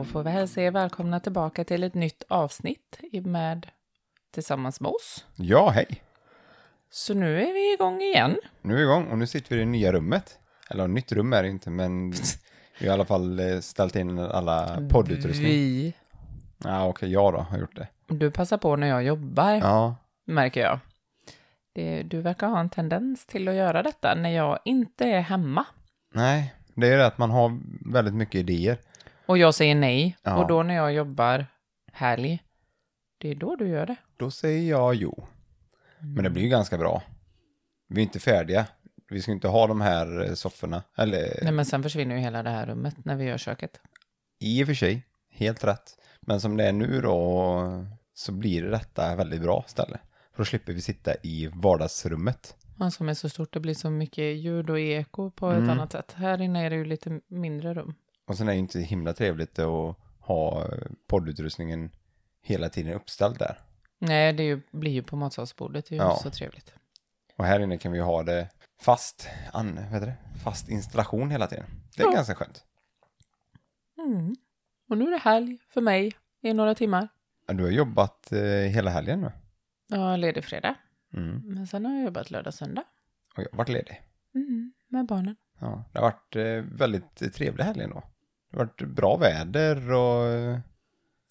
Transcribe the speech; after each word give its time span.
då 0.00 0.04
får 0.04 0.22
vi 0.22 0.30
hälsa 0.30 0.60
er 0.60 0.70
välkomna 0.70 1.20
tillbaka 1.20 1.64
till 1.64 1.84
ett 1.84 1.94
nytt 1.94 2.22
avsnitt 2.28 3.00
med 3.24 3.66
Tillsammans 4.34 4.80
med 4.80 4.88
oss. 4.90 5.24
Ja, 5.36 5.70
hej. 5.70 6.02
Så 6.90 7.14
nu 7.14 7.40
är 7.42 7.52
vi 7.52 7.74
igång 7.74 8.00
igen. 8.00 8.36
Nu 8.62 8.72
är 8.72 8.76
vi 8.76 8.82
igång 8.82 9.06
och 9.06 9.18
nu 9.18 9.26
sitter 9.26 9.50
vi 9.50 9.56
i 9.56 9.64
det 9.64 9.70
nya 9.70 9.92
rummet. 9.92 10.38
Eller 10.70 10.88
nytt 10.88 11.12
rum 11.12 11.32
är 11.32 11.42
det 11.42 11.48
inte, 11.48 11.70
men 11.70 12.10
vi 12.10 12.16
har 12.80 12.86
i 12.86 12.88
alla 12.90 13.04
fall 13.04 13.40
eh, 13.40 13.60
ställt 13.60 13.96
in 13.96 14.18
alla 14.18 14.88
poddutrustning. 14.90 15.46
Vi. 15.46 15.94
Ja, 16.64 16.86
okej, 16.88 17.12
jag 17.12 17.32
då 17.32 17.38
har 17.38 17.58
gjort 17.58 17.76
det. 17.76 17.88
Du 18.06 18.30
passar 18.30 18.58
på 18.58 18.76
när 18.76 18.86
jag 18.86 19.02
jobbar, 19.04 19.52
Ja, 19.52 19.96
märker 20.26 20.60
jag. 20.60 20.78
Det, 21.72 22.02
du 22.02 22.20
verkar 22.20 22.46
ha 22.46 22.60
en 22.60 22.70
tendens 22.70 23.26
till 23.26 23.48
att 23.48 23.54
göra 23.54 23.82
detta 23.82 24.14
när 24.14 24.30
jag 24.30 24.58
inte 24.64 25.04
är 25.04 25.20
hemma. 25.20 25.64
nej, 26.14 26.54
det 26.74 26.88
är 26.88 26.98
det 26.98 27.06
att 27.06 27.18
man 27.18 27.30
har 27.30 27.58
väldigt 27.92 28.14
mycket 28.14 28.34
idéer. 28.34 28.78
Och 29.30 29.38
jag 29.38 29.54
säger 29.54 29.74
nej. 29.74 30.16
Ja. 30.22 30.36
Och 30.42 30.48
då 30.48 30.62
när 30.62 30.74
jag 30.74 30.92
jobbar 30.92 31.46
helg, 31.92 32.42
det 33.18 33.28
är 33.28 33.34
då 33.34 33.56
du 33.56 33.68
gör 33.68 33.86
det. 33.86 33.96
Då 34.16 34.30
säger 34.30 34.70
jag 34.70 34.94
jo. 34.94 35.26
Men 35.98 36.24
det 36.24 36.30
blir 36.30 36.42
ju 36.42 36.48
ganska 36.48 36.78
bra. 36.78 37.02
Vi 37.88 38.00
är 38.00 38.02
inte 38.02 38.20
färdiga. 38.20 38.66
Vi 39.10 39.22
ska 39.22 39.32
inte 39.32 39.48
ha 39.48 39.66
de 39.66 39.80
här 39.80 40.24
eh, 40.28 40.34
sofforna. 40.34 40.82
Eller 40.96 41.38
Nej, 41.42 41.52
men 41.52 41.64
sen 41.64 41.82
försvinner 41.82 42.14
ju 42.14 42.20
hela 42.20 42.42
det 42.42 42.50
här 42.50 42.66
rummet 42.66 43.04
när 43.04 43.16
vi 43.16 43.24
gör 43.24 43.38
köket. 43.38 43.80
i 44.40 44.62
och 44.62 44.66
för 44.66 44.74
sig, 44.74 45.06
helt 45.30 45.64
rätt. 45.64 45.98
Men 46.20 46.40
som 46.40 46.56
det 46.56 46.64
är 46.64 46.72
nu 46.72 47.00
då 47.00 47.84
så 48.14 48.32
blir 48.32 48.62
det 48.62 48.70
detta 48.70 49.16
väldigt 49.16 49.42
bra 49.42 49.64
ställe. 49.66 49.98
För 50.32 50.38
då 50.38 50.44
slipper 50.44 50.72
vi 50.72 50.80
sitta 50.80 51.14
i 51.22 51.50
vardagsrummet. 51.54 52.56
Ja, 52.78 52.90
som 52.90 53.08
är 53.08 53.14
så 53.14 53.28
stort, 53.28 53.52
det 53.52 53.60
blir 53.60 53.74
så 53.74 53.90
mycket 53.90 54.36
ljud 54.36 54.70
och 54.70 54.80
eko 54.80 55.30
på 55.30 55.50
ett 55.50 55.56
Mm. 55.58 55.70
annat 55.70 55.92
sätt. 55.92 56.12
Här 56.16 56.40
inne 56.40 56.66
är 56.66 56.70
det 56.70 56.76
ju 56.76 56.84
lite 56.84 57.20
mindre 57.28 57.74
rum. 57.74 57.94
Och 58.30 58.36
sen 58.36 58.48
är 58.48 58.52
det 58.52 58.56
ju 58.56 58.60
inte 58.60 58.80
himla 58.80 59.12
trevligt 59.12 59.58
att 59.58 59.96
ha 60.20 60.66
poddutrustningen 61.06 61.90
hela 62.42 62.68
tiden 62.68 62.92
uppställd 62.94 63.38
där. 63.38 63.58
Nej, 63.98 64.32
det 64.32 64.42
ju, 64.42 64.60
blir 64.70 64.92
ju 64.92 65.02
på 65.02 65.16
matsalsbordet, 65.16 65.86
det 65.88 65.94
är 65.94 65.96
ju 65.96 66.02
Ja. 66.04 66.10
inte 66.10 66.22
så 66.22 66.30
trevligt. 66.30 66.74
Och 67.36 67.44
här 67.44 67.60
inne 67.60 67.78
kan 67.78 67.92
vi 67.92 68.00
ha 68.00 68.22
det 68.22 68.48
fast, 68.80 69.28
an, 69.52 69.80
vad 69.92 70.02
det? 70.02 70.14
fast 70.44 70.68
installation 70.68 71.30
hela 71.30 71.46
tiden. 71.46 71.64
Det 71.96 72.02
är 72.02 72.06
Ja. 72.06 72.12
ganska 72.12 72.34
skönt. 72.34 72.64
Mm. 73.98 74.34
Och 74.88 74.98
nu 74.98 75.06
är 75.06 75.10
det 75.10 75.16
helg 75.18 75.58
för 75.68 75.80
mig 75.80 76.12
i 76.42 76.52
några 76.54 76.74
timmar. 76.74 77.08
Ja, 77.46 77.54
Du 77.54 77.62
har 77.64 77.70
jobbat 77.70 78.32
eh, 78.32 78.40
hela 78.48 78.90
helgen 78.90 79.20
nu. 79.20 79.32
Har 79.96 80.16
ledig 80.16 80.44
fredag, 80.44 80.74
Mm. 81.12 81.42
men 81.54 81.66
sen 81.66 81.84
har 81.86 81.94
jag 81.94 82.04
jobbat 82.04 82.30
lördag, 82.30 82.54
söndag. 82.54 82.84
Och 83.36 83.42
jag 83.42 83.48
har 83.50 83.58
varit 83.58 83.68
ledig. 83.68 84.02
Mm, 84.34 84.72
med 84.88 85.06
barnen. 85.06 85.36
Ja, 85.60 85.84
det 85.92 85.98
har 85.98 86.06
varit 86.06 86.36
eh, 86.36 86.76
väldigt 86.78 87.34
trevlig 87.34 87.64
helg 87.64 87.82
ändå. 87.82 88.02
Det 88.50 88.58
har 88.58 88.64
varit 88.64 88.82
bra 88.82 89.16
väder 89.16 89.92
och 89.92 90.58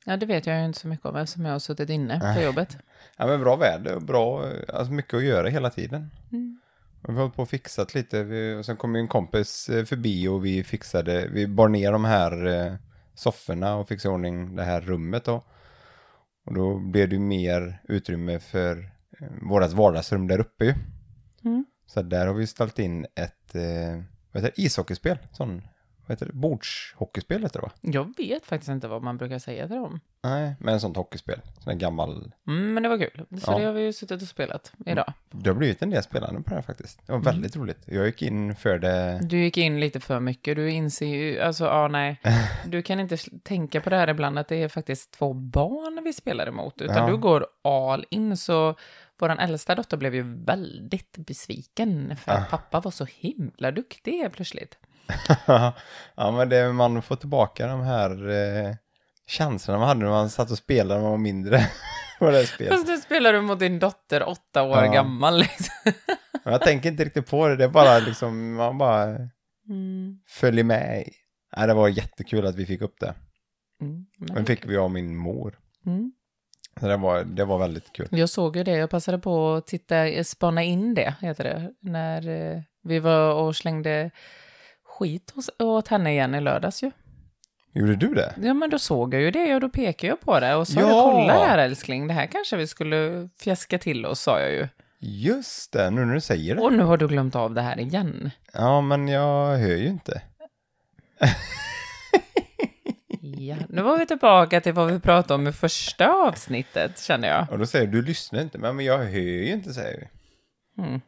Ja, 0.05 0.17
det 0.17 0.25
vet 0.25 0.45
jag 0.47 0.59
ju 0.59 0.65
inte 0.65 0.79
så 0.79 0.87
mycket 0.87 1.05
om 1.05 1.15
eftersom 1.15 1.45
jag 1.45 1.51
har 1.51 1.59
suttit 1.59 1.89
inne 1.89 2.19
på 2.19 2.25
Nej. 2.25 2.45
jobbet. 2.45 2.77
ja, 3.17 3.27
men 3.27 3.39
bra 3.39 3.55
väder 3.55 3.95
och 3.95 4.01
bra, 4.01 4.51
alltså 4.73 4.93
mycket 4.93 5.13
att 5.13 5.23
göra 5.23 5.49
hela 5.49 5.69
tiden. 5.69 6.11
Mm. 6.31 6.59
Vi 7.07 7.13
har 7.13 7.19
hållit 7.19 7.35
på 7.35 7.41
och 7.41 7.49
fixat 7.49 7.95
lite. 7.95 8.23
Vi, 8.23 8.55
och 8.55 8.65
sen 8.65 8.77
kom 8.77 8.95
ju 8.95 9.01
en 9.01 9.07
kompis 9.07 9.69
eh, 9.69 9.85
förbi 9.85 10.27
och 10.27 10.45
vi 10.45 10.63
fixade, 10.63 11.27
vi 11.27 11.47
bar 11.47 11.67
ner 11.67 11.91
de 11.91 12.05
här 12.05 12.45
eh, 12.45 12.73
sofforna 13.13 13.75
och 13.75 13.87
fixade 13.87 14.13
i 14.13 14.15
ordning 14.15 14.55
det 14.55 14.63
här 14.63 14.81
rummet 14.81 15.25
då. 15.25 15.43
Och 16.45 16.53
då 16.53 16.79
blev 16.79 17.09
det 17.09 17.15
ju 17.15 17.21
mer 17.21 17.81
utrymme 17.87 18.39
för 18.39 18.91
eh, 19.19 19.27
vårat 19.41 19.73
vardagsrum 19.73 20.27
där 20.27 20.39
uppe 20.39 20.65
ju. 20.65 20.73
Mm. 21.45 21.65
Så 21.87 22.01
där 22.01 22.27
har 22.27 22.33
vi 22.33 22.47
ställt 22.47 22.79
in 22.79 23.05
ett, 23.15 23.55
eh, 23.55 24.03
vad 24.31 24.43
heter 24.43 24.53
det, 24.55 24.61
ishockeyspel, 24.61 25.17
sån, 25.31 25.61
vad 26.09 26.15
heter 26.15 26.25
det, 26.25 26.33
bordshockeyspel 26.33 27.41
heter 27.43 27.59
det 27.59 27.65
va? 27.65 27.71
Jag 27.81 28.13
vet 28.17 28.45
faktiskt 28.45 28.69
inte 28.69 28.87
vad 28.87 29.03
man 29.03 29.17
brukar 29.17 29.39
säga 29.39 29.67
till 29.67 29.75
dem. 29.75 29.99
Nej, 30.23 30.55
men 30.59 30.73
en 30.73 30.79
sånt 30.79 30.97
hockeyspel, 30.97 31.41
sån 31.59 31.71
här 31.73 31.79
gammal, 31.79 32.31
Mm, 32.47 32.73
men 32.73 32.83
det 32.83 32.89
var 32.89 32.97
kul. 32.97 33.25
Så 33.41 33.51
Ja. 33.51 33.57
det 33.59 33.65
har 33.65 33.73
vi 33.73 33.81
ju 33.81 33.93
suttit 33.93 34.21
och 34.21 34.27
spelat 34.27 34.71
idag. 34.85 35.13
det 35.31 35.49
har 35.49 35.55
blivit 35.57 35.81
en 35.81 35.89
del 35.89 36.03
spelande 36.03 36.41
på 36.41 36.49
det 36.49 36.55
här 36.55 36.61
faktiskt. 36.61 37.07
Det 37.07 37.11
var 37.13 37.19
väldigt 37.19 37.55
roligt. 37.55 37.79
Jag 37.85 38.05
gick 38.05 38.21
in 38.21 38.55
för 38.55 38.79
det, 38.79 39.19
Du 39.23 39.37
gick 39.39 39.57
in 39.57 39.79
lite 39.79 39.99
för 39.99 40.19
mycket. 40.19 40.55
Du 40.55 40.69
inser 40.71 41.05
ju, 41.05 41.39
alltså 41.39 41.65
ja 41.65 41.87
nej. 41.87 42.19
Du 42.65 42.81
kan 42.81 42.99
inte 42.99 43.17
tänka 43.43 43.81
på 43.81 43.89
det 43.89 43.95
här 43.95 44.07
ibland 44.09 44.39
att 44.39 44.47
det 44.47 44.63
är 44.63 44.67
faktiskt 44.67 45.11
två 45.11 45.33
barn 45.33 46.01
vi 46.03 46.13
spelar 46.13 46.47
emot. 46.47 46.81
Utan 46.81 46.95
Ja. 46.97 47.07
du 47.07 47.17
går 47.17 47.47
all 47.63 48.05
in. 48.09 48.37
Så 48.37 48.75
våran 49.19 49.39
äldsta 49.39 49.75
dotter 49.75 49.97
blev 49.97 50.15
ju 50.15 50.21
väldigt 50.45 51.17
besviken. 51.17 52.15
För 52.17 52.31
att 52.31 52.39
Ja. 52.39 52.45
pappa 52.57 52.79
var 52.79 52.91
så 52.91 53.05
himla 53.19 53.71
duktig 53.71 54.29
plötsligt. 54.31 54.77
ja 56.15 56.31
men 56.31 56.49
det, 56.49 56.73
man 56.73 57.01
får 57.01 57.15
tillbaka 57.15 57.67
de 57.67 57.81
här 57.81 58.29
eh, 58.29 58.75
känslorna 59.27 59.79
man 59.79 59.87
hade 59.87 59.99
när 59.99 60.09
man 60.09 60.29
satt 60.29 60.51
och 60.51 60.57
spelade 60.57 60.93
när 60.95 61.01
man 61.01 61.11
var 61.11 61.17
mindre. 61.17 61.67
på 62.19 62.31
det 62.31 62.45
spelet. 62.45 62.73
Fast 62.73 62.87
nu 62.87 62.97
spelar 62.97 63.33
du 63.33 63.41
mot 63.41 63.59
din 63.59 63.79
dotter 63.79 64.23
åtta 64.29 64.63
år 64.63 64.77
Ja. 64.85 64.91
gammal. 64.91 65.39
Liksom. 65.39 65.91
Jag 66.43 66.61
tänker 66.61 66.89
inte 66.89 67.03
riktigt 67.05 67.29
på 67.29 67.47
det, 67.47 67.55
det 67.55 67.63
är 67.63 67.69
bara 67.69 67.99
liksom, 67.99 68.53
man 68.53 68.77
bara 68.77 69.17
Mm. 69.69 70.19
följer 70.27 70.63
med. 70.63 71.09
Nej, 71.57 71.67
det 71.67 71.73
var 71.73 71.87
jättekul 71.87 72.45
att 72.45 72.55
vi 72.55 72.65
fick 72.65 72.81
upp 72.81 72.99
det. 72.99 73.13
Mm. 73.81 74.05
Den 74.17 74.45
fick 74.45 74.65
vi 74.65 74.77
av 74.77 74.91
min 74.91 75.17
mor. 75.17 75.59
Mm. 75.85 76.11
Så 76.79 76.87
det 76.87 76.97
var, 76.97 77.23
det 77.23 77.45
var 77.45 77.59
väldigt 77.59 77.93
kul. 77.93 78.07
Jag 78.11 78.29
såg 78.29 78.55
ju 78.57 78.63
det, 78.63 78.71
jag 78.77 78.89
passade 78.89 79.19
på 79.19 79.53
att 79.53 79.67
titta, 79.67 80.23
spana 80.23 80.63
in 80.63 80.93
det, 80.93 81.13
heter 81.21 81.43
det, 81.43 81.71
när 81.81 82.27
eh, 82.27 82.61
vi 82.83 82.99
var 82.99 83.33
och 83.33 83.55
slängde 83.55 84.11
skit 84.99 85.31
hos, 85.35 85.49
åt 85.59 85.87
henne 85.87 86.11
igen 86.11 86.35
i 86.35 86.41
lördags 86.41 86.83
ju. 86.83 86.91
Gjorde 87.73 87.95
du 87.95 88.13
det? 88.13 88.33
Ja, 88.41 88.53
men 88.53 88.69
då 88.69 88.79
såg 88.79 89.13
jag 89.13 89.21
ju 89.21 89.31
det 89.31 89.55
och 89.55 89.61
då 89.61 89.69
pekade 89.69 90.07
jag 90.07 90.19
på 90.19 90.39
det 90.39 90.55
och 90.55 90.67
sa, 90.67 90.79
Ja. 90.79 91.11
kolla 91.11 91.33
här 91.33 91.57
älskling, 91.57 92.07
det 92.07 92.13
här 92.13 92.25
kanske 92.25 92.57
vi 92.57 92.67
skulle 92.67 93.29
fjäska 93.39 93.77
till 93.77 94.05
oss, 94.05 94.19
sa 94.21 94.39
jag 94.39 94.51
ju. 94.51 94.67
Just 94.99 95.71
det, 95.73 95.89
nu 95.89 96.05
när 96.05 96.13
du 96.13 96.21
säger 96.21 96.55
det. 96.55 96.61
Och 96.61 96.73
nu 96.73 96.83
har 96.83 96.97
du 96.97 97.07
glömt 97.07 97.35
av 97.35 97.53
det 97.53 97.61
här 97.61 97.79
igen. 97.79 98.31
Ja, 98.53 98.81
men 98.81 99.07
jag 99.07 99.57
hör 99.57 99.75
ju 99.75 99.87
inte. 99.87 100.21
Ja, 103.21 103.55
nu 103.69 103.81
var 103.81 103.97
vi 103.97 104.05
tillbaka 104.05 104.61
till 104.61 104.73
vad 104.73 104.91
vi 104.91 104.99
pratade 104.99 105.33
om 105.33 105.47
i 105.47 105.51
första 105.51 106.11
avsnittet, 106.13 106.99
känner 106.99 107.27
jag. 107.27 107.47
Och 107.51 107.59
då 107.59 107.65
säger 107.65 107.87
du, 107.87 108.01
du 108.01 108.07
lyssnar 108.07 108.41
inte. 108.41 108.57
Men 108.57 108.79
jag 108.79 108.97
hör 108.97 109.05
ju 109.19 109.51
inte, 109.51 109.73
säger 109.73 109.97
vi. 109.99 110.83
Mm. 110.83 111.01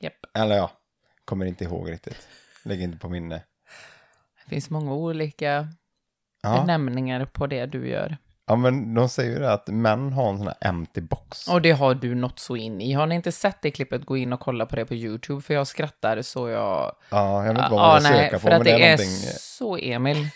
Japp. 0.00 0.12
Eller 0.34 0.56
ja, 0.56 0.70
kommer 1.24 1.46
inte 1.46 1.64
ihåg 1.64 1.90
riktigt. 1.90 2.28
Lägg 2.64 2.82
inte 2.82 2.98
på 2.98 3.08
minne. 3.08 3.42
Det 4.44 4.50
finns 4.50 4.70
många 4.70 4.92
olika 4.94 5.68
Ja, 6.42 6.58
benämningar 6.60 7.24
på 7.24 7.46
det 7.46 7.66
du 7.66 7.88
gör. 7.88 8.16
ja 8.46 8.56
men 8.56 8.94
de 8.94 9.08
säger 9.08 9.30
ju 9.32 9.38
det 9.38 9.52
att 9.52 9.68
män 9.68 10.12
har 10.12 10.30
en 10.30 10.38
sån 10.38 10.46
här 10.46 10.56
empty 10.60 11.00
box. 11.00 11.48
Och 11.48 11.62
det 11.62 11.70
har 11.70 11.94
du 11.94 12.14
nått 12.14 12.38
så 12.38 12.56
in 12.56 12.80
i. 12.80 12.92
Har 12.92 13.06
ni 13.06 13.14
inte 13.14 13.32
sett 13.32 13.62
det 13.62 13.70
klippet, 13.70 14.04
gå 14.04 14.16
in 14.16 14.32
och 14.32 14.40
kolla 14.40 14.66
på 14.66 14.76
det 14.76 14.84
på 14.86 14.94
YouTube, 14.94 15.42
för 15.42 15.54
jag 15.54 15.66
skrattar 15.66 16.22
så 16.22 16.48
jag... 16.48 16.92
Ja, 17.10 17.44
jag 17.46 17.54
vet 17.54 17.58
inte 17.64 17.70
vad 17.70 17.80
Ja, 17.80 17.92
man 17.92 18.00
ska 18.00 18.10
nej, 18.10 18.24
söka 18.24 18.38
för 18.38 18.48
på, 18.48 18.54
att 18.54 18.58
men 18.60 18.64
det 18.64 18.72
är 18.82 18.92
är 18.92 18.96
någonting... 18.96 19.16
så 19.38 19.76
Emil. 19.76 20.28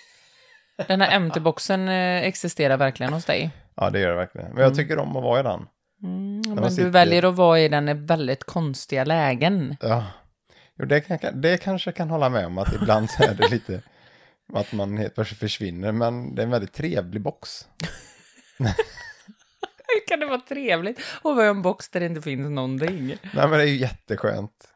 Den 0.87 1.01
här 1.01 1.11
empty-boxen 1.21 1.89
eh, 1.89 2.23
existerar 2.29 2.77
verkligen 2.77 3.13
hos 3.13 3.25
dig. 3.25 3.51
Ja, 3.75 3.91
det 3.91 4.01
gör 4.01 4.11
det 4.11 4.17
verkligen. 4.17 4.53
Men 4.55 4.63
jag 4.63 4.75
tycker 4.75 4.99
om 4.99 5.17
att 5.17 5.23
vara 5.23 5.41
i 5.41 5.43
den. 5.43 5.67
Mm, 6.03 6.41
men 6.47 6.55
man 6.55 6.65
du 6.65 6.71
sitter- 6.71 6.89
väljer 6.91 7.23
att 7.23 7.35
vara 7.37 7.61
i 7.61 7.69
den 7.69 7.89
i 7.89 7.95
väldigt 7.95 8.45
konstiga 8.45 9.05
lägen. 9.05 9.77
Ja, 9.81 10.05
jo, 10.79 10.87
det, 10.87 11.01
kan, 11.01 11.41
det 11.41 11.59
kanske 11.59 11.89
jag 11.89 11.95
kan 11.97 12.11
hålla 12.11 12.29
med 12.29 12.47
om 12.47 12.59
att 12.59 12.75
ibland 12.75 13.11
så 13.11 13.23
är 13.23 13.35
det 13.35 13.49
lite 13.51 13.83
att 14.53 14.73
man 14.73 14.99
helt 14.99 15.15
plötsligt 15.15 15.41
försvinner, 15.41 15.93
men 15.93 16.35
det 16.35 16.43
är 16.43 16.45
en 16.45 16.51
väldigt 16.51 16.73
trevlig 16.73 17.23
box. 17.23 17.69
Hur 19.89 20.07
kan 20.09 20.21
det 20.21 20.27
vara 20.27 20.41
trevligt 20.41 20.99
att 20.99 21.37
vara 21.37 21.47
en 21.47 21.63
box 21.63 21.89
där 21.89 22.01
det 22.01 22.07
inte 22.07 22.23
finns 22.23 22.51
någonting? 22.51 23.07
Nej, 23.07 23.49
men 23.49 23.51
det 23.51 23.63
är 23.63 23.67
ju 23.67 23.77
jätteskönt. 23.77 24.69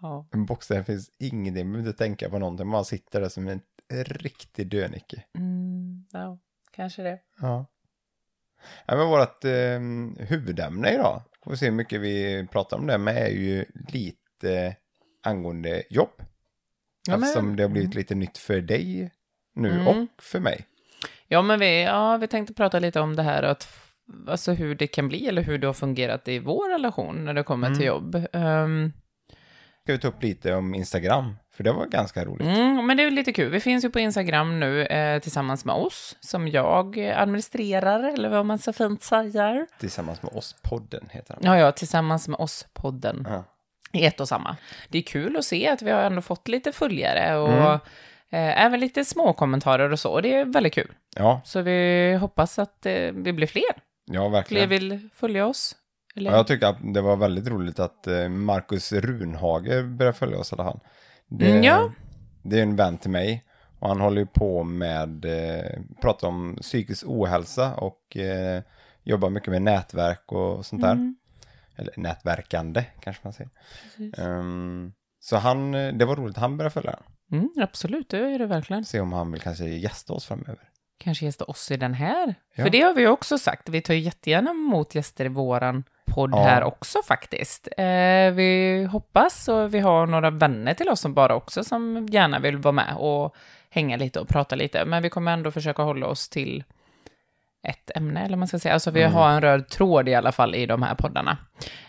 Ja. 0.00 0.26
En 0.30 0.46
box 0.46 0.68
där 0.68 0.76
det 0.76 0.84
finns 0.84 1.10
ingenting, 1.18 1.66
man 1.66 1.72
behöver 1.72 1.88
inte 1.88 1.98
tänka 1.98 2.30
på 2.30 2.38
någonting, 2.38 2.66
man 2.66 2.84
sitter 2.84 3.20
där 3.20 3.28
som 3.28 3.48
en 3.48 3.60
riktig 4.04 4.66
dönicke. 4.66 5.24
Mm, 5.38 6.04
ja, 6.12 6.38
kanske 6.72 7.02
det. 7.02 7.18
Ja. 7.40 7.66
ja 8.86 8.96
men 8.96 9.08
vårt 9.08 9.44
eh, 9.44 10.26
huvudämne 10.28 10.94
idag, 10.94 11.22
får 11.44 11.50
vi 11.50 11.56
se 11.56 11.66
hur 11.66 11.72
mycket 11.72 12.00
vi 12.00 12.46
pratar 12.52 12.76
om 12.76 12.86
det, 12.86 12.98
men 12.98 13.16
är 13.16 13.28
ju 13.28 13.64
lite 13.88 14.76
angående 15.28 15.82
jobb. 15.90 16.10
Ja, 17.08 17.16
men- 17.16 17.22
Eftersom 17.22 17.56
det 17.56 17.62
har 17.62 17.70
blivit 17.70 17.94
lite 17.94 18.14
nytt 18.14 18.38
för 18.38 18.60
dig 18.60 19.10
nu 19.54 19.70
Mm. 19.70 19.88
och 19.88 20.06
för 20.22 20.40
mig. 20.40 20.66
Ja, 21.28 21.42
men 21.42 21.60
vi, 21.60 21.82
ja, 21.82 22.16
vi 22.16 22.26
tänkte 22.28 22.54
prata 22.54 22.78
lite 22.78 23.00
om 23.00 23.16
det 23.16 23.22
här, 23.22 23.42
att, 23.42 23.68
alltså 24.28 24.52
hur 24.52 24.74
det 24.74 24.86
kan 24.86 25.08
bli, 25.08 25.28
eller 25.28 25.42
hur 25.42 25.58
det 25.58 25.66
har 25.66 25.74
fungerat 25.74 26.28
i 26.28 26.38
vår 26.38 26.70
relation 26.72 27.24
när 27.24 27.34
det 27.34 27.42
kommer 27.42 27.66
Mm. 27.66 27.78
till 27.78 27.86
jobb. 27.86 28.26
Ehm, 28.32 28.92
Ska 29.82 29.92
vi 29.92 29.98
ta 29.98 30.08
upp 30.08 30.22
lite 30.22 30.54
om 30.54 30.74
Instagram, 30.74 31.36
för 31.52 31.64
det 31.64 31.72
var 31.72 31.86
ganska 31.86 32.24
roligt. 32.24 32.46
Mm, 32.48 32.86
men 32.86 32.96
det 32.96 33.02
är 33.02 33.10
lite 33.10 33.32
kul. 33.32 33.50
Vi 33.50 33.60
finns 33.60 33.84
ju 33.84 33.90
på 33.90 34.00
Instagram 34.00 34.60
nu 34.60 34.82
eh, 34.86 35.20
tillsammans 35.20 35.64
med 35.64 35.74
oss, 35.74 36.16
som 36.20 36.48
jag 36.48 36.98
administrerar, 36.98 38.04
eller 38.04 38.28
vad 38.28 38.46
man 38.46 38.58
så 38.58 38.72
fint 38.72 39.02
säger. 39.02 39.66
Tillsammans 39.80 40.22
med 40.22 40.32
oss, 40.32 40.56
podden 40.62 41.08
heter 41.10 41.34
den. 41.34 41.44
Ja, 41.52 41.58
ja, 41.58 41.72
tillsammans 41.72 42.28
med 42.28 42.40
oss-podden. 42.40 43.26
Ja. 43.28 43.44
I 43.92 44.04
ett 44.06 44.20
och 44.20 44.28
samma. 44.28 44.56
Det 44.88 44.98
är 44.98 45.02
kul 45.02 45.36
att 45.36 45.44
se 45.44 45.68
att 45.68 45.82
vi 45.82 45.90
har 45.90 46.00
ändå 46.00 46.22
fått 46.22 46.48
lite 46.48 46.72
följare 46.72 47.36
och 47.36 47.48
Mm. 47.52 47.80
Eh, 48.30 48.64
även 48.64 48.80
lite 48.80 49.04
små 49.04 49.32
kommentarer 49.32 49.92
och 49.92 49.98
så, 50.00 50.12
och 50.12 50.22
det 50.22 50.34
är 50.34 50.44
väldigt 50.44 50.74
kul. 50.74 50.92
Ja, 51.16 51.40
Så 51.44 51.62
vi 51.62 52.14
hoppas 52.20 52.58
att 52.58 52.86
eh, 52.86 53.12
vi 53.12 53.32
blir 53.32 53.46
fler. 53.46 53.62
ja 54.06 54.20
Fler 54.22 54.30
verkligen. 54.30 54.68
vill 54.68 55.08
följa 55.14 55.46
oss. 55.46 55.76
Eller? 56.16 56.30
Ja, 56.30 56.36
jag 56.36 56.46
tycker 56.46 56.66
att 56.66 56.94
det 56.94 57.00
var 57.00 57.16
väldigt 57.16 57.48
roligt 57.48 57.78
att 57.78 58.06
eh, 58.06 58.28
Marcus 58.28 58.92
Runhage 58.92 59.84
började 59.84 60.18
följa 60.18 60.38
oss 60.38 60.52
i 60.52 60.54
alla 60.54 60.64
fall. 60.64 60.80
Det, 61.28 61.50
Mm, 61.50 61.62
ja. 61.64 61.92
det 62.42 62.58
är 62.58 62.62
en 62.62 62.76
vän 62.76 62.98
till 62.98 63.10
mig 63.10 63.44
och 63.78 63.88
han 63.88 64.00
håller 64.00 64.20
ju 64.20 64.26
på 64.26 64.64
med, 64.64 65.24
eh, 65.24 65.80
pratar 66.02 66.28
om 66.28 66.58
psykisk 66.62 67.04
ohälsa 67.06 67.74
och 67.74 68.16
eh, 68.16 68.62
jobbar 69.04 69.30
mycket 69.30 69.48
med 69.50 69.62
nätverk 69.62 70.32
och 70.32 70.66
sånt 70.66 70.82
där. 70.82 70.92
Mm. 70.92 71.16
Eller 71.78 71.92
nätverkande 71.96 72.84
kanske 73.00 73.20
man 73.24 73.32
säger. 73.32 73.50
Ehm, 74.18 74.92
så 75.20 75.36
han, 75.36 75.74
eh, 75.74 75.92
det 75.92 76.04
var 76.04 76.16
roligt, 76.16 76.36
han 76.36 76.56
började 76.56 76.72
följa 76.72 76.90
den. 76.90 77.38
Mm, 77.38 77.50
absolut, 77.60 78.08
det 78.10 78.18
är 78.18 78.38
det 78.38 78.46
verkligen. 78.46 78.84
Se 78.84 79.00
om 79.00 79.12
han 79.12 79.32
vill 79.32 79.40
kanske 79.40 79.64
gästa 79.64 80.12
oss 80.12 80.26
framöver. 80.26 80.58
Kanske 81.00 81.24
gästa 81.24 81.44
oss 81.44 81.70
i 81.70 81.76
den 81.76 81.94
här. 81.94 82.34
Ja. 82.54 82.62
För 82.64 82.70
det 82.70 82.80
har 82.80 82.94
vi 82.94 83.06
också 83.06 83.38
sagt. 83.38 83.68
Vi 83.68 83.80
tar 83.80 83.94
ju 83.94 84.00
jättegärna 84.00 84.50
emot 84.50 84.94
gäster 84.94 85.24
i 85.24 85.28
våran 85.28 85.84
podd 86.06 86.30
Ja. 86.32 86.42
här 86.42 86.62
också 86.64 86.98
faktiskt. 87.08 87.68
Eh, 87.76 88.30
vi 88.32 88.84
hoppas 88.92 89.48
och 89.48 89.74
vi 89.74 89.78
har 89.78 90.06
några 90.06 90.30
vänner 90.30 90.74
till 90.74 90.88
oss 90.88 91.00
som 91.00 91.14
bara 91.14 91.34
också 91.34 91.64
som 91.64 92.06
gärna 92.10 92.38
vill 92.38 92.56
vara 92.56 92.72
med 92.72 92.94
och 92.96 93.34
hänga 93.70 93.96
lite 93.96 94.20
och 94.20 94.28
prata 94.28 94.56
lite. 94.56 94.84
Men 94.84 95.02
vi 95.02 95.10
kommer 95.10 95.32
ändå 95.32 95.50
försöka 95.50 95.82
hålla 95.82 96.06
oss 96.06 96.28
till 96.28 96.64
ett 97.62 97.90
ämne, 97.96 98.24
eller 98.24 98.36
man 98.36 98.48
ska 98.48 98.58
säga. 98.58 98.74
Alltså 98.74 98.90
vi 98.90 99.02
Mm. 99.02 99.14
har 99.14 99.30
en 99.30 99.40
röd 99.40 99.68
tråd 99.68 100.08
i 100.08 100.14
alla 100.14 100.32
fall 100.32 100.54
i 100.54 100.66
de 100.66 100.82
här 100.82 100.94
poddarna. 100.94 101.38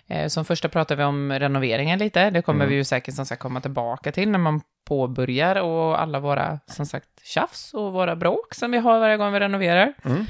Eh, 0.07 0.27
som 0.27 0.45
första 0.45 0.69
pratar 0.69 0.95
vi 0.95 1.03
om 1.03 1.31
renoveringen 1.31 1.99
lite. 1.99 2.29
Det 2.29 2.41
kommer 2.41 2.59
Mm. 2.65 2.69
vi 2.69 2.75
ju 2.75 2.83
säkert 2.83 3.15
som 3.15 3.25
sagt 3.25 3.41
komma 3.41 3.61
tillbaka 3.61 4.11
till 4.11 4.29
när 4.29 4.39
man 4.39 4.61
påbörjar 4.85 5.55
och 5.55 6.01
alla 6.01 6.19
våra, 6.19 6.59
som 6.65 6.85
sagt, 6.85 7.09
tjafs 7.23 7.73
och 7.73 7.93
våra 7.93 8.15
bråk 8.15 8.53
som 8.53 8.71
vi 8.71 8.77
har 8.77 8.99
varje 8.99 9.17
gång 9.17 9.33
vi 9.33 9.39
renoverar. 9.39 9.93
Mm. 10.05 10.25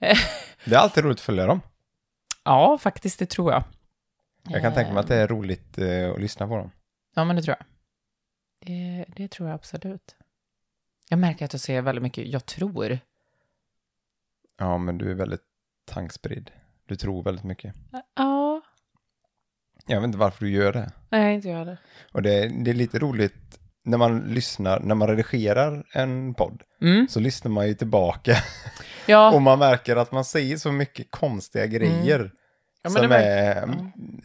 Eh. 0.00 0.16
Det 0.64 0.74
är 0.74 0.78
alltid 0.78 1.04
roligt 1.04 1.16
att 1.18 1.20
följa 1.20 1.46
dem. 1.46 1.60
Ja, 2.44 2.78
faktiskt, 2.78 3.18
det 3.18 3.26
tror 3.26 3.52
jag. 3.52 3.64
Jag 4.48 4.62
kan 4.62 4.74
tänka 4.74 4.92
mig 4.92 5.00
att 5.00 5.08
det 5.08 5.16
Eh, 5.16 5.22
är 5.22 5.28
roligt 5.28 5.78
eh, 5.78 6.10
att 6.14 6.20
lyssna 6.20 6.46
på 6.48 6.56
dem. 6.56 6.70
Ja, 7.14 7.24
men 7.24 7.36
det 7.36 7.42
tror 7.42 7.56
jag. 7.58 7.66
Det, 8.66 9.04
det 9.16 9.28
tror 9.28 9.48
jag 9.48 9.54
absolut. 9.54 10.16
Jag 11.08 11.18
märker 11.18 11.44
att 11.44 11.52
jag 11.52 11.60
säger 11.60 11.82
väldigt 11.82 12.02
mycket 12.02 12.26
jag 12.26 12.46
tror. 12.46 12.98
Ja, 14.58 14.78
men 14.78 14.98
du 14.98 15.10
är 15.10 15.14
väldigt 15.14 15.40
tankspridd. 15.90 16.50
Du 16.88 16.96
tror 16.96 17.22
väldigt 17.22 17.44
mycket. 17.44 17.74
Ja, 18.16 18.62
Jag 19.86 20.00
vet 20.00 20.04
inte 20.06 20.18
varför 20.18 20.44
du 20.44 20.50
gör 20.50 20.72
det. 20.72 20.92
nej, 21.10 21.34
inte 21.34 21.48
jag 21.48 21.58
heller. 21.58 21.78
Och 22.12 22.22
det, 22.22 22.48
det 22.64 22.70
är 22.70 22.74
lite 22.74 22.98
roligt 22.98 23.58
när 23.84 23.98
man 23.98 24.20
lyssnar, 24.20 24.80
när 24.80 24.94
man 24.94 25.08
redigerar 25.08 25.84
en 25.94 26.34
podd, 26.34 26.62
Mm. 26.80 27.08
så 27.08 27.20
lyssnar 27.20 27.50
man 27.50 27.68
ju 27.68 27.74
tillbaka 27.74 28.36
Ja, 29.06 29.34
och 29.34 29.42
man 29.42 29.58
märker 29.58 29.96
att 29.96 30.12
man 30.12 30.24
säger 30.24 30.56
så 30.56 30.72
mycket 30.72 31.10
konstiga 31.10 31.66
grejer. 31.66 32.18
Mm. 32.20 32.30
Ja, 32.82 32.90
som 32.90 33.08
det 33.08 33.16
är, 33.16 33.66
ja. 33.66 33.74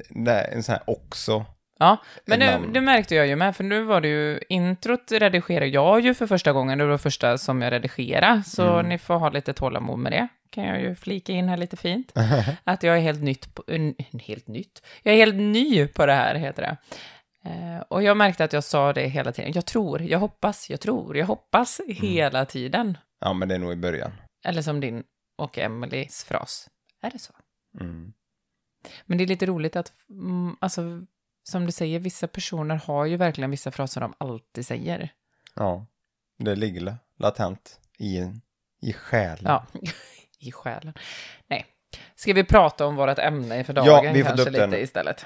nej, 0.09 0.49
en 0.53 0.63
sån 0.63 0.73
här 0.73 0.83
också. 0.89 1.45
Ja. 1.79 1.97
men 2.25 2.39
nu, 2.39 2.71
det 2.73 2.81
märkte 2.81 3.15
jag 3.15 3.27
ju 3.27 3.35
med, 3.35 3.55
för 3.55 3.63
nu 3.63 3.81
var 3.83 4.01
det 4.01 4.07
ju, 4.07 4.39
introt 4.49 5.11
redigerar 5.11 5.65
jag 5.65 5.99
ju 6.01 6.13
för 6.13 6.27
första 6.27 6.51
gången, 6.53 6.77
det 6.77 6.85
var 6.85 6.91
det 6.91 6.97
första 6.97 7.37
som 7.37 7.61
jag 7.61 7.71
redigerade, 7.71 8.43
så 8.43 8.73
Mm. 8.73 8.89
ni 8.89 8.97
får 8.97 9.15
ha 9.15 9.29
lite 9.29 9.53
tålamod 9.53 9.99
med 9.99 10.11
det. 10.11 10.27
Kan 10.51 10.63
jag 10.63 10.81
ju 10.81 10.95
flika 10.95 11.33
in 11.33 11.49
här 11.49 11.57
lite 11.57 11.77
fint. 11.77 12.11
Att 12.63 12.83
jag 12.83 12.97
är 12.97 13.01
helt 13.01 13.21
nytt, 13.23 13.55
på, 13.55 13.63
en, 13.67 13.95
helt 14.21 14.47
nytt? 14.47 14.85
Jag 15.03 15.13
är 15.13 15.17
helt 15.17 15.35
ny 15.35 15.87
på 15.87 16.05
det 16.05 16.13
här, 16.13 16.35
heter 16.35 16.61
det. 16.61 16.77
Eh, 17.49 17.79
och 17.87 18.03
jag 18.03 18.17
märkte 18.17 18.43
att 18.43 18.53
jag 18.53 18.63
sa 18.63 18.93
det 18.93 19.07
hela 19.07 19.31
tiden. 19.31 19.51
Jag 19.55 19.65
tror, 19.65 20.01
jag 20.01 20.19
hoppas, 20.19 20.69
jag 20.69 20.79
tror, 20.79 21.17
jag 21.17 21.25
hoppas 21.25 21.81
hela 21.87 22.45
tiden. 22.45 22.97
Ja, 23.19 23.33
men 23.33 23.47
det 23.47 23.55
är 23.55 23.59
nog 23.59 23.71
i 23.73 23.75
början. 23.75 24.11
Eller 24.45 24.61
som 24.61 24.79
din 24.79 25.03
och 25.37 25.57
Emelies 25.57 26.23
fras. 26.23 26.69
Är 27.01 27.11
det 27.11 27.19
så? 27.19 27.33
Mm. 27.79 28.13
Men 29.05 29.17
det 29.17 29.23
är 29.23 29.27
lite 29.27 29.45
roligt 29.45 29.75
att, 29.75 29.91
mm, 30.09 30.55
alltså, 30.59 30.81
som 31.49 31.65
du 31.65 31.71
säger, 31.71 31.99
vissa 31.99 32.27
personer 32.27 32.75
har 32.75 33.05
ju 33.05 33.17
verkligen 33.17 33.51
vissa 33.51 33.71
fraser 33.71 34.01
de 34.01 34.13
alltid 34.17 34.65
säger. 34.65 35.09
Ja, 35.55 35.85
det 36.39 36.55
ligger 36.55 36.81
la- 36.81 36.97
latent 37.17 37.79
i, 37.99 38.17
i 38.81 38.93
själen. 38.93 39.43
Ja, 39.45 39.65
i 40.39 40.51
själen. 40.51 40.93
Nej. 41.49 41.65
Ska 42.15 42.33
vi 42.33 42.43
prata 42.43 42.85
om 42.85 42.95
vårt 42.95 43.19
ämne 43.19 43.63
för 43.63 43.73
dagen 43.73 43.85
Ja, 44.05 44.11
vi 44.13 44.23
får 44.23 44.27
kanske 44.29 44.49
upp 44.49 44.55
den. 44.55 44.69
lite 44.69 44.81
istället? 44.83 45.25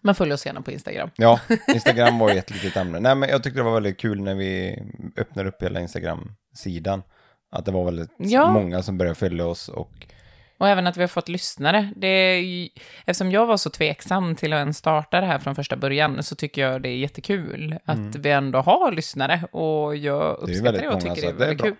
Men 0.00 0.14
följ 0.14 0.32
oss 0.32 0.46
gärna 0.46 0.62
på 0.62 0.70
Instagram. 0.70 1.10
Ja, 1.16 1.40
Instagram 1.74 2.18
var 2.18 2.30
ju 2.32 2.38
ett 2.38 2.50
litet 2.50 2.76
ämne. 2.76 3.00
Nej, 3.00 3.14
men 3.14 3.28
jag 3.28 3.42
tyckte 3.42 3.58
det 3.58 3.64
var 3.64 3.74
väldigt 3.74 3.98
kul 3.98 4.20
när 4.20 4.34
vi 4.34 4.78
öppnade 5.16 5.48
upp 5.48 5.62
hela 5.62 5.80
Instagram-sidan. 5.80 7.02
Att 7.50 7.64
det 7.64 7.72
var 7.72 7.84
väldigt 7.84 8.10
Ja. 8.18 8.52
många 8.52 8.82
som 8.82 8.98
började 8.98 9.14
följa 9.14 9.46
oss 9.46 9.68
och 9.68 10.06
Och 10.58 10.68
även 10.68 10.86
att 10.86 10.96
vi 10.96 11.00
har 11.00 11.08
fått 11.08 11.28
lyssnare. 11.28 11.90
Det 11.96 12.40
ju- 12.40 12.68
eftersom 13.04 13.30
jag 13.32 13.46
var 13.46 13.56
så 13.56 13.70
tveksam 13.70 14.36
till 14.36 14.52
att 14.52 14.58
ens 14.58 14.76
starta 14.78 15.20
det 15.20 15.26
här 15.26 15.38
från 15.38 15.54
första 15.54 15.76
början 15.76 16.22
så 16.22 16.34
tycker 16.36 16.62
jag 16.62 16.82
det 16.82 16.88
är 16.88 16.96
jättekul 16.96 17.78
att 17.84 18.16
vi 18.16 18.30
ändå 18.30 18.58
har 18.58 18.92
lyssnare 18.92 19.40
och 19.52 19.96
jag 19.96 20.22
Mm. 20.22 20.36
Det 20.46 20.52
uppskattar 20.52 20.72
väldigt 20.72 20.82
det 20.82 20.88
och 20.88 21.00
tycker 21.00 21.14
det 21.22 21.26
är 21.26 21.30
att 21.32 21.38
det 21.38 21.44
är 21.44 21.48
väldigt 21.48 21.62
kul. 21.64 21.76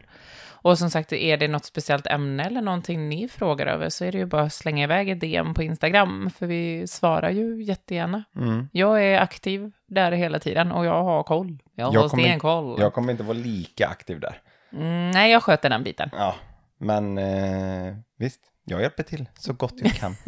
Och 0.62 0.78
som 0.78 0.90
sagt, 0.90 1.12
är 1.12 1.37
det 1.37 1.49
något 1.49 1.64
speciellt 1.64 2.06
ämne 2.06 2.44
eller 2.44 2.61
någonting 2.61 3.08
ni 3.08 3.28
frågar 3.28 3.67
över 3.67 3.88
så 3.88 4.05
är 4.05 4.12
det 4.12 4.19
ju 4.19 4.26
bara 4.26 4.43
att 4.43 4.52
slänga 4.52 4.84
iväg 4.84 5.08
ett 5.11 5.20
DM 5.20 5.55
på 5.55 5.62
Instagram, 5.62 6.31
för 6.38 6.46
vi 6.46 6.87
svarar 6.87 7.31
ju 7.31 7.62
jättegärna. 7.62 8.25
mm, 8.37 8.69
Jag 8.73 9.05
är 9.05 9.20
aktiv 9.20 9.73
där 9.87 10.12
hela 10.12 10.38
tiden 10.38 10.73
och 10.73 10.87
jag 10.87 11.05
har 11.05 11.23
koll. 11.23 11.58
Jag, 11.75 11.94
Jag 11.94 12.00
har 12.00 12.08
stenkoll. 12.08 12.76
jag 12.81 12.93
kommer 12.93 13.11
inte 13.12 13.23
vara 13.25 13.38
lika 13.38 13.87
aktiv 13.88 14.20
där. 14.20 14.40
Mm, 14.73 15.11
nej, 15.11 15.32
jag 15.32 15.43
sköter 15.43 15.70
den 15.70 15.82
biten. 15.82 16.11
Ja, 16.12 16.34
men 16.78 17.19
eh, 17.19 17.94
visst, 18.19 18.40
jag 18.66 18.80
hjälper 18.80 19.02
till 19.02 19.28
så 19.38 19.52
gott 19.52 19.74
jag 19.76 19.92
kan. 19.92 20.16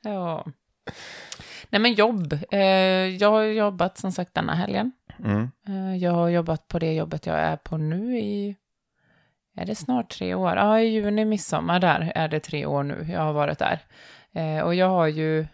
Ja. 0.00 0.46
Nej, 1.70 1.80
men 1.80 1.94
jobb. 1.94 2.38
Eh, 2.50 2.60
jag 3.20 3.30
har 3.30 3.42
jobbat 3.42 3.98
som 3.98 4.12
sagt 4.12 4.34
denna 4.34 4.54
helgen. 4.54 4.92
Mm. 5.24 5.50
Eh, 5.68 5.96
jag 5.96 6.12
har 6.12 6.28
jobbat 6.28 6.68
på 6.68 6.78
det 6.78 6.94
jobbet 6.94 7.26
jag 7.26 7.38
är 7.38 7.56
på 7.56 7.76
nu 7.76 8.18
i... 8.18 8.56
Är 9.56 9.66
det 9.66 9.74
snart 9.74 10.10
tre 10.10 10.34
år? 10.34 10.56
Ja, 10.56 10.80
i 10.80 10.86
juni, 10.86 11.24
midsommar 11.24 11.80
där 11.80 12.12
är 12.14 12.28
det 12.28 12.40
tre 12.40 12.66
år 12.66 12.82
nu 12.82 13.06
jag 13.12 13.20
har 13.20 13.32
varit 13.32 13.58
där. 13.58 13.80
Eh, 14.32 14.60
och 14.60 14.74
jag 14.74 14.88
har 14.88 15.06
ju 15.06 15.46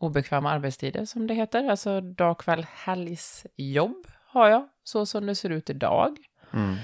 obekväma 0.00 0.50
arbetstider 0.50 1.04
som 1.04 1.26
det 1.26 1.34
heter. 1.34 1.70
Alltså 1.70 2.00
dag, 2.00 2.38
kväll, 2.38 2.66
helgsjobb 2.84 4.06
har 4.26 4.48
jag, 4.48 4.68
så 4.84 5.06
som 5.06 5.26
det 5.26 5.34
ser 5.34 5.50
ut 5.50 5.70
idag. 5.70 6.16
Mm. 6.52 6.76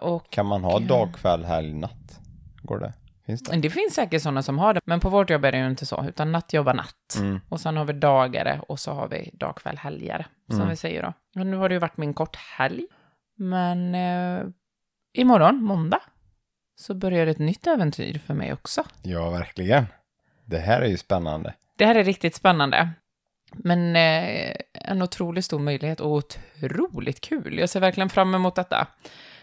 Och 0.00 0.30
Kan 0.30 0.46
man 0.46 0.64
ha 0.64 0.78
dag, 0.78 1.14
kväll, 1.14 1.44
helg, 1.44 1.72
natt? 1.74 2.20
Går 2.66 2.78
det? 2.78 2.92
Finns 3.26 3.42
det? 3.42 3.56
det 3.56 3.70
finns 3.70 3.94
säkert 3.94 4.22
sådana 4.22 4.42
som 4.42 4.58
har 4.58 4.74
det, 4.74 4.80
men 4.84 5.00
på 5.00 5.08
vårt 5.08 5.30
jobb 5.30 5.44
är 5.44 5.52
det 5.52 5.58
ju 5.58 5.66
inte 5.66 5.86
så, 5.86 6.04
utan 6.08 6.32
natt 6.32 6.52
jobbar 6.52 6.74
natt. 6.74 7.16
Mm. 7.18 7.40
Och 7.48 7.60
sen 7.60 7.76
har 7.76 7.84
vi 7.84 7.92
dagare 7.92 8.60
och 8.68 8.80
så 8.80 8.92
har 8.92 9.08
vi 9.08 9.30
dag, 9.32 9.56
kväll, 9.56 9.78
helgare, 9.78 10.26
som 10.48 10.56
Mm. 10.56 10.68
vi 10.68 10.76
säger 10.76 11.02
då. 11.02 11.12
Men 11.34 11.50
nu 11.50 11.56
har 11.56 11.68
det 11.68 11.74
ju 11.74 11.78
varit 11.78 11.96
min 11.96 12.14
kort 12.14 12.36
helg. 12.36 12.86
Men 13.36 13.94
eh, 13.94 14.46
imorgon, 15.12 15.62
måndag, 15.62 16.00
så 16.80 16.94
börjar 16.94 17.26
ett 17.26 17.38
nytt 17.38 17.66
äventyr 17.66 18.18
för 18.26 18.34
mig 18.34 18.52
också. 18.52 18.84
Ja, 19.02 19.30
verkligen. 19.30 19.86
Det 20.44 20.58
här 20.58 20.80
är 20.80 20.88
ju 20.88 20.96
spännande. 20.96 21.54
Det 21.78 21.84
här 21.86 21.94
är 21.94 22.04
riktigt 22.04 22.34
spännande. 22.34 22.90
Men 23.52 23.96
eh, 23.96 24.56
en 24.72 25.02
otroligt 25.02 25.44
stor 25.44 25.58
möjlighet 25.58 26.00
och 26.00 26.10
otroligt 26.12 27.20
kul. 27.20 27.58
Jag 27.58 27.68
ser 27.68 27.80
verkligen 27.80 28.08
fram 28.08 28.34
emot 28.34 28.54
detta. 28.54 28.86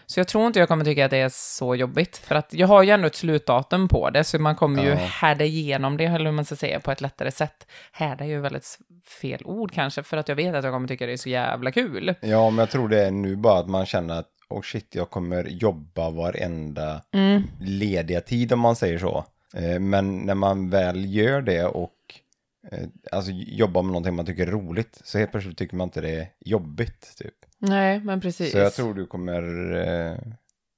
Så 0.06 0.20
jag 0.20 0.28
tror 0.28 0.46
inte 0.46 0.58
jag 0.58 0.68
kommer 0.68 0.84
tycka 0.84 1.04
att 1.04 1.10
det 1.10 1.16
är 1.18 1.28
så 1.32 1.74
jobbigt, 1.74 2.16
för 2.16 2.34
att 2.34 2.54
jag 2.54 2.66
har 2.68 2.82
ju 2.82 2.90
ändå 2.90 3.06
ett 3.06 3.14
slutdatum 3.14 3.88
på 3.88 4.10
det, 4.10 4.24
så 4.24 4.38
man 4.38 4.56
kommer 4.56 4.82
ju 4.82 4.88
Ja. 4.88 4.94
härda 4.96 5.44
igenom 5.44 5.96
det, 5.96 6.04
eller 6.04 6.24
hur 6.24 6.32
man 6.32 6.44
ska 6.44 6.56
säga, 6.56 6.80
på 6.80 6.90
ett 6.92 7.00
lättare 7.00 7.30
sätt. 7.30 7.66
Härda 7.92 8.24
är 8.24 8.28
ju 8.28 8.40
väldigt 8.40 8.78
fel 9.20 9.42
ord 9.44 9.72
kanske, 9.72 10.02
för 10.02 10.16
att 10.16 10.28
jag 10.28 10.36
vet 10.36 10.54
att 10.54 10.64
jag 10.64 10.72
kommer 10.72 10.88
tycka 10.88 11.06
det 11.06 11.12
är 11.12 11.16
så 11.16 11.28
jävla 11.28 11.70
kul. 11.72 12.14
Ja, 12.20 12.50
men 12.50 12.58
jag 12.58 12.70
tror 12.70 12.88
det 12.88 13.06
är 13.06 13.10
nu 13.10 13.36
bara 13.36 13.58
att 13.60 13.68
man 13.68 13.86
känner 13.86 14.18
att 14.18 14.28
oh 14.48 14.62
shit, 14.62 14.94
jag 14.94 15.10
kommer 15.10 15.44
jobba 15.44 16.10
varenda 16.10 17.00
Mm. 17.12 17.42
lediga 17.60 18.20
tid 18.20 18.52
om 18.52 18.60
man 18.60 18.76
säger 18.76 18.98
så. 18.98 19.24
Eh, 19.56 19.80
Men 19.80 20.18
när 20.18 20.34
man 20.34 20.70
väl 20.70 21.14
gör 21.14 21.42
det 21.42 21.64
och 21.64 21.92
eh, 22.72 22.78
alltså 23.12 23.30
jobbar 23.32 23.82
med 23.82 23.92
någonting 23.92 24.14
man 24.14 24.26
tycker 24.26 24.46
är 24.46 24.50
roligt 24.50 25.00
så 25.04 25.18
helt 25.18 25.30
plötsligt 25.30 25.58
tycker 25.58 25.76
man 25.76 25.86
inte 25.88 26.00
det 26.00 26.10
är 26.20 26.28
jobbigt. 26.40 27.12
Typ. 27.18 27.34
Nej, 27.68 28.00
men 28.00 28.20
precis. 28.20 28.52
Så 28.52 28.58
jag 28.58 28.72
tror 28.74 28.94
du 28.94 29.06
kommer, 29.06 29.42
eh, 29.76 30.16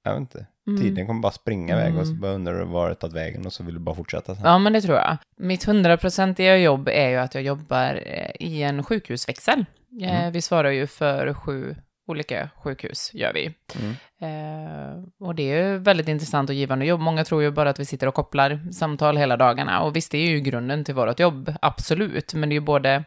jag 0.04 0.12
vet 0.12 0.20
inte, 0.20 0.46
Mm. 0.68 0.80
tiden 0.82 1.06
kommer 1.06 1.20
bara 1.20 1.32
springa 1.32 1.74
iväg 1.74 1.96
och 1.98 2.04
så 2.06 2.10
Mm. 2.10 2.20
bara 2.20 2.32
undrar 2.32 2.58
du 2.58 2.64
var 2.64 2.88
det 2.88 2.94
tagit 2.94 3.16
vägen 3.16 3.46
och 3.46 3.52
så 3.52 3.64
vill 3.64 3.74
du 3.74 3.80
bara 3.80 3.94
fortsätta 3.96 4.34
sen. 4.34 4.44
Ja, 4.44 4.58
men 4.58 4.72
det 4.72 4.80
tror 4.80 4.96
jag. 4.96 5.16
Mitt 5.36 5.64
hundraprocentiga 5.64 6.56
jobb 6.56 6.88
är 6.88 7.08
ju 7.08 7.16
att 7.16 7.34
jag 7.34 7.44
jobbar 7.44 8.02
eh, 8.06 8.30
i 8.40 8.62
en 8.62 8.82
sjukhusväxel. 8.84 9.64
Eh, 10.02 10.18
Mm. 10.20 10.32
Vi 10.32 10.42
svarar 10.42 10.70
ju 10.70 10.86
för 10.86 11.34
sju 11.34 11.76
olika 12.08 12.50
sjukhus, 12.56 13.10
gör 13.14 13.32
vi. 13.32 13.54
Mm. 13.80 13.94
Eh, 14.20 15.04
och 15.20 15.34
det 15.34 15.42
är 15.52 15.64
ju 15.72 15.78
väldigt 15.78 16.08
intressant 16.08 16.50
och 16.50 16.54
givande 16.56 16.86
jobb. 16.86 17.00
Många 17.00 17.24
tror 17.24 17.42
ju 17.42 17.50
bara 17.50 17.70
att 17.70 17.80
vi 17.80 17.84
sitter 17.84 18.06
och 18.06 18.14
kopplar 18.14 18.72
samtal 18.72 19.16
hela 19.16 19.36
dagarna. 19.36 19.82
Och 19.82 19.96
visst, 19.96 20.12
det 20.12 20.18
är 20.18 20.28
ju 20.30 20.40
grunden 20.40 20.84
till 20.84 20.94
vårt 20.94 21.20
jobb, 21.20 21.54
absolut. 21.62 22.34
Men 22.34 22.48
det 22.48 22.52
är 22.52 22.56
ju 22.56 22.60
både 22.60 23.04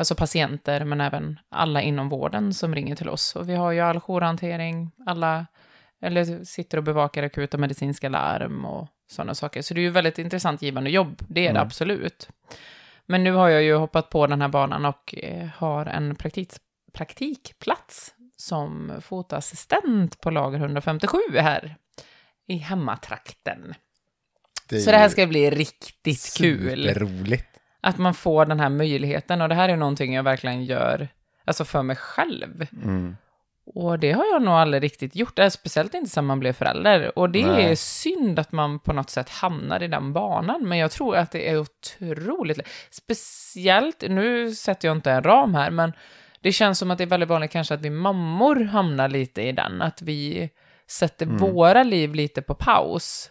alltså 0.00 0.14
patienter, 0.14 0.84
men 0.84 1.00
även 1.00 1.38
alla 1.48 1.82
inom 1.82 2.08
vården 2.08 2.54
som 2.54 2.74
ringer 2.74 2.96
till 2.96 3.08
oss. 3.08 3.36
Och 3.36 3.48
vi 3.48 3.54
har 3.54 3.72
ju 3.72 3.80
all 3.80 4.00
jourhantering, 4.00 4.90
alla, 5.06 5.46
eller 6.02 6.44
sitter 6.44 6.78
och 6.78 6.84
bevakar 6.84 7.22
akuta 7.22 7.58
medicinska 7.58 8.08
larm 8.08 8.64
och 8.64 8.88
sådana 9.10 9.34
saker. 9.34 9.62
Så 9.62 9.74
det 9.74 9.80
är 9.80 9.82
ju 9.82 9.90
väldigt 9.90 10.18
intressant 10.18 10.62
givande 10.62 10.90
jobb, 10.90 11.22
det 11.28 11.40
är 11.40 11.44
det 11.44 11.50
Mm. 11.50 11.62
absolut. 11.62 12.28
Men 13.06 13.24
nu 13.24 13.32
har 13.32 13.48
jag 13.48 13.62
ju 13.62 13.74
hoppat 13.74 14.10
på 14.10 14.26
den 14.26 14.40
här 14.40 14.48
banan 14.48 14.84
och 14.84 15.14
eh, 15.14 15.46
har 15.56 15.86
en 15.86 16.14
praktik, 16.14 16.52
praktikplats 16.92 18.14
som 18.36 18.92
fotoassistent 19.00 20.20
på 20.20 20.30
lager 20.30 20.58
157 20.58 21.18
här 21.32 21.76
i 22.46 22.56
hemmatrakten. 22.56 23.74
Det 24.68 24.80
Så 24.80 24.90
det 24.90 24.96
här 24.96 25.08
ska 25.08 25.26
bli 25.26 25.50
riktigt 25.50 26.34
kul. 26.36 26.88
Superroligt. 26.88 27.59
Att 27.80 27.98
man 27.98 28.14
får 28.14 28.46
den 28.46 28.60
här 28.60 28.68
möjligheten 28.68 29.40
och 29.42 29.48
det 29.48 29.54
här 29.54 29.68
är 29.68 29.76
någonting 29.76 30.14
jag 30.14 30.22
verkligen 30.22 30.64
gör, 30.64 31.08
alltså 31.44 31.64
för 31.64 31.82
mig 31.82 31.96
själv. 31.96 32.66
Mm. 32.72 33.16
Och 33.74 33.98
det 33.98 34.12
har 34.12 34.24
jag 34.32 34.42
nog 34.42 34.54
aldrig 34.54 34.82
riktigt 34.82 35.16
gjort, 35.16 35.38
eh, 35.38 35.48
speciellt 35.48 35.94
inte 35.94 36.10
sedan 36.10 36.26
man 36.26 36.40
blev 36.40 36.52
förälder. 36.52 37.18
Och 37.18 37.30
det 37.30 37.46
Nej. 37.46 37.64
är 37.64 37.74
synd 37.74 38.38
att 38.38 38.52
man 38.52 38.78
på 38.78 38.92
något 38.92 39.10
sätt 39.10 39.28
hamnar 39.28 39.82
i 39.82 39.88
den 39.88 40.12
banan, 40.12 40.68
men 40.68 40.78
jag 40.78 40.90
tror 40.90 41.16
att 41.16 41.30
det 41.30 41.50
är 41.50 41.58
otroligt, 41.58 42.60
speciellt, 42.90 44.04
nu 44.08 44.54
sätter 44.54 44.88
jag 44.88 44.96
inte 44.96 45.10
en 45.10 45.22
ram 45.22 45.54
här, 45.54 45.70
men 45.70 45.92
det 46.40 46.52
känns 46.52 46.78
som 46.78 46.90
att 46.90 46.98
det 46.98 47.04
är 47.04 47.06
väldigt 47.06 47.28
vanligt 47.28 47.50
kanske 47.50 47.74
att 47.74 47.80
vi 47.80 47.90
mammor 47.90 48.64
hamnar 48.64 49.08
lite 49.08 49.42
i 49.42 49.52
den, 49.52 49.82
att 49.82 50.02
vi 50.02 50.50
sätter 50.86 51.26
Mm. 51.26 51.38
våra 51.38 51.82
liv 51.82 52.14
lite 52.14 52.42
på 52.42 52.54
paus 52.54 53.30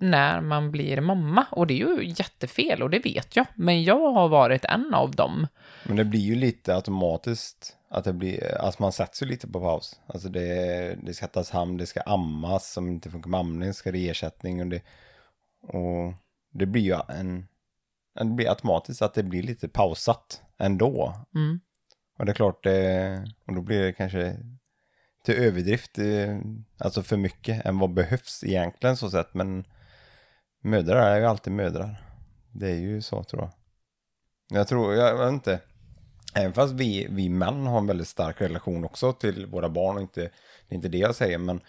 när 0.00 0.40
man 0.40 0.70
blir 0.70 1.00
mamma. 1.00 1.46
Och 1.50 1.66
det 1.66 1.74
är 1.74 1.78
ju 1.78 2.04
jättefel, 2.08 2.82
och 2.82 2.90
det 2.90 2.98
vet 2.98 3.36
jag, 3.36 3.46
men 3.54 3.84
jag 3.84 4.12
har 4.12 4.28
varit 4.28 4.64
en 4.64 4.94
av 4.94 5.10
dem. 5.10 5.46
Men 5.84 5.96
det 5.96 6.04
blir 6.04 6.20
ju 6.20 6.34
lite 6.34 6.74
automatiskt 6.74 7.76
att 7.90 8.04
det 8.04 8.12
blir, 8.12 8.60
att 8.60 8.78
man 8.78 8.92
sätter 8.92 9.16
sig 9.16 9.28
lite 9.28 9.48
på 9.48 9.60
paus. 9.60 10.00
Alltså 10.06 10.28
det, 10.28 10.98
det 11.02 11.14
ska 11.14 11.26
tas 11.26 11.50
hand, 11.50 11.78
det 11.78 11.86
ska 11.86 12.00
ammas, 12.00 12.72
som 12.72 12.88
inte 12.88 13.10
funkar 13.10 13.30
med 13.30 13.40
amning 13.40 13.74
ska 13.74 13.92
det 13.92 14.08
ersättning 14.08 14.60
och 14.60 14.66
det, 14.66 14.82
och 15.62 16.14
det 16.52 16.66
blir 16.66 16.82
ju 16.82 16.96
en, 17.08 17.46
det 18.18 18.24
blir 18.24 18.48
automatiskt 18.48 19.02
att 19.02 19.14
det 19.14 19.22
blir 19.22 19.42
lite 19.42 19.68
pausat 19.68 20.42
ändå. 20.58 21.14
Mm. 21.34 21.60
Och 22.18 22.26
det 22.26 22.32
är 22.32 22.34
klart, 22.34 22.64
det, 22.64 23.24
och 23.46 23.54
då 23.54 23.62
blir 23.62 23.82
det 23.82 23.92
kanske 23.92 24.36
till 25.24 25.34
överdrift, 25.34 25.98
eh, 25.98 26.38
alltså 26.78 27.02
för 27.02 27.16
mycket 27.16 27.66
än 27.66 27.78
vad 27.78 27.94
behövs 27.94 28.44
egentligen 28.44 28.96
så 28.96 29.10
sett, 29.10 29.34
men 29.34 29.64
mödrar 30.64 31.10
är 31.10 31.20
ju 31.20 31.26
alltid 31.26 31.52
mödrar. 31.52 32.04
Det 32.52 32.70
är 32.70 32.74
ju 32.76 33.02
så 33.02 33.24
tror 33.24 33.42
jag. 33.42 33.50
Jag 34.58 34.68
tror, 34.68 34.94
jag 34.94 35.18
vet 35.18 35.32
inte, 35.32 35.60
även 36.34 36.52
fast 36.52 36.72
vi, 36.72 37.06
vi 37.10 37.28
män 37.28 37.66
har 37.66 37.78
en 37.78 37.86
väldigt 37.86 38.08
stark 38.08 38.40
relation 38.40 38.84
också 38.84 39.12
till 39.12 39.46
våra 39.46 39.68
barn 39.68 39.96
och 39.96 40.02
inte, 40.02 40.20
det 40.68 40.74
är 40.74 40.76
inte 40.76 40.88
det 40.88 40.98
jag 40.98 41.14
säger, 41.14 41.38
men 41.38 41.60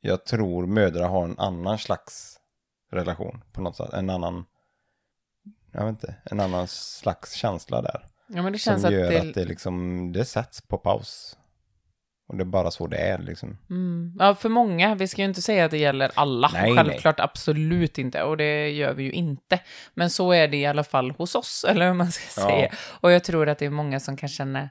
jag 0.00 0.24
tror 0.24 0.66
mödrar 0.66 1.08
har 1.08 1.24
en 1.24 1.38
annan 1.38 1.78
slags 1.78 2.38
relation 2.90 3.44
på 3.52 3.60
något 3.60 3.76
sätt, 3.76 3.92
en 3.92 4.10
annan, 4.10 4.44
jag 5.72 5.80
vet 5.80 5.90
inte, 5.90 6.14
en 6.24 6.40
annan 6.40 6.68
slags 6.68 7.32
känsla 7.32 7.82
där. 7.82 8.06
Ja, 8.28 8.42
men 8.42 8.52
det 8.52 8.58
känns 8.58 8.82
Som 8.82 8.88
att 8.88 8.94
gör 8.94 9.10
det... 9.10 9.20
att 9.20 9.34
det 9.34 9.44
liksom, 9.44 10.12
det 10.12 10.24
sätts 10.24 10.60
på 10.60 10.78
paus. 10.78 11.38
Och 12.28 12.36
det 12.36 12.42
är 12.42 12.44
bara 12.44 12.70
så 12.70 12.86
det 12.86 12.96
är 12.96 13.18
liksom. 13.18 13.58
Mm. 13.70 14.12
Ja, 14.18 14.34
för 14.34 14.48
många. 14.48 14.94
Vi 14.94 15.08
ska 15.08 15.22
ju 15.22 15.28
inte 15.28 15.42
säga 15.42 15.64
att 15.64 15.70
det 15.70 15.78
gäller 15.78 16.10
alla. 16.14 16.50
Nej, 16.52 16.74
Självklart 16.76 17.20
absolut 17.20 17.98
inte. 17.98 18.22
Och 18.22 18.36
det 18.36 18.68
gör 18.70 18.94
vi 18.94 19.02
ju 19.02 19.12
inte. 19.12 19.60
Men 19.94 20.10
så 20.10 20.32
är 20.32 20.48
det 20.48 20.56
i 20.56 20.66
alla 20.66 20.84
fall 20.84 21.10
hos 21.10 21.34
oss, 21.34 21.64
eller 21.68 21.86
hur 21.86 21.94
man 21.94 22.12
ska 22.12 22.40
Ja. 22.40 22.46
säga. 22.48 22.70
Och 23.00 23.12
jag 23.12 23.24
tror 23.24 23.48
att 23.48 23.58
det 23.58 23.66
är 23.66 23.70
många 23.70 24.00
som 24.00 24.16
kan 24.16 24.28
känna 24.28 24.68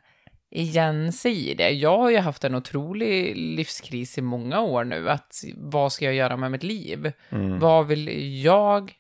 igen 0.52 1.12
sig 1.14 1.50
i 1.50 1.54
det. 1.54 1.70
Jag 1.70 1.98
har 1.98 2.10
ju 2.10 2.18
haft 2.18 2.44
en 2.44 2.56
otrolig 2.56 3.36
livskris 3.38 4.18
i 4.18 4.22
många 4.22 4.62
år 4.62 4.84
nu. 4.84 5.10
Att 5.10 5.44
vad 5.56 5.94
ska 5.94 6.06
jag 6.06 6.14
göra 6.14 6.38
med 6.38 6.52
mitt 6.52 6.64
liv? 6.64 7.12
Mm. 7.30 7.60
Vad 7.60 7.88
vill 7.88 8.44
jag 8.44 8.92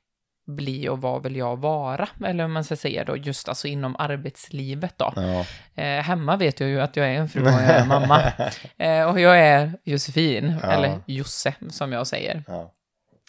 bli 0.45 0.89
och 0.89 1.01
vad 1.01 1.23
vill 1.23 1.35
jag 1.35 1.57
vara? 1.59 2.09
Eller 2.25 2.43
hur 2.43 2.51
man 2.53 2.63
ska 2.63 2.75
säga 2.75 3.03
då, 3.05 3.17
just 3.17 3.49
alltså 3.49 3.67
inom 3.67 3.95
arbetslivet 3.99 4.97
då. 4.97 5.13
Ja. 5.15 5.45
Eh, 5.83 6.01
hemma 6.03 6.35
vet 6.37 6.59
jag 6.59 6.69
ju 6.69 6.81
att 6.81 6.95
jag 6.95 7.07
är 7.07 7.13
en 7.13 7.29
fru 7.29 7.41
och 7.41 7.47
jag 7.51 7.61
är 7.61 7.85
mamma. 7.85 8.21
Eh, 8.77 9.03
och 9.09 9.19
jag 9.19 9.39
är 9.39 9.71
Josefin, 9.83 10.55
Ja. 10.63 10.71
eller 10.71 10.99
Josse 11.05 11.53
som 11.69 11.91
jag 11.91 12.07
säger. 12.07 12.43
ja. 12.47 12.71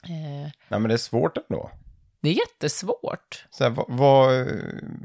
Eh, 0.05 0.51
Nej 0.69 0.81
men 0.81 0.83
det 0.83 0.95
är 0.95 0.99
svårt 0.99 1.37
ändå. 1.51 1.71
det 2.21 2.29
är 2.29 2.33
jättesvårt. 2.35 3.47
Så 3.51 3.65
här, 3.65 3.71
vad, 3.71 3.87
vad, 3.89 4.47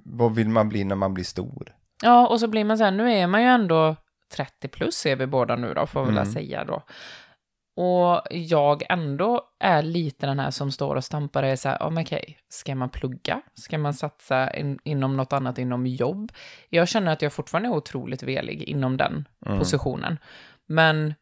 vad 0.03 0.35
vill 0.35 0.49
man 0.49 0.69
bli 0.69 0.83
när 0.83 0.95
man 0.95 1.13
blir 1.13 1.23
stor? 1.25 1.75
Ja, 2.03 2.27
och 2.27 2.39
så 2.39 2.47
blir 2.47 2.63
man 2.63 2.77
så 2.77 2.83
här, 2.83 2.91
nu 2.91 3.13
är 3.13 3.27
man 3.27 3.41
ju 3.41 3.47
ändå 3.47 3.95
30 4.35 4.67
plus 4.67 5.05
är 5.05 5.15
vi 5.15 5.27
båda 5.27 5.55
nu 5.55 5.73
då, 5.73 5.87
får 5.87 6.01
vi 6.01 6.07
väl 6.07 6.17
Mm. 6.17 6.33
säga 6.33 6.63
då. 6.63 6.83
Och 7.81 8.21
jag 8.29 8.83
ändå 8.89 9.41
är 9.59 9.81
lite 9.81 10.25
den 10.25 10.39
här 10.39 10.51
som 10.51 10.71
står 10.71 10.95
och 10.95 11.03
stampar 11.03 11.43
och 11.43 11.49
är 11.49 11.55
så 11.55 11.69
här, 11.69 11.77
oh, 11.77 12.01
okej, 12.01 12.37
ska 12.49 12.75
man 12.75 12.89
plugga? 12.89 13.41
Ska 13.53 13.77
man 13.77 13.93
satsa 13.93 14.53
in, 14.53 14.79
inom 14.83 15.17
något 15.17 15.33
annat 15.33 15.57
inom 15.57 15.87
jobb? 15.87 16.31
Jag 16.69 16.87
känner 16.87 17.13
att 17.13 17.21
jag 17.21 17.33
fortfarande 17.33 17.69
är 17.69 17.73
otroligt 17.73 18.23
velig 18.23 18.61
inom 18.63 18.97
den 18.97 19.27
Mm. 19.45 19.59
positionen. 19.59 20.17
Men 20.67 21.13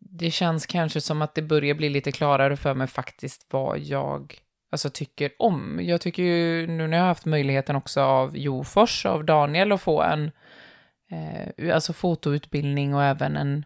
det 0.00 0.30
känns 0.30 0.66
kanske 0.66 1.00
som 1.00 1.22
att 1.22 1.34
det 1.34 1.42
börjar 1.42 1.74
bli 1.74 1.88
lite 1.88 2.12
klarare 2.12 2.56
för 2.56 2.74
mig 2.74 2.86
faktiskt 2.86 3.46
vad 3.50 3.78
jag 3.78 4.34
alltså, 4.72 4.90
tycker 4.90 5.30
om. 5.38 5.80
Jag 5.82 6.00
tycker 6.00 6.22
ju 6.22 6.66
nu 6.66 6.86
när 6.86 6.96
jag 6.96 7.04
har 7.04 7.08
haft 7.08 7.24
möjligheten 7.24 7.76
också 7.76 8.00
av 8.00 8.36
Jofors, 8.36 9.06
av 9.06 9.24
Daniel, 9.24 9.72
att 9.72 9.80
få 9.80 10.02
en 10.02 10.30
eh, 11.10 11.74
alltså 11.74 11.92
fotoutbildning 11.92 12.94
och 12.94 13.04
även 13.04 13.36
en 13.36 13.64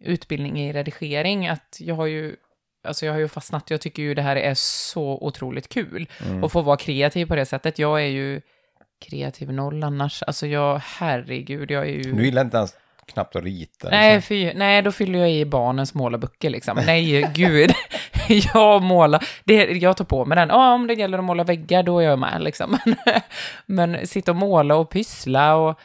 utbildning 0.00 0.60
i 0.60 0.72
redigering, 0.72 1.48
att 1.48 1.76
jag 1.80 1.94
har 1.94 2.06
ju 2.06 2.36
Alltså 2.84 3.06
jag 3.06 3.12
har 3.12 3.20
ju 3.20 3.28
fastnat, 3.28 3.70
jag 3.70 3.80
tycker 3.80 4.02
ju 4.02 4.14
det 4.14 4.22
här 4.22 4.36
är 4.36 4.54
så 4.54 5.18
otroligt 5.20 5.68
kul. 5.68 6.08
Mm. 6.26 6.44
Och 6.44 6.52
få 6.52 6.62
vara 6.62 6.76
kreativ 6.76 7.26
på 7.26 7.36
det 7.36 7.46
sättet. 7.46 7.78
Jag 7.78 8.00
är 8.00 8.06
ju 8.06 8.40
kreativ 9.00 9.52
noll 9.52 9.82
annars. 9.82 10.22
Alltså 10.22 10.46
jag, 10.46 10.80
herregud, 10.84 11.70
jag 11.70 11.82
är 11.82 11.92
ju... 11.92 12.12
Du 12.12 12.24
gillar 12.24 12.44
inte 12.44 12.56
ens 12.56 12.74
knappt 13.06 13.36
att 13.36 13.44
rita? 13.44 13.88
Nej, 13.90 14.14
liksom. 14.14 14.28
fy, 14.28 14.52
nej, 14.54 14.82
då 14.82 14.92
fyller 14.92 15.18
jag 15.18 15.32
i 15.32 15.44
barnens 15.44 15.94
målarböcker 15.94 16.50
liksom. 16.50 16.78
Nej, 16.86 17.30
gud. 17.34 17.72
jag 18.54 18.82
målar, 18.82 19.24
det, 19.44 19.54
jag 19.54 19.96
tar 19.96 20.04
på 20.04 20.24
mig 20.24 20.36
den. 20.36 20.48
Ja, 20.48 20.74
om 20.74 20.86
det 20.86 20.94
gäller 20.94 21.18
att 21.18 21.24
måla 21.24 21.44
väggar, 21.44 21.82
då 21.82 21.98
är 21.98 22.04
jag 22.04 22.18
med 22.18 22.42
liksom. 22.42 22.78
Men, 22.84 22.96
men 23.66 24.06
sitta 24.06 24.30
och 24.30 24.36
måla 24.36 24.76
och 24.76 24.90
pyssla 24.90 25.56
och... 25.56 25.80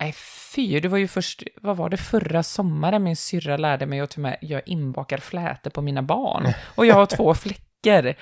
Nej, 0.00 0.12
fy, 0.54 0.80
det 0.80 0.88
var 0.88 0.98
ju 0.98 1.08
först, 1.08 1.42
vad 1.62 1.76
var 1.76 1.88
det, 1.88 1.96
förra 1.96 2.42
sommaren 2.42 3.02
min 3.02 3.16
syrra 3.16 3.56
lärde 3.56 3.86
mig 3.86 4.00
att 4.00 4.12
och 4.12 4.18
med 4.18 4.38
göra 4.42 4.62
inbakad 4.66 5.22
flätor 5.22 5.70
på 5.70 5.82
mina 5.82 6.02
barn. 6.02 6.52
Och 6.74 6.86
jag 6.86 6.94
har 6.94 7.06
två 7.06 7.34
flickor. 7.34 8.14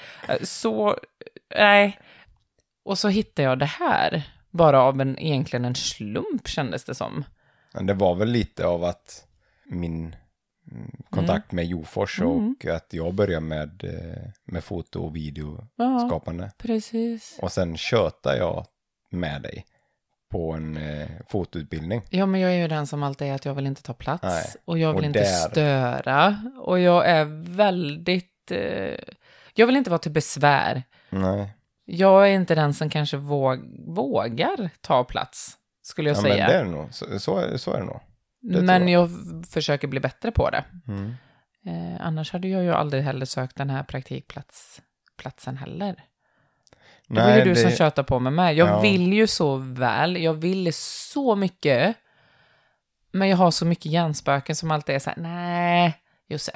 Så, 0.44 0.96
nej. 1.56 1.98
Och 2.84 2.98
så 2.98 3.08
hittade 3.08 3.48
jag 3.48 3.58
det 3.58 3.64
här, 3.66 4.22
bara 4.50 4.82
av 4.82 5.00
en, 5.00 5.18
egentligen 5.18 5.64
en 5.64 5.74
slump 5.74 6.48
kändes 6.48 6.84
det 6.84 6.94
som. 6.94 7.24
Men 7.74 7.86
det 7.86 7.94
var 7.94 8.14
väl 8.14 8.28
lite 8.28 8.66
av 8.66 8.84
att 8.84 9.26
min 9.66 10.16
mm, 10.72 10.90
kontakt 11.10 11.52
med 11.52 11.66
Jofors 11.66 12.20
och 12.20 12.36
Mm. 12.36 12.56
att 12.72 12.92
jag 12.92 13.14
började 13.14 13.46
med, 13.46 13.84
eh, 13.84 14.30
med 14.44 14.64
foto 14.64 15.00
och 15.00 15.06
Ja, 15.08 15.12
videoskapande. 15.12 16.50
precis. 16.58 17.38
Och 17.42 17.52
sen 17.52 17.76
tjötar 17.76 18.36
jag 18.36 18.66
med 19.10 19.42
dig 19.42 19.64
på 20.36 20.52
en 20.52 20.76
eh, 20.76 21.08
fotoutbildning. 21.28 22.02
Ja, 22.10 22.26
men 22.26 22.40
jag 22.40 22.50
är 22.52 22.56
ju 22.56 22.68
den 22.68 22.86
som 22.86 23.02
alltid 23.02 23.28
är 23.28 23.34
att 23.34 23.44
jag 23.44 23.54
vill 23.54 23.66
inte 23.66 23.82
ta 23.82 23.94
plats. 23.94 24.22
Nej. 24.22 24.44
Och 24.64 24.78
jag 24.78 24.88
vill 24.92 24.98
Och 24.98 25.04
inte 25.04 25.18
där- 25.18 25.48
störa. 25.50 26.36
Och 26.58 26.80
jag 26.80 27.06
är 27.08 27.24
väldigt... 27.56 28.50
Eh, 28.50 28.98
jag 29.54 29.66
vill 29.66 29.76
inte 29.76 29.90
vara 29.90 29.98
till 29.98 30.12
besvär. 30.12 30.82
Nej, 31.10 31.54
Jag 31.84 32.28
är 32.30 32.34
inte 32.34 32.54
den 32.54 32.74
som 32.74 32.90
kanske 32.90 33.16
våg, 33.16 33.58
vågar 33.94 34.70
ta 34.80 35.04
plats, 35.04 35.56
skulle 35.82 36.10
jag 36.10 36.16
ja, 36.18 36.22
men 36.22 36.32
säga. 36.32 36.46
det 36.48 36.54
är 36.54 36.64
det 36.64 36.70
nog. 36.70 36.94
Så, 36.94 37.18
så, 37.18 37.38
är, 37.38 37.56
så 37.56 37.72
är 37.72 37.78
det 37.78 37.84
nog. 37.86 38.00
det 38.40 38.62
men 38.62 38.88
jag. 38.88 39.02
jag 39.02 39.46
försöker 39.48 39.88
bli 39.88 40.00
bättre 40.00 40.30
på 40.32 40.50
det. 40.50 40.64
Mm. 40.88 41.14
Eh, 41.66 42.06
annars 42.06 42.32
hade 42.32 42.48
jag 42.48 42.62
ju 42.62 42.72
aldrig 42.72 43.02
heller 43.02 43.26
sökt 43.26 43.56
den 43.56 43.70
här 43.70 43.82
praktikplatsen 43.82 45.56
heller. 45.56 46.04
Det 47.08 47.20
var 47.22 47.36
ju 47.36 47.44
du 47.44 47.56
som 47.56 47.70
tjötade 47.70 48.06
på 48.06 48.18
mig 48.18 48.32
med. 48.32 48.54
Jag 48.54 48.68
Ja. 48.68 48.80
vill 48.80 49.12
ju 49.12 49.26
så 49.26 49.56
väl, 49.56 50.16
jag 50.22 50.34
vill 50.34 50.72
så 50.74 51.36
mycket. 51.36 51.96
Men 53.12 53.28
jag 53.28 53.36
har 53.36 53.50
så 53.50 53.64
mycket 53.66 53.86
hjärnspöken 53.86 54.56
som 54.56 54.70
alltid 54.70 54.94
är 54.94 54.98
så 54.98 55.10
här, 55.10 55.18
nej, 55.18 55.94
Josse. 56.28 56.52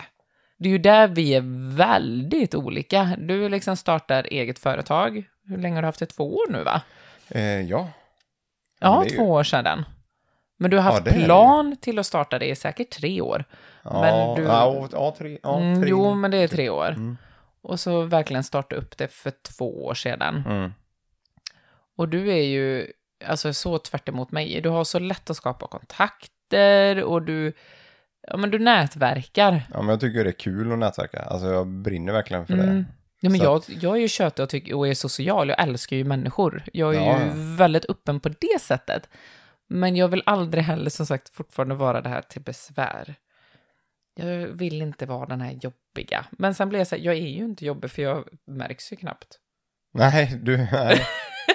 Det 0.58 0.68
är 0.68 0.72
ju 0.72 0.78
där 0.78 1.08
vi 1.08 1.34
är 1.34 1.74
väldigt 1.76 2.54
olika. 2.54 3.10
Du 3.18 3.48
liksom 3.48 3.76
startar 3.76 4.26
eget 4.30 4.58
företag. 4.58 5.24
Hur 5.48 5.58
länge 5.58 5.74
har 5.74 5.82
du 5.82 5.88
haft 5.88 6.00
det? 6.00 6.06
Två 6.06 6.36
år 6.36 6.52
nu, 6.52 6.62
va? 6.64 6.82
Eh, 7.28 7.42
ja. 7.60 7.88
Ja, 8.80 9.00
det 9.04 9.08
är 9.08 9.10
ju- 9.10 9.16
två 9.16 9.30
år 9.30 9.42
sedan. 9.42 9.84
Men 10.58 10.70
du 10.70 10.76
har 10.76 10.84
haft 10.84 11.04
det 11.04 11.10
det 11.10 11.18
ju. 11.18 11.24
plan 11.24 11.76
till 11.80 11.98
att 11.98 12.06
starta 12.06 12.38
det 12.38 12.46
i 12.46 12.56
säkert 12.56 12.90
tre 12.90 13.20
år. 13.20 13.44
Ja, 13.84 14.00
Men 14.00 14.34
du- 14.36 14.42
ja, 14.42 14.88
ja, 14.92 15.14
tre, 15.18 15.38
ja, 15.42 15.60
Mm, 15.60 15.80
tre. 15.80 15.90
jo, 15.90 16.14
men 16.14 16.30
det 16.30 16.36
är 16.36 16.48
tre 16.48 16.70
år. 16.70 16.88
Mm. 16.88 17.16
Och 17.62 17.80
så 17.80 18.02
verkligen 18.02 18.44
starta 18.44 18.76
upp 18.76 18.96
det 18.96 19.08
för 19.08 19.32
två 19.42 19.84
år 19.84 19.94
sedan. 19.94 20.42
Mm. 20.46 20.72
Och 21.96 22.08
du 22.08 22.28
är 22.30 22.42
ju, 22.42 22.86
alltså 23.26 23.52
så 23.52 23.78
tvärt 23.78 24.08
emot 24.08 24.30
mig. 24.30 24.60
Du 24.60 24.68
har 24.68 24.84
så 24.84 24.98
lätt 24.98 25.30
att 25.30 25.36
skapa 25.36 25.66
kontakter 25.66 27.02
och 27.04 27.22
du, 27.22 27.52
ja 28.28 28.36
men 28.36 28.50
du 28.50 28.58
nätverkar. 28.58 29.62
Ja, 29.72 29.78
men 29.78 29.88
jag 29.88 30.00
tycker 30.00 30.24
det 30.24 30.30
är 30.30 30.32
kul 30.32 30.72
att 30.72 30.78
nätverka. 30.78 31.22
Alltså 31.22 31.48
jag 31.48 31.66
brinner 31.66 32.12
verkligen 32.12 32.46
för 32.46 32.54
Mm. 32.54 32.66
det. 32.76 32.84
Ja, 33.22 33.30
men 33.30 33.38
Så 33.38 33.44
jag, 33.44 33.62
jag 33.68 33.96
är 33.96 34.00
ju 34.00 34.08
tjötig 34.08 34.42
och, 34.42 34.48
tycker, 34.48 34.74
och 34.74 34.88
är 34.88 34.94
social, 34.94 35.48
jag 35.48 35.62
älskar 35.62 35.96
ju 35.96 36.04
människor. 36.04 36.62
Jag 36.72 36.94
är 36.94 37.00
Ja, 37.00 37.20
ju 37.24 37.56
väldigt 37.56 37.90
öppen 37.90 38.20
på 38.20 38.28
det 38.28 38.60
sättet. 38.60 39.08
Men 39.68 39.96
jag 39.96 40.08
vill 40.08 40.22
aldrig 40.26 40.64
heller 40.64 40.90
som 40.90 41.06
sagt 41.06 41.28
fortfarande 41.34 41.74
vara 41.74 42.00
det 42.00 42.08
här 42.08 42.22
till 42.22 42.42
besvär. 42.42 43.14
Jag 44.14 44.46
vill 44.46 44.82
inte 44.82 45.06
vara 45.06 45.26
den 45.26 45.40
här 45.40 45.52
jobbiga. 45.62 46.26
Men 46.30 46.54
sen 46.54 46.68
blir 46.68 46.78
jag 46.80 46.86
så 46.86 46.96
här, 46.96 47.02
jag 47.02 47.14
är 47.14 47.28
ju 47.28 47.44
inte 47.44 47.64
jobbig 47.66 47.90
för 47.90 48.02
jag 48.02 48.24
märks 48.46 48.92
ju 48.92 48.96
knappt. 48.96 49.38
Nej, 49.92 50.38
du, 50.42 50.56
nej. 50.72 51.00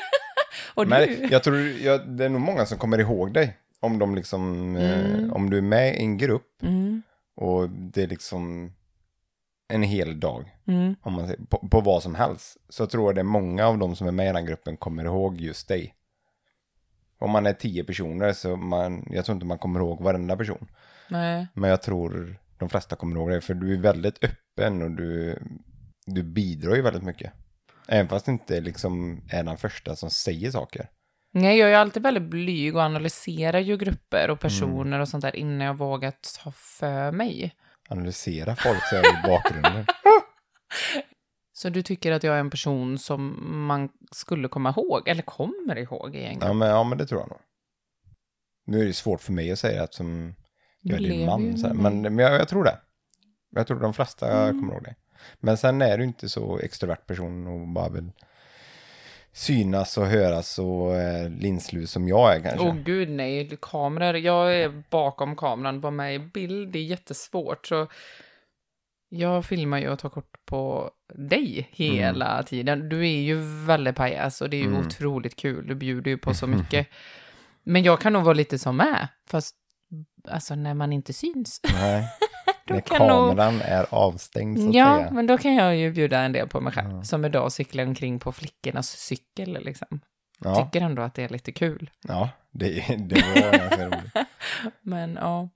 Och 0.73 0.87
Men 0.87 1.07
du? 1.07 1.27
jag 1.31 1.43
tror, 1.43 1.57
jag, 1.57 2.09
det 2.09 2.25
är 2.25 2.29
nog 2.29 2.41
många 2.41 2.65
som 2.65 2.77
kommer 2.77 2.97
ihåg 2.99 3.33
dig. 3.33 3.57
Om 3.79 3.99
de 3.99 4.15
liksom, 4.15 4.75
Mm. 4.75 5.25
eh, 5.25 5.33
om 5.33 5.49
du 5.49 5.57
är 5.57 5.61
med 5.61 5.95
i 5.95 5.97
en 5.99 6.17
grupp 6.17 6.61
Mm, 6.63 7.01
och 7.35 7.69
det 7.69 8.03
är 8.03 8.07
liksom 8.07 8.73
en 9.67 9.83
hel 9.83 10.19
dag, 10.19 10.55
mm, 10.67 10.95
om 11.01 11.13
man 11.13 11.27
säger, 11.27 11.45
på, 11.45 11.67
på 11.71 11.81
vad 11.81 12.03
som 12.03 12.15
helst, 12.15 12.57
så 12.69 12.87
tror 12.87 13.05
jag 13.07 13.15
det 13.15 13.21
är 13.21 13.23
många 13.23 13.67
av 13.67 13.77
de 13.77 13.95
som 13.95 14.07
är 14.07 14.11
med 14.11 14.29
i 14.29 14.33
den 14.33 14.45
gruppen 14.45 14.77
kommer 14.77 15.05
ihåg 15.05 15.41
just 15.41 15.67
dig. 15.67 15.95
Om 17.19 17.31
man 17.31 17.45
är 17.45 17.53
tio 17.53 17.83
personer 17.83 18.33
så 18.33 18.55
man, 18.55 19.07
jag 19.11 19.25
tror 19.25 19.33
inte 19.33 19.45
man 19.45 19.57
kommer 19.57 19.79
ihåg 19.79 20.01
varenda 20.01 20.37
person. 20.37 20.67
nej. 21.09 21.47
Men 21.53 21.69
jag 21.69 21.81
tror 21.81 22.37
de 22.57 22.69
flesta 22.69 22.95
kommer 22.95 23.15
ihåg 23.15 23.29
det, 23.29 23.41
för 23.41 23.53
du 23.53 23.73
är 23.73 23.77
väldigt 23.77 24.23
öppen 24.23 24.81
och 24.81 24.91
du, 24.91 25.39
du 26.05 26.23
bidrar 26.23 26.75
ju 26.75 26.81
väldigt 26.81 27.03
mycket. 27.03 27.33
Även 27.87 28.07
fast 28.07 28.25
du 28.25 28.31
inte 28.31 28.61
liksom 28.61 29.21
är 29.29 29.43
den 29.43 29.57
första 29.57 29.95
som 29.95 30.09
säger 30.09 30.51
saker. 30.51 30.89
Nej, 31.31 31.57
jag 31.57 31.71
är 31.71 31.75
alltid 31.77 32.03
väldigt 32.03 32.23
blyg 32.29 32.75
och 32.75 32.81
analyserar 32.81 33.59
ju 33.59 33.77
grupper 33.77 34.23
Mm. 34.23 34.33
och 34.33 34.39
personer 34.39 34.99
och 34.99 35.07
sånt 35.07 35.21
där 35.21 35.35
innan 35.35 35.67
jag 35.67 35.77
vågar 35.77 36.13
ta 36.43 36.51
för 36.51 37.11
mig. 37.11 37.55
Analysera 37.89 38.55
folk 38.55 38.83
så 38.89 38.95
i 38.95 39.27
bakgrunden. 39.27 39.85
Så 41.53 41.69
du 41.69 41.83
tycker 41.83 42.11
att 42.11 42.23
jag 42.23 42.35
är 42.35 42.39
en 42.39 42.49
person 42.49 42.97
som 42.99 43.35
man 43.67 43.89
skulle 44.11 44.47
komma 44.47 44.69
ihåg, 44.69 45.07
eller 45.07 45.21
kommer 45.21 45.77
ihåg 45.77 46.15
egentligen? 46.15 46.47
Ja 46.47 46.53
men, 46.53 46.69
ja, 46.69 46.83
men 46.83 46.97
det 46.97 47.07
tror 47.07 47.21
jag 47.21 47.29
nog. 47.29 47.39
Nu 48.67 48.81
är 48.81 48.85
det 48.85 48.93
svårt 48.93 49.21
för 49.21 49.31
mig 49.33 49.51
att 49.51 49.59
säga 49.59 49.83
eftersom 49.83 50.35
jag 50.85 51.03
är 51.03 51.09
din 51.09 51.25
man. 51.25 51.57
Så 51.57 51.67
här. 51.67 51.73
Men, 51.73 52.01
men 52.01 52.17
jag, 52.19 52.33
jag 52.33 52.47
tror 52.47 52.63
det. 52.63 52.77
Jag 53.49 53.67
tror 53.67 53.79
de 53.79 53.93
flesta 53.93 54.31
Mm. 54.43 54.59
kommer 54.61 54.73
ihåg 54.73 54.83
det. 54.83 54.95
Men 55.39 55.57
sen 55.57 55.81
är 55.81 55.97
du 55.97 56.03
inte 56.03 56.29
så 56.29 56.59
extrovert 56.59 57.07
person 57.07 57.47
och 57.47 57.67
bara 57.67 57.89
vill 57.89 58.11
synas 59.31 59.97
och 59.97 60.05
höras 60.05 60.59
och 60.59 60.95
eh, 60.95 61.29
linslus 61.29 61.91
som 61.91 62.07
jag 62.07 62.35
är 62.35 62.39
kanske. 62.41 62.67
Åh 62.67 62.75
gud 62.75 63.09
nej, 63.09 63.57
kameror. 63.61 64.15
Jag 64.17 64.55
är 64.55 64.83
bakom 64.89 65.35
kameran, 65.35 65.81
var 65.81 65.91
med 65.91 66.15
i 66.15 66.19
bild, 66.19 66.71
det 66.71 66.79
är 66.79 66.83
jättesvårt. 66.83 67.67
Så 67.67 67.87
jag 69.09 69.45
filmar 69.45 69.79
ju 69.79 69.89
och 69.89 69.99
tar 69.99 70.09
kort 70.09 70.45
på 70.45 70.91
dig 71.13 71.67
hela 71.71 72.43
tiden. 72.43 72.89
Du 72.89 72.99
är 72.99 73.21
ju 73.21 73.35
väldigt 73.65 73.95
pajas 73.95 74.41
och 74.41 74.49
det 74.49 74.57
är 74.57 74.61
ju 74.61 74.67
Mm. 74.67 74.85
otroligt 74.87 75.35
kul. 75.35 75.67
Du 75.67 75.75
bjuder 75.75 76.11
ju 76.11 76.17
på 76.17 76.33
så 76.33 76.47
mycket. 76.57 76.87
Men 77.63 77.83
jag 77.83 77.99
kan 77.99 78.13
nog 78.13 78.23
vara 78.23 78.33
lite 78.33 78.59
som 78.59 78.77
med, 78.77 79.07
fast 79.29 79.55
alltså 80.27 80.55
när 80.55 80.73
man 80.73 80.93
inte 80.93 81.13
syns. 81.13 81.61
Nej. 81.73 82.07
När 82.69 82.79
kan 82.81 83.07
nog- 83.07 83.07
kameran 83.29 83.61
är 83.61 83.85
avstängd 83.89 84.59
så 84.59 84.69
att 84.69 84.75
Ja, 84.75 84.97
säga. 84.97 85.11
men 85.11 85.27
då 85.27 85.37
kan 85.37 85.55
jag 85.55 85.75
ju 85.77 85.91
bjuda 85.91 86.19
en 86.19 86.31
del 86.31 86.47
på 86.47 86.61
mig 86.61 86.73
själv. 86.73 86.91
Ja. 86.91 87.03
Som 87.03 87.25
idag 87.25 87.51
cyklar 87.51 87.83
omkring 87.85 88.19
på 88.19 88.31
flickornas 88.31 88.89
cykel 88.89 89.57
liksom. 89.65 89.99
Ja, 90.43 90.55
Tycker 90.65 90.85
ändå 90.85 91.01
att 91.01 91.13
det 91.13 91.23
är 91.23 91.29
lite 91.29 91.51
kul. 91.51 91.89
ja 92.07 92.29
det, 92.51 92.69
det 92.97 93.15
var 93.21 93.85
roligt. 93.85 94.27
Men 94.81 95.15
ja, 95.21 95.49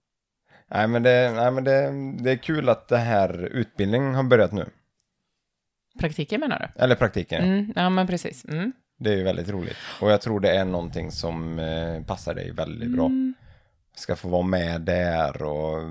Nej 0.71 0.87
men, 0.87 1.03
det, 1.03 1.31
nej, 1.35 1.51
men 1.51 1.63
det, 1.63 1.91
det 2.23 2.31
är 2.31 2.35
kul 2.37 2.69
att 2.69 2.87
det 2.87 2.97
här 2.97 3.39
utbildningen 3.45 4.15
har 4.15 4.23
börjat 4.23 4.51
nu. 4.51 4.69
praktiken 5.99 6.39
menar 6.39 6.59
du? 6.75 6.81
Eller 6.83 6.95
praktiken. 6.95 7.43
Mm, 7.43 7.73
ja, 7.75 7.89
men 7.89 8.07
precis. 8.07 8.45
Mm. 8.45 8.71
Det 8.99 9.09
är 9.13 9.17
ju 9.17 9.23
väldigt 9.23 9.49
roligt. 9.49 9.77
Och 10.01 10.11
jag 10.11 10.21
tror 10.21 10.39
det 10.39 10.49
är 10.57 10.65
någonting 10.65 11.11
som 11.11 11.59
eh, 11.59 12.03
passar 12.03 12.33
dig 12.33 12.51
väldigt 12.51 12.91
bra. 12.91 13.05
Mm. 13.05 13.33
Ska 13.99 14.15
få 14.15 14.27
vara 14.29 14.43
med 14.43 14.81
där 14.81 15.43
och 15.43 15.83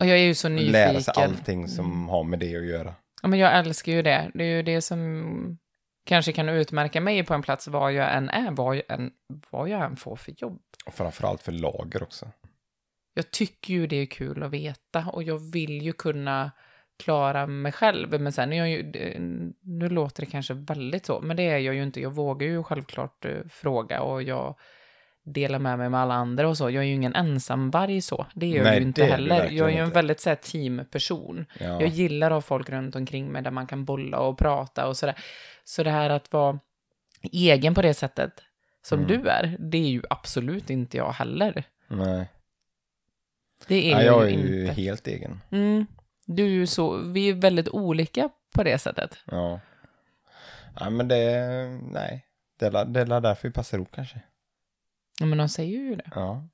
Och 0.00 0.06
jag 0.06 0.10
är 0.18 0.24
ju 0.24 0.34
så 0.34 0.48
nyfiken. 0.48 0.72
lära 0.72 1.00
sig 1.00 1.14
allting 1.16 1.68
som 1.68 2.08
har 2.08 2.24
med 2.24 2.38
det 2.38 2.56
att 2.56 2.66
göra. 2.66 2.94
Ja, 3.22 3.28
men 3.28 3.38
jag 3.38 3.58
älskar 3.58 3.92
ju 3.92 4.02
det. 4.02 4.30
Det 4.34 4.44
är 4.44 4.56
ju 4.56 4.62
det 4.62 4.80
som 4.80 5.58
kanske 6.06 6.32
kan 6.32 6.48
utmärka 6.48 7.00
mig 7.00 7.24
på 7.24 7.34
en 7.34 7.42
plats 7.42 7.68
var 7.68 7.90
jag 7.90 8.16
än 8.16 8.28
är, 8.28 8.50
vad 8.50 8.76
jag 8.76 8.82
än, 8.88 9.10
vad 9.50 9.68
jag 9.68 9.84
än 9.84 9.96
får 9.96 10.16
för 10.16 10.34
jobb. 10.36 10.60
Och 10.86 10.94
framförallt 10.94 11.42
för 11.42 11.52
lager 11.52 12.02
också. 12.02 12.28
Jag 13.14 13.30
tycker 13.30 13.74
ju 13.74 13.86
det 13.86 13.96
är 13.96 14.06
kul 14.06 14.42
att 14.42 14.50
veta 14.50 15.06
och 15.12 15.22
jag 15.22 15.52
vill 15.52 15.82
ju 15.82 15.92
kunna 15.92 16.50
klara 17.02 17.46
mig 17.46 17.72
själv. 17.72 18.20
Men 18.20 18.32
sen 18.32 18.52
är 18.52 18.56
jag 18.56 18.68
ju, 18.68 18.92
nu 19.62 19.88
låter 19.88 20.22
det 20.22 20.30
kanske 20.30 20.54
väldigt 20.54 21.06
så, 21.06 21.20
men 21.20 21.36
det 21.36 21.42
är 21.42 21.58
jag 21.58 21.74
ju 21.74 21.82
inte. 21.82 22.00
Jag 22.00 22.10
vågar 22.10 22.46
ju 22.46 22.62
självklart 22.62 23.24
eh, 23.24 23.46
fråga 23.50 24.00
och 24.02 24.22
jag 24.22 24.56
delar 25.24 25.58
med 25.58 25.78
mig 25.78 25.88
med 25.88 26.00
alla 26.00 26.14
andra 26.14 26.48
och 26.48 26.56
så. 26.56 26.70
Jag 26.70 26.82
är 26.84 26.88
ju 26.88 26.94
ingen 26.94 27.14
ensamvarg 27.14 28.00
så. 28.00 28.26
Det 28.34 28.46
är 28.46 28.56
jag 28.56 28.64
Nej, 28.64 28.78
ju 28.78 28.86
inte 28.86 29.04
heller. 29.04 29.50
Jag 29.50 29.68
är 29.68 29.72
ju 29.72 29.78
en 29.78 29.84
inte. 29.84 29.94
väldigt 29.94 30.20
så 30.20 30.28
här, 30.28 30.36
teamperson. 30.36 31.46
Ja. 31.60 31.66
Jag 31.80 31.86
gillar 31.88 32.30
att 32.30 32.34
ha 32.34 32.40
folk 32.40 32.70
runt 32.70 32.96
omkring 32.96 33.32
mig 33.32 33.42
där 33.42 33.50
man 33.50 33.66
kan 33.66 33.84
bolla 33.84 34.18
och 34.18 34.38
prata 34.38 34.86
och 34.88 34.96
sådär. 34.96 35.14
Så 35.64 35.82
det 35.82 35.90
här 35.90 36.10
att 36.10 36.32
vara 36.32 36.58
egen 37.32 37.74
på 37.74 37.82
det 37.82 37.94
sättet 37.94 38.32
som 38.82 38.98
Mm. 38.98 39.08
du 39.22 39.28
är, 39.28 39.56
det 39.58 39.78
är 39.78 39.88
ju 39.88 40.02
absolut 40.10 40.70
inte 40.70 40.96
jag 40.96 41.12
heller. 41.12 41.64
Nej. 41.88 42.28
Det 43.66 43.90
är 43.92 43.96
Nej, 43.96 44.06
jag 44.06 44.14
jag 44.14 44.24
är 44.26 44.30
ju 44.30 44.36
ju 44.54 44.60
inte. 44.62 44.72
helt 44.82 45.06
egen. 45.06 45.40
Mm. 45.50 45.86
Du 46.26 46.44
är 46.44 46.48
ju 46.48 46.66
så, 46.66 46.96
vi 46.96 47.28
är 47.28 47.34
väldigt 47.34 47.68
olika 47.68 48.28
på 48.54 48.62
det 48.62 48.78
sättet. 48.78 49.18
Ja. 49.26 49.60
Nej 50.80 50.90
men 50.90 51.08
det, 51.08 51.46
nej. 51.92 52.26
Det 52.58 52.66
är, 52.66 52.84
det 52.84 53.00
är 53.00 53.20
därför 53.20 53.48
vi 53.48 53.52
passar 53.54 53.78
ihop 53.78 53.88
kanske. 53.94 54.20
Ja, 55.20 55.26
men 55.26 55.38
de 55.38 55.48
säger 55.48 55.78
ju 55.78 55.94
det. 55.96 56.10
Ja. 56.14 56.48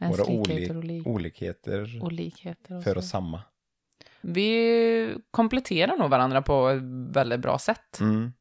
Våra 0.00 0.24
likheter 0.24 0.74
oli- 0.74 0.78
och, 0.78 0.84
lik- 0.84 1.06
olikheter 1.06 1.96
och 2.76 2.84
för 2.84 2.98
oss 2.98 3.08
samma. 3.10 3.42
Vi 4.20 5.14
kompletterar 5.30 5.96
nog 5.96 6.10
varandra 6.10 6.42
på 6.42 6.68
ett 6.68 6.82
väldigt 7.16 7.40
bra 7.40 7.58
sätt. 7.58 8.00
Mm. 8.00 8.20
Men 8.20 8.32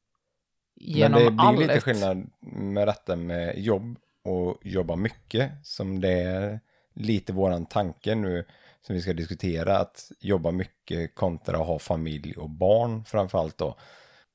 Genom 0.76 1.20
det 1.24 1.32
blir 1.32 1.40
allt. 1.42 1.60
lite 1.60 1.82
skillnad 1.82 2.30
med 2.52 2.88
detta 2.88 3.16
med 3.16 3.60
jobb 3.60 3.98
och 4.24 4.58
jobba 4.64 4.96
mycket. 4.96 5.52
Som 5.64 6.02
det 6.02 6.12
är 6.22 6.60
lite 6.94 7.34
våran 7.34 7.66
tanke 7.66 8.16
nu 8.16 8.46
som 8.82 8.96
vi 8.96 9.02
ska 9.02 9.14
diskutera. 9.14 9.78
Att 9.78 10.12
jobba 10.20 10.52
mycket 10.52 11.16
kontra 11.16 11.58
att 11.62 11.68
ha 11.68 11.80
familj 11.80 12.34
och 12.38 12.50
barn 12.50 13.06
framförallt 13.06 13.58
då. 13.58 13.76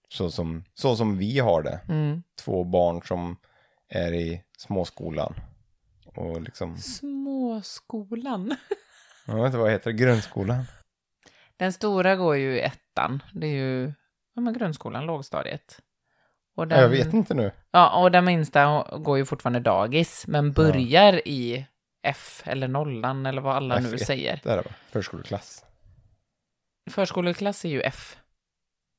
Så 0.09 0.31
som, 0.31 0.65
så 0.75 0.97
som 0.97 1.19
vi 1.19 1.39
har 1.39 1.63
det. 1.63 1.81
Mm. 1.89 2.23
Två 2.45 2.65
barn 2.65 3.03
som 3.03 3.37
är 3.95 4.13
i 4.13 4.43
småskolan. 4.59 5.35
Och 6.17 6.43
liksom, 6.43 6.79
Småskolan. 6.79 8.57
jag 9.27 9.35
vet 9.37 9.47
inte 9.47 9.59
vad 9.59 9.71
heter 9.71 9.91
det, 9.93 9.97
grundskolan. 9.99 10.65
Den 11.57 11.73
stora 11.73 12.17
går 12.17 12.37
ju 12.37 12.57
i 12.57 12.61
ettan. 12.61 13.23
Det 13.33 13.47
är 13.47 13.51
ju 13.53 13.93
ja, 14.35 14.41
men 14.41 14.53
grundskolan, 14.55 15.07
lågstadiet. 15.07 15.81
Och 16.57 16.69
den, 16.69 16.81
Jag 16.81 16.89
vet 16.89 17.13
inte 17.13 17.35
nu. 17.35 17.53
Ja, 17.71 18.03
och 18.03 18.11
den 18.11 18.25
minsta 18.25 18.87
går 18.99 19.19
ju 19.19 19.25
fortfarande 19.25 19.61
dagis, 19.61 20.27
men 20.27 20.53
börjar 20.53 21.29
i 21.29 21.67
F 22.03 22.43
eller 22.47 22.69
nollan 22.69 23.27
eller 23.27 23.43
vad 23.43 23.57
alla 23.57 23.79
nu 23.81 23.89
F1. 23.95 24.05
säger. 24.05 24.41
Det 24.43 24.51
är 24.51 24.57
det 24.57 24.63
va? 24.63 24.71
Förskoleklass. 24.91 25.65
Förskoleklass 26.91 27.65
är 27.65 27.69
ju 27.69 27.81
F. 27.83 28.17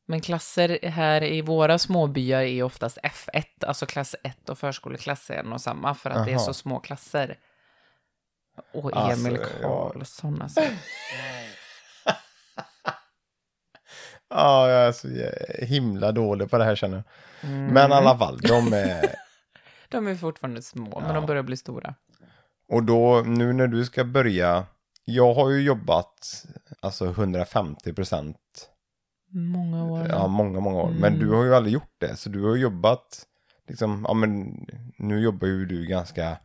Men 0.08 0.22
klasser 0.22 0.80
här 0.90 1.24
i 1.24 1.42
våra 1.42 1.78
småbyar 1.80 2.42
är 2.42 2.64
oftast 2.64 2.98
F1, 3.04 3.44
alltså 3.68 3.86
klass 3.86 4.16
1 4.24 4.50
och 4.50 4.58
förskoleklass 4.58 5.30
är 5.30 5.36
en 5.36 5.54
och 5.54 5.62
samma 5.62 5.96
för 5.96 6.10
att 6.10 6.26
det 6.26 6.32
är 6.32 6.36
Aha. 6.36 6.46
så 6.46 6.54
små 6.54 6.80
klasser. 6.80 7.38
Och 8.74 8.98
Alltså, 8.98 9.28
Emil 9.28 9.40
ja. 9.62 9.68
Karlsson 9.92 10.42
alltså. 10.42 10.62
Ja, 14.30 14.70
jag 14.70 14.88
är 14.88 14.92
så 14.92 15.08
himla 15.66 16.12
dålig 16.12 16.50
på 16.50 16.58
det 16.58 16.64
här 16.64 16.76
känner 16.76 16.96
jag. 17.42 17.50
Mm. 17.52 17.74
Men 17.74 17.92
i 17.92 17.94
alla 17.94 18.18
fall, 18.18 18.38
de 18.38 18.74
är... 18.74 19.16
De 19.90 20.08
är 20.08 20.16
fortfarande 20.16 20.62
små, 20.62 21.00
men 21.00 21.10
Ja. 21.10 21.16
de 21.16 21.26
börjar 21.26 21.44
bli 21.44 21.58
stora. 21.58 21.96
Och 22.68 22.84
då, 22.84 23.22
nu 23.26 23.54
när 23.54 23.68
du 23.68 23.86
ska 23.86 24.04
börja, 24.04 24.66
jag 25.06 25.34
har 25.34 25.50
ju 25.50 25.62
jobbat 25.62 26.46
alltså 26.80 27.06
150 27.06 27.94
procent, 27.94 28.70
Många 29.38 29.86
år. 29.86 30.08
ja 30.10 30.28
många, 30.28 30.60
många 30.60 30.78
år. 30.82 30.90
Men 30.92 31.14
Mm. 31.14 31.20
du 31.20 31.36
har 31.36 31.44
ju 31.44 31.56
aldrig 31.56 31.74
gjort 31.74 31.96
det, 31.98 32.16
så 32.16 32.30
du 32.30 32.44
har 32.44 32.56
jobbat, 32.56 33.26
liksom, 33.68 34.06
ja 34.08 34.14
men 34.14 34.56
nu 34.98 35.20
jobbar 35.20 35.48
ju 35.48 35.66
du 35.66 35.86
ganska, 35.86 36.38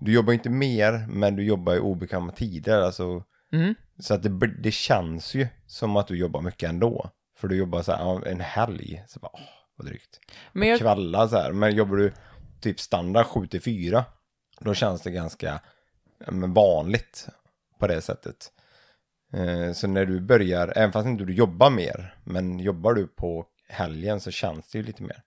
du 0.00 0.12
jobbar 0.12 0.32
inte 0.32 0.50
mer, 0.50 1.06
men 1.08 1.36
du 1.36 1.44
jobbar 1.44 1.74
i 1.74 1.78
obekväma 1.78 2.32
tider, 2.32 2.80
alltså, 2.80 3.24
Mm. 3.52 3.74
så 3.98 4.14
att 4.14 4.22
det, 4.22 4.46
det 4.62 4.70
känns 4.72 5.34
ju 5.34 5.46
som 5.66 5.96
att 5.96 6.06
du 6.06 6.16
jobbar 6.16 6.40
mycket 6.40 6.68
ändå. 6.68 7.10
För 7.38 7.48
du 7.48 7.56
jobbar 7.56 7.82
så 7.82 7.92
här, 7.92 8.26
en 8.26 8.40
helg, 8.40 9.04
så 9.08 9.20
bara, 9.20 9.30
åh, 9.34 9.40
vad 9.76 9.86
drygt. 9.86 10.20
Men 10.52 10.68
jag, 10.68 10.78
Kvällar 10.78 11.28
så 11.28 11.36
här, 11.36 11.52
men 11.52 11.74
jobbar 11.74 11.96
du 11.96 12.12
typ 12.60 12.80
standard 12.80 13.26
7 13.26 13.46
till 13.46 13.60
4. 13.62 14.04
Då 14.60 14.74
känns 14.74 15.02
det 15.02 15.10
ganska 15.10 15.60
men 16.30 16.52
vanligt 16.52 17.28
på 17.78 17.86
det 17.86 18.00
sättet. 18.00 18.52
Eh, 19.32 19.72
så 19.72 19.86
när 19.88 20.04
du 20.06 20.20
börjar, 20.20 20.72
även 20.76 20.92
fast 20.92 21.06
inte 21.06 21.24
du 21.24 21.34
jobbar 21.34 21.70
mer, 21.70 22.14
men 22.24 22.58
jobbar 22.58 22.94
du 22.94 23.06
på 23.06 23.46
helgen 23.68 24.20
så 24.20 24.30
känns 24.30 24.70
det 24.70 24.78
ju 24.78 24.84
lite 24.84 25.02
mer. 25.02 25.22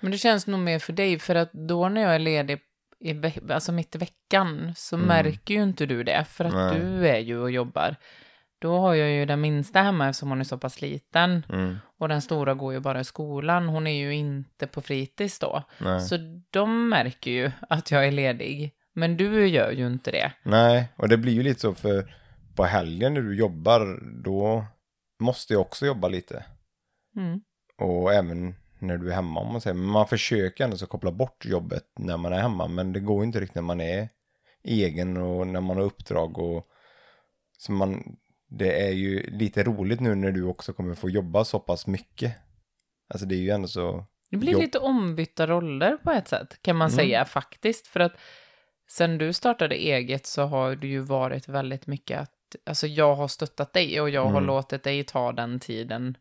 Men 0.00 0.10
det 0.12 0.18
känns 0.18 0.46
nog 0.46 0.60
mer 0.60 0.78
för 0.78 0.92
dig, 0.92 1.18
för 1.18 1.34
att 1.34 1.52
då 1.52 1.88
när 1.88 2.00
jag 2.00 2.14
är 2.14 2.18
ledig, 2.18 2.58
i, 3.00 3.14
alltså 3.52 3.72
mitt 3.72 3.94
i 3.94 3.98
veckan, 3.98 4.72
så 4.76 4.96
märker 4.96 5.54
ju 5.54 5.62
inte 5.62 5.86
du 5.86 6.02
det, 6.02 6.24
för 6.28 6.44
att 6.44 6.52
Mm. 6.52 6.66
Nej. 6.66 6.80
du 6.80 7.08
är 7.08 7.18
ju 7.18 7.38
och 7.38 7.50
jobbar. 7.50 7.96
Då 8.58 8.78
har 8.78 8.94
jag 8.94 9.10
ju 9.10 9.26
den 9.26 9.40
minsta 9.40 9.82
hemma 9.82 10.08
eftersom 10.08 10.28
hon 10.28 10.40
är 10.40 10.44
så 10.44 10.58
pass 10.58 10.80
liten. 10.82 11.46
Mm. 11.48 11.76
Och 11.98 12.08
den 12.08 12.22
stora 12.22 12.54
går 12.54 12.72
ju 12.72 12.80
bara 12.80 13.00
i 13.00 13.04
skolan. 13.04 13.68
Hon 13.68 13.86
är 13.86 13.94
ju 14.00 14.14
inte 14.14 14.66
på 14.66 14.80
fritids 14.80 15.38
då. 15.38 15.62
Nej. 15.78 16.00
Så 16.00 16.16
de 16.50 16.88
märker 16.88 17.30
ju 17.30 17.50
att 17.68 17.90
jag 17.90 18.06
är 18.06 18.12
ledig. 18.12 18.72
Men 18.92 19.16
du 19.16 19.46
gör 19.48 19.70
ju 19.70 19.86
inte 19.86 20.10
det. 20.10 20.32
Nej, 20.42 20.88
och 20.96 21.08
det 21.08 21.16
blir 21.16 21.32
ju 21.32 21.42
lite 21.42 21.60
så 21.60 21.74
för 21.74 22.14
på 22.54 22.64
helgen 22.64 23.14
när 23.14 23.20
du 23.22 23.36
jobbar, 23.36 24.00
då 24.22 24.64
måste 25.20 25.52
jag 25.52 25.60
också 25.60 25.86
jobba 25.86 26.08
lite. 26.08 26.44
Mm. 27.16 27.40
Och 27.78 28.12
även 28.14 28.54
när 28.78 28.98
du 28.98 29.10
är 29.10 29.14
hemma 29.14 29.40
om 29.40 29.52
man 29.52 29.60
säger. 29.60 29.74
Men 29.74 29.86
man 29.86 30.08
försöker 30.08 30.64
ändå 30.64 30.76
så 30.76 30.86
koppla 30.86 31.12
bort 31.12 31.44
jobbet 31.44 31.84
när 31.98 32.16
man 32.16 32.32
är 32.32 32.40
hemma. 32.40 32.68
Men 32.68 32.92
det 32.92 33.00
går 33.00 33.24
inte 33.24 33.40
riktigt 33.40 33.54
när 33.54 33.62
man 33.62 33.80
är 33.80 34.08
egen 34.64 35.16
och 35.16 35.46
när 35.46 35.60
man 35.60 35.76
har 35.76 35.84
uppdrag 35.84 36.38
och 36.38 36.66
så 37.58 37.72
man, 37.72 38.16
det 38.48 38.86
är 38.86 38.90
ju 38.92 39.30
lite 39.30 39.62
roligt 39.64 40.00
nu 40.00 40.14
när 40.14 40.32
du 40.32 40.44
också 40.44 40.72
kommer 40.72 40.94
få 40.94 41.10
jobba 41.10 41.44
så 41.44 41.60
pass 41.60 41.86
mycket. 41.86 42.32
Alltså 43.08 43.26
det 43.26 43.34
är 43.34 43.40
ju 43.40 43.50
ändå 43.50 43.68
så, 43.68 44.04
Det 44.30 44.36
blir 44.36 44.52
Jobb. 44.52 44.60
lite 44.62 44.78
ombytta 44.78 45.46
roller 45.46 45.96
på 45.96 46.10
ett 46.10 46.28
sätt, 46.28 46.62
kan 46.62 46.76
man 46.76 46.88
Mm. 46.88 46.96
säga 46.96 47.24
faktiskt. 47.24 47.86
För 47.86 48.00
att 48.00 48.12
sen 48.88 49.18
du 49.18 49.32
startade 49.32 49.74
eget 49.74 50.26
så 50.26 50.42
har 50.42 50.76
det 50.76 50.86
ju 50.86 51.00
varit 51.00 51.48
väldigt 51.48 51.86
mycket 51.86 52.20
att, 52.20 52.32
alltså 52.66 52.86
jag 52.86 53.14
har 53.14 53.28
stöttat 53.28 53.72
dig 53.72 54.00
och 54.00 54.10
jag 54.10 54.24
har 54.24 54.30
Mm. 54.30 54.46
låtit 54.46 54.82
dig 54.82 55.04
ta 55.04 55.32
den 55.32 55.60
tiden 55.60 56.16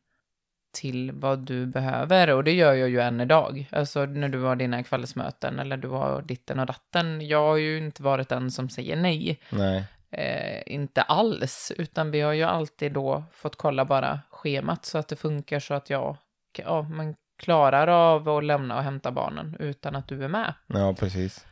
till 0.78 1.12
vad 1.12 1.40
du 1.40 1.66
behöver. 1.66 2.30
Och 2.30 2.44
det 2.44 2.54
gör 2.54 2.74
jag 2.74 2.90
ju 2.90 3.00
än 3.00 3.22
idag. 3.22 3.70
Alltså 3.72 4.06
när 4.06 4.30
du 4.30 4.42
har 4.42 4.56
dina 4.56 4.84
kvällsmöten 4.84 5.60
eller 5.60 5.78
du 5.78 5.88
har 5.88 6.22
ditten 6.22 6.60
och 6.60 6.66
datten. 6.66 7.28
Jag 7.28 7.48
har 7.48 7.58
ju 7.58 7.78
inte 7.78 8.04
varit 8.04 8.30
den 8.30 8.52
som 8.52 8.70
säger 8.70 8.96
nej. 8.96 9.40
nej. 9.50 9.86
Eh, 10.12 10.74
inte 10.74 11.02
alls, 11.02 11.72
utan 11.78 12.12
vi 12.12 12.22
har 12.22 12.34
ju 12.34 12.44
alltid 12.44 12.92
då 12.94 13.24
fått 13.34 13.56
kolla 13.56 13.86
bara 13.86 14.20
schemat 14.30 14.86
så 14.86 14.98
att 14.98 15.08
det 15.08 15.16
funkar 15.16 15.60
så 15.60 15.74
att 15.74 15.90
jag 15.90 16.18
ja, 16.58 16.82
man 16.82 17.16
klarar 17.40 17.88
av 17.88 18.30
att 18.30 18.44
lämna 18.44 18.78
och 18.78 18.84
hämta 18.84 19.12
barnen 19.12 19.56
utan 19.60 19.96
att 19.96 20.08
du 20.08 20.24
är 20.24 20.28
med. 20.28 20.54
Ja, 20.68 20.96
precis. 21.00 21.46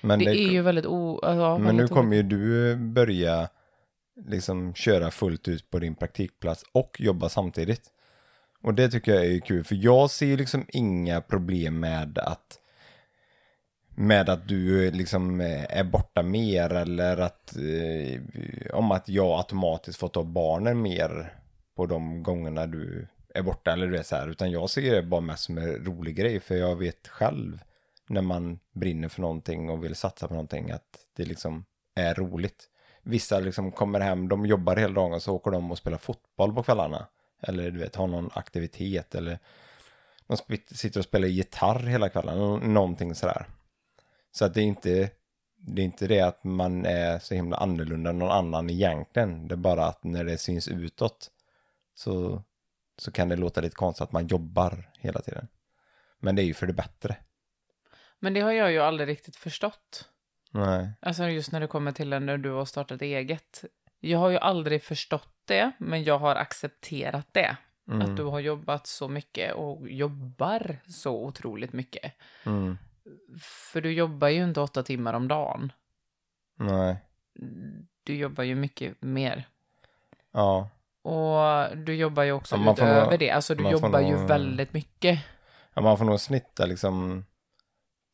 Men, 0.00 0.18
det, 0.18 0.24
det, 0.24 0.38
är 0.38 0.50
ju 0.52 0.62
väldigt 0.62 0.86
o... 0.86 1.20
Ja, 1.22 1.58
men 1.58 1.76
nu 1.76 1.88
kommer 1.88 2.16
ju 2.16 2.22
du 2.22 2.76
börja 2.76 3.48
liksom 4.26 4.74
köra 4.74 5.10
fullt 5.10 5.48
ut 5.48 5.70
på 5.70 5.78
din 5.78 5.94
praktikplats 5.94 6.64
och 6.72 6.96
jobba 7.00 7.28
samtidigt. 7.28 7.82
Och 8.62 8.74
det 8.74 8.88
tycker 8.88 9.14
jag 9.14 9.26
är 9.26 9.40
kul, 9.40 9.64
för 9.64 9.74
jag 9.74 10.10
ser 10.10 10.26
ju 10.26 10.36
liksom 10.36 10.66
inga 10.68 11.20
problem 11.20 11.80
med 11.80 12.18
att 12.18 12.58
med 13.94 14.28
att 14.28 14.48
du 14.48 14.90
liksom 14.90 15.40
eh, 15.40 15.78
är 15.78 15.84
borta 15.84 16.22
mer 16.22 16.72
eller 16.72 17.16
att 17.16 17.56
eh, 17.56 18.20
om 18.76 18.90
att 18.90 19.08
jag 19.08 19.38
automatiskt 19.38 19.98
får 19.98 20.08
ta 20.08 20.24
barnen 20.24 20.82
mer 20.82 21.34
på 21.76 21.86
de 21.86 22.22
gångerna 22.22 22.66
du 22.66 23.06
är 23.34 23.42
borta 23.42 23.72
eller 23.72 23.86
du 23.86 23.96
är 23.96 24.02
så 24.02 24.16
här, 24.16 24.28
utan 24.28 24.50
jag 24.50 24.70
ser 24.70 24.94
det 24.94 25.02
bara 25.02 25.20
mest 25.20 25.44
som 25.44 25.58
en 25.58 25.84
rolig 25.84 26.16
grej 26.16 26.40
för 26.40 26.54
jag 26.54 26.76
vet 26.76 27.08
själv 27.08 27.58
när 28.08 28.22
man 28.22 28.58
brinner 28.72 29.08
för 29.08 29.20
någonting 29.20 29.70
och 29.70 29.84
vill 29.84 29.94
satsa 29.94 30.28
på 30.28 30.34
någonting 30.34 30.70
att 30.70 30.98
det 31.16 31.24
liksom 31.24 31.64
är 31.94 32.14
roligt. 32.14 32.68
Vissa 33.02 33.40
liksom 33.40 33.72
kommer 33.72 34.00
hem, 34.00 34.28
de 34.28 34.46
jobbar 34.46 34.76
hela 34.76 34.94
dagen 34.94 35.12
och 35.12 35.22
så 35.22 35.34
åker 35.34 35.50
de 35.50 35.70
och 35.70 35.78
spelar 35.78 35.98
fotboll 35.98 36.54
på 36.54 36.62
kvällarna. 36.62 37.06
Eller 37.42 37.70
du 37.70 37.78
vet, 37.78 37.96
har 37.96 38.06
någon 38.06 38.30
aktivitet 38.34 39.14
eller 39.14 39.38
de 40.26 40.36
sitter 40.74 41.00
och 41.00 41.04
spelar 41.04 41.28
gitarr 41.28 41.78
hela 41.78 42.08
kvällen, 42.08 42.58
någonting 42.74 43.14
sådär. 43.14 43.46
Så 44.32 44.44
att 44.44 44.54
det 44.54 44.60
är 44.60 44.64
inte 44.64 45.10
det 45.64 45.82
är 45.82 45.84
inte 45.84 46.06
det 46.06 46.20
att 46.20 46.44
man 46.44 46.86
är 46.86 47.18
så 47.18 47.34
himla 47.34 47.56
annorlunda 47.56 48.10
än 48.10 48.18
någon 48.18 48.30
annan 48.30 48.70
egentligen. 48.70 49.48
Det 49.48 49.54
är 49.54 49.56
bara 49.56 49.86
att 49.86 50.04
när 50.04 50.24
det 50.24 50.38
syns 50.38 50.68
utåt 50.68 51.30
så, 51.94 52.42
så 52.98 53.12
kan 53.12 53.28
det 53.28 53.36
låta 53.36 53.60
lite 53.60 53.76
konstigt 53.76 54.02
att 54.02 54.12
man 54.12 54.26
jobbar 54.26 54.90
hela 54.98 55.20
tiden. 55.20 55.48
Men 56.18 56.36
det 56.36 56.42
är 56.42 56.44
ju 56.44 56.54
för 56.54 56.66
det 56.66 56.72
bättre. 56.72 57.16
Men 58.18 58.34
det 58.34 58.40
har 58.40 58.52
jag 58.52 58.72
ju 58.72 58.78
aldrig 58.78 59.08
riktigt 59.08 59.36
förstått. 59.36 60.08
Nej. 60.54 60.90
Alltså 61.00 61.28
just 61.28 61.52
när 61.52 61.60
det 61.60 61.66
kommer 61.66 61.92
till 61.92 62.08
när 62.08 62.38
du 62.38 62.50
har 62.50 62.64
startat 62.64 63.02
eget. 63.02 63.64
Jag 64.00 64.18
har 64.18 64.28
ju 64.30 64.38
aldrig 64.38 64.82
förstått 64.82 65.28
det, 65.44 65.72
men 65.78 66.04
jag 66.04 66.18
har 66.18 66.36
accepterat 66.36 67.26
det. 67.32 67.56
Mm. 67.88 68.00
Att 68.10 68.16
du 68.16 68.22
har 68.24 68.40
jobbat 68.40 68.86
så 68.86 69.08
mycket 69.08 69.54
och 69.54 69.90
jobbar 69.90 70.76
så 70.86 71.24
otroligt 71.24 71.72
mycket. 71.72 72.12
Mm. 72.46 72.78
För 73.42 73.80
du 73.80 73.92
jobbar 73.92 74.28
ju 74.28 74.44
inte 74.44 74.60
åtta 74.60 74.82
timmar 74.82 75.14
om 75.14 75.28
dagen. 75.28 75.72
Nej. 76.58 76.96
Du 78.04 78.16
jobbar 78.16 78.44
ju 78.44 78.54
mycket 78.54 79.02
mer. 79.02 79.48
Ja. 80.32 80.68
Och 81.02 81.76
du 81.76 81.94
jobbar 81.94 82.22
ju 82.22 82.32
också 82.32 82.56
Ja, 82.56 82.72
utöver 82.72 83.10
nog- 83.10 83.18
det. 83.18 83.30
Alltså 83.30 83.54
du 83.54 83.70
jobbar 83.70 84.00
ju 84.00 84.16
nog- 84.16 84.28
väldigt 84.28 84.72
mycket. 84.72 85.18
ja. 85.74 85.82
Man 85.82 85.98
får 85.98 86.04
nog 86.04 86.20
snitta 86.20 86.66
liksom 86.66 87.24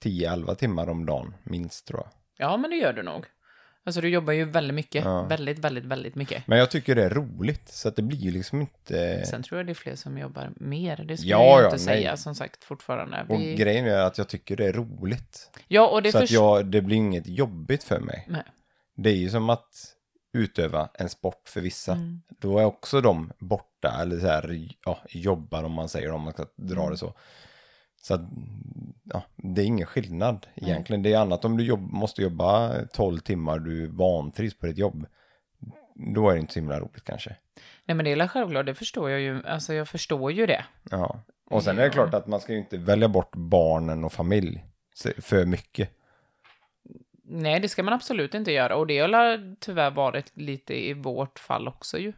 10-11 0.05 0.55
timmar 0.55 0.89
om 0.89 1.07
dagen, 1.07 1.35
minst 1.43 1.87
tror 1.87 2.01
jag. 2.01 2.11
Ja, 2.39 2.57
men 2.57 2.71
det 2.71 2.77
gör 2.77 2.93
du 2.93 3.03
nog. 3.03 3.25
Alltså 3.85 4.01
du 4.01 4.09
jobbar 4.09 4.33
ju 4.33 4.45
väldigt 4.45 4.75
mycket. 4.75 5.05
Ja. 5.05 5.23
Väldigt, 5.23 5.59
väldigt, 5.59 5.85
väldigt 5.85 6.15
mycket. 6.15 6.47
Men 6.47 6.59
jag 6.59 6.71
tycker 6.71 6.95
det 6.95 7.05
är 7.05 7.11
roligt, 7.11 7.69
så 7.69 7.89
att 7.89 7.97
det 7.97 8.03
blir 8.03 8.19
ju 8.19 8.31
liksom 8.31 8.61
inte... 8.61 9.25
Sen 9.27 9.43
tror 9.43 9.59
jag 9.59 9.67
det 9.67 9.73
är 9.73 9.75
fler 9.75 9.95
som 9.95 10.19
jobbar 10.19 10.51
mer. 10.57 10.97
Det 11.09 11.17
skulle 11.17 11.31
Ja, 11.31 11.45
jag 11.45 11.61
ja, 11.61 11.65
inte 11.65 11.77
nej. 11.77 11.85
säga 11.85 12.17
som 12.17 12.35
sagt 12.35 12.65
fortfarande. 12.65 13.27
Och 13.29 13.41
Vi... 13.41 13.55
grejen 13.55 13.87
är 13.87 13.99
att 14.01 14.19
jag 14.19 14.29
tycker 14.29 14.57
det 14.57 14.67
är 14.67 14.73
roligt. 14.73 15.51
Ja, 15.69 15.89
och 15.89 16.03
det 16.03 16.13
så 16.13 16.19
att 16.19 16.23
först... 16.23 16.33
jag, 16.33 16.67
det 16.67 16.81
blir 16.83 16.97
inget 16.97 17.27
jobbigt 17.27 17.85
för 17.85 18.01
mig. 18.01 18.25
Nej. 18.29 18.43
Det 18.97 19.11
är 19.11 19.17
ju 19.17 19.31
som 19.31 19.51
att 19.51 19.95
utöva 20.33 20.89
en 20.95 21.09
sport 21.09 21.49
för 21.49 21.61
vissa. 21.61 21.93
Mm. 21.93 22.23
Då 22.29 22.59
är 22.59 22.65
också 22.65 23.01
de 23.01 23.33
borta, 23.39 23.99
eller 24.01 24.21
så 24.21 24.27
här, 24.27 24.69
ja, 24.85 24.99
jobbar 25.09 25.63
om 25.65 25.73
man 25.73 25.89
säger 25.89 26.11
om 26.13 26.23
man 26.23 26.33
ska 26.33 26.47
dra 26.57 26.81
Mm. 26.81 26.91
det 26.91 26.97
så. 26.97 27.15
Så 28.01 28.15
att, 28.15 28.21
ja, 29.05 29.23
det 29.37 29.63
är 29.63 29.67
ingen 29.67 29.87
skillnad 29.87 30.47
egentligen. 30.55 31.03
Det 31.03 31.13
är 31.13 31.19
annat 31.19 31.45
om 31.45 31.57
du 31.57 31.65
jobb, 31.65 31.81
måste 31.81 32.23
jobba 32.23 32.75
12 32.93 33.19
timmar, 33.19 33.59
du 33.59 33.87
vantrivs 33.87 34.59
på 34.59 34.67
ditt 34.67 34.79
jobb. 34.79 35.07
Då 35.95 36.31
är 36.31 36.35
det 36.35 36.41
inte 36.41 36.53
så 36.53 36.61
himla 36.61 36.81
roligt 36.81 37.05
kanske. 37.05 37.37
Nej, 37.85 37.95
men 37.95 38.05
det 38.05 38.13
är 38.13 38.27
självklart. 38.29 38.67
Det 38.67 38.75
förstår 38.75 39.11
jag 39.11 39.21
ju. 39.21 39.47
Alltså 39.47 39.75
jag 39.75 39.89
förstår 39.89 40.33
ju 40.33 40.47
det. 40.47 40.65
Ja. 40.91 41.21
Och 41.51 41.63
sen 41.63 41.79
är 41.79 41.83
det 41.83 41.91
klart 41.91 42.15
att 42.15 42.27
man 42.27 42.41
ska 42.41 42.53
ju 42.53 42.59
inte 42.59 42.79
välja 42.79 43.09
bort 43.09 43.37
barnen 43.37 44.05
och 44.05 44.13
familj 44.13 44.65
för 45.19 45.45
mycket. 45.45 45.91
Nej, 47.25 47.61
det 47.61 47.69
ska 47.69 47.83
man 47.83 47.95
absolut 47.95 48.35
inte 48.35 48.53
göra. 48.53 48.77
Och 48.77 48.87
det 48.87 48.99
har 48.99 49.57
tyvärr 49.61 49.91
varit 49.91 50.37
lite 50.37 50.89
i 50.89 50.95
vårt 50.95 51.39
fall 51.39 51.69
också 51.69 51.99
ju. 51.99 52.13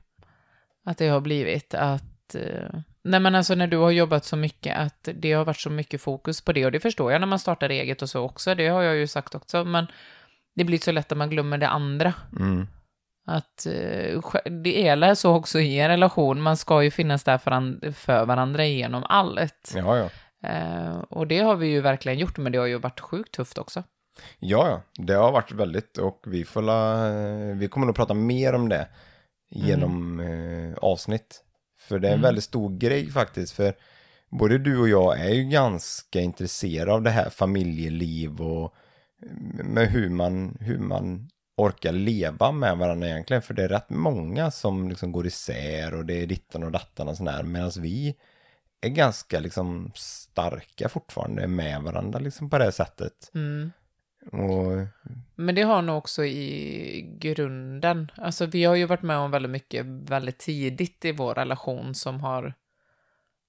Att 0.84 0.98
det 0.98 1.08
har 1.08 1.20
blivit 1.20 1.74
att... 1.74 2.34
Eh... 2.34 2.80
Nej, 3.02 3.20
men 3.20 3.34
alltså 3.34 3.54
när 3.54 3.66
du 3.66 3.76
har 3.76 3.90
jobbat 3.90 4.24
så 4.24 4.36
mycket 4.36 4.78
att 4.78 5.08
det 5.14 5.32
har 5.32 5.44
varit 5.44 5.60
så 5.60 5.70
mycket 5.70 6.00
fokus 6.00 6.40
på 6.40 6.52
det. 6.52 6.64
Och 6.64 6.72
det 6.72 6.80
förstår 6.80 7.12
jag 7.12 7.20
när 7.20 7.26
man 7.26 7.38
startar 7.38 7.68
eget 7.68 8.02
och 8.02 8.10
så 8.10 8.20
också. 8.20 8.54
Det 8.54 8.68
har 8.68 8.82
jag 8.82 8.96
ju 8.96 9.06
sagt 9.06 9.34
också. 9.34 9.64
Men 9.64 9.86
det 10.54 10.64
blir 10.64 10.78
så 10.78 10.92
lätt 10.92 11.12
att 11.12 11.18
man 11.18 11.30
glömmer 11.30 11.58
det 11.58 11.68
andra. 11.68 12.14
Mm. 12.38 12.66
Att 13.26 13.66
eh, 13.66 14.20
det 14.62 14.88
är 14.88 15.14
så 15.14 15.34
också 15.34 15.60
i 15.60 15.78
en 15.78 15.88
relation. 15.88 16.42
Man 16.42 16.56
ska 16.56 16.82
ju 16.82 16.90
finnas 16.90 17.24
där 17.24 17.38
för, 17.38 17.92
för 17.92 18.24
varandra 18.24 18.66
genom 18.66 19.04
allt. 19.08 19.72
Ja, 19.76 19.96
ja. 19.96 20.10
Eh, 20.48 20.98
och 20.98 21.26
det 21.26 21.38
har 21.38 21.56
vi 21.56 21.66
ju 21.66 21.80
verkligen 21.80 22.18
gjort, 22.18 22.38
men 22.38 22.52
det 22.52 22.58
har 22.58 22.66
ju 22.66 22.78
varit 22.78 23.00
sjukt 23.00 23.34
tufft 23.34 23.58
också. 23.58 23.82
Ja, 24.38 24.68
ja, 24.68 24.82
det 25.04 25.12
har 25.12 25.32
varit 25.32 25.52
väldigt 25.52 25.98
och 25.98 26.22
vi 26.26 26.44
får 26.44 26.62
la, 26.62 27.08
vi 27.54 27.68
kommer 27.68 27.86
nog 27.86 27.96
prata 27.96 28.14
mer 28.14 28.54
om 28.54 28.68
det 28.68 28.88
genom 29.50 30.20
eh, 30.20 30.78
avsnitt. 30.82 31.44
För 31.90 31.98
det 31.98 32.08
är 32.08 32.12
en 32.12 32.18
Mm. 32.18 32.22
väldigt 32.28 32.44
stor 32.44 32.70
grej 32.78 33.10
faktiskt, 33.10 33.52
för 33.52 33.74
både 34.28 34.58
du 34.58 34.78
och 34.78 34.88
jag 34.88 35.20
är 35.20 35.34
ju 35.34 35.44
ganska 35.44 36.20
intresserade 36.20 36.92
av 36.92 37.02
det 37.02 37.10
här 37.10 37.30
familjeliv 37.30 38.40
och 38.40 38.74
eh, 39.22 39.64
med 39.64 39.88
hur 39.88 40.08
man, 40.10 40.56
hur 40.60 40.78
man 40.78 41.28
orkar 41.56 41.92
leva 41.92 42.52
med 42.52 42.78
varandra 42.78 43.08
egentligen. 43.08 43.42
För 43.42 43.54
det 43.54 43.64
är 43.64 43.68
rätt 43.68 43.90
många 43.90 44.50
som 44.50 44.88
liksom 44.88 45.12
går 45.12 45.26
isär 45.26 45.94
och 45.94 46.04
det 46.06 46.22
är 46.22 46.26
dittan 46.26 46.62
och 46.62 46.72
dattan 46.72 47.08
och 47.08 47.16
sådär. 47.16 47.42
Medan 47.42 47.70
vi 47.78 48.14
är 48.80 48.88
ganska 48.88 49.40
liksom 49.40 49.92
starka 49.94 50.88
fortfarande 50.88 51.46
med 51.46 51.82
varandra 51.82 52.18
liksom 52.18 52.50
på 52.50 52.58
det 52.58 52.72
sättet. 52.72 53.30
Mm. 53.34 53.72
Och 54.26 54.86
Men 55.34 55.54
det 55.54 55.62
har 55.62 55.82
nog 55.82 55.98
också 55.98 56.24
i 56.24 57.16
grunden, 57.18 58.10
alltså 58.16 58.46
vi 58.46 58.64
har 58.64 58.74
ju 58.74 58.86
varit 58.86 59.02
med 59.02 59.16
om 59.16 59.30
väldigt 59.30 59.50
mycket 59.50 59.86
väldigt 59.86 60.38
tidigt 60.38 61.04
i 61.04 61.12
vår 61.12 61.34
relation 61.34 61.94
som 61.94 62.20
har 62.20 62.54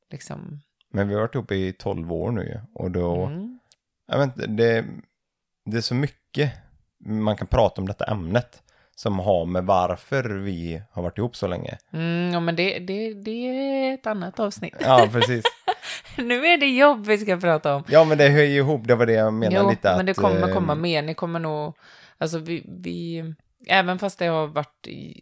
liksom, 0.09 0.61
Men 0.89 1.07
vi 1.07 1.13
har 1.13 1.21
varit 1.21 1.35
ihop 1.35 1.51
i 1.51 1.73
12 1.73 2.13
år 2.13 2.31
nu 2.31 2.41
ju. 2.41 2.59
Och 2.73 2.91
då, 2.91 3.25
mm, 3.25 3.59
jag 4.07 4.17
vet 4.17 4.25
inte, 4.25 4.47
det, 4.47 4.85
det 5.65 5.77
är 5.77 5.81
så 5.81 5.95
mycket 5.95 6.51
man 7.05 7.35
kan 7.35 7.47
prata 7.47 7.81
om 7.81 7.87
detta 7.87 8.05
ämnet 8.05 8.63
som 8.95 9.19
har 9.19 9.45
med 9.45 9.63
varför 9.63 10.23
vi 10.23 10.81
har 10.91 11.03
varit 11.03 11.17
ihop 11.17 11.35
så 11.35 11.47
länge. 11.47 11.77
Mm, 11.93 12.33
ja, 12.33 12.39
men 12.39 12.55
det, 12.55 12.79
det, 12.79 13.13
det 13.13 13.31
är 13.31 13.93
ett 13.93 14.07
annat 14.07 14.39
avsnitt. 14.39 14.75
Ja, 14.79 15.09
precis. 15.11 15.45
nu 16.27 16.45
är 16.45 16.57
det 16.57 16.67
jobb 16.77 17.05
vi 17.05 17.17
ska 17.17 17.37
prata 17.37 17.75
om. 17.75 17.83
Ja, 17.87 18.03
men 18.05 18.17
det 18.17 18.29
hör 18.29 18.41
ju 18.43 18.55
ihop, 18.57 18.87
det 18.87 18.95
var 18.95 19.05
det 19.05 19.13
jag 19.13 19.33
menade 19.33 19.63
jo, 19.63 19.69
lite. 19.69 19.97
men 19.97 20.05
det 20.05 20.13
kommer 20.13 20.47
eh, 20.47 20.53
komma 20.53 20.75
mer. 20.75 21.01
Ni 21.01 21.13
kommer 21.13 21.39
nog, 21.39 21.75
alltså 22.17 22.37
vi, 22.37 22.63
vi, 22.67 23.23
även 23.67 23.99
fast 23.99 24.19
det 24.19 24.25
har 24.25 24.47
varit 24.47 24.87
i, 24.87 25.21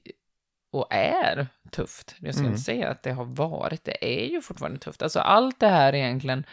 och 0.72 0.88
är 0.94 1.48
tufft, 1.72 2.16
jag 2.20 2.34
ska 2.34 2.40
Mm. 2.42 2.52
inte 2.52 2.64
säga 2.64 2.90
att 2.90 3.04
det 3.04 3.12
har 3.12 3.26
varit, 3.26 3.84
det 3.84 4.22
är 4.22 4.30
ju 4.30 4.42
fortfarande 4.42 4.80
tufft. 4.80 5.02
Alltså 5.02 5.20
allt 5.20 5.60
det 5.60 5.68
här 5.68 5.96
egentligen, 5.96 6.44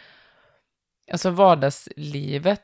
alltså 1.11 1.29
vardagslivet, 1.29 2.61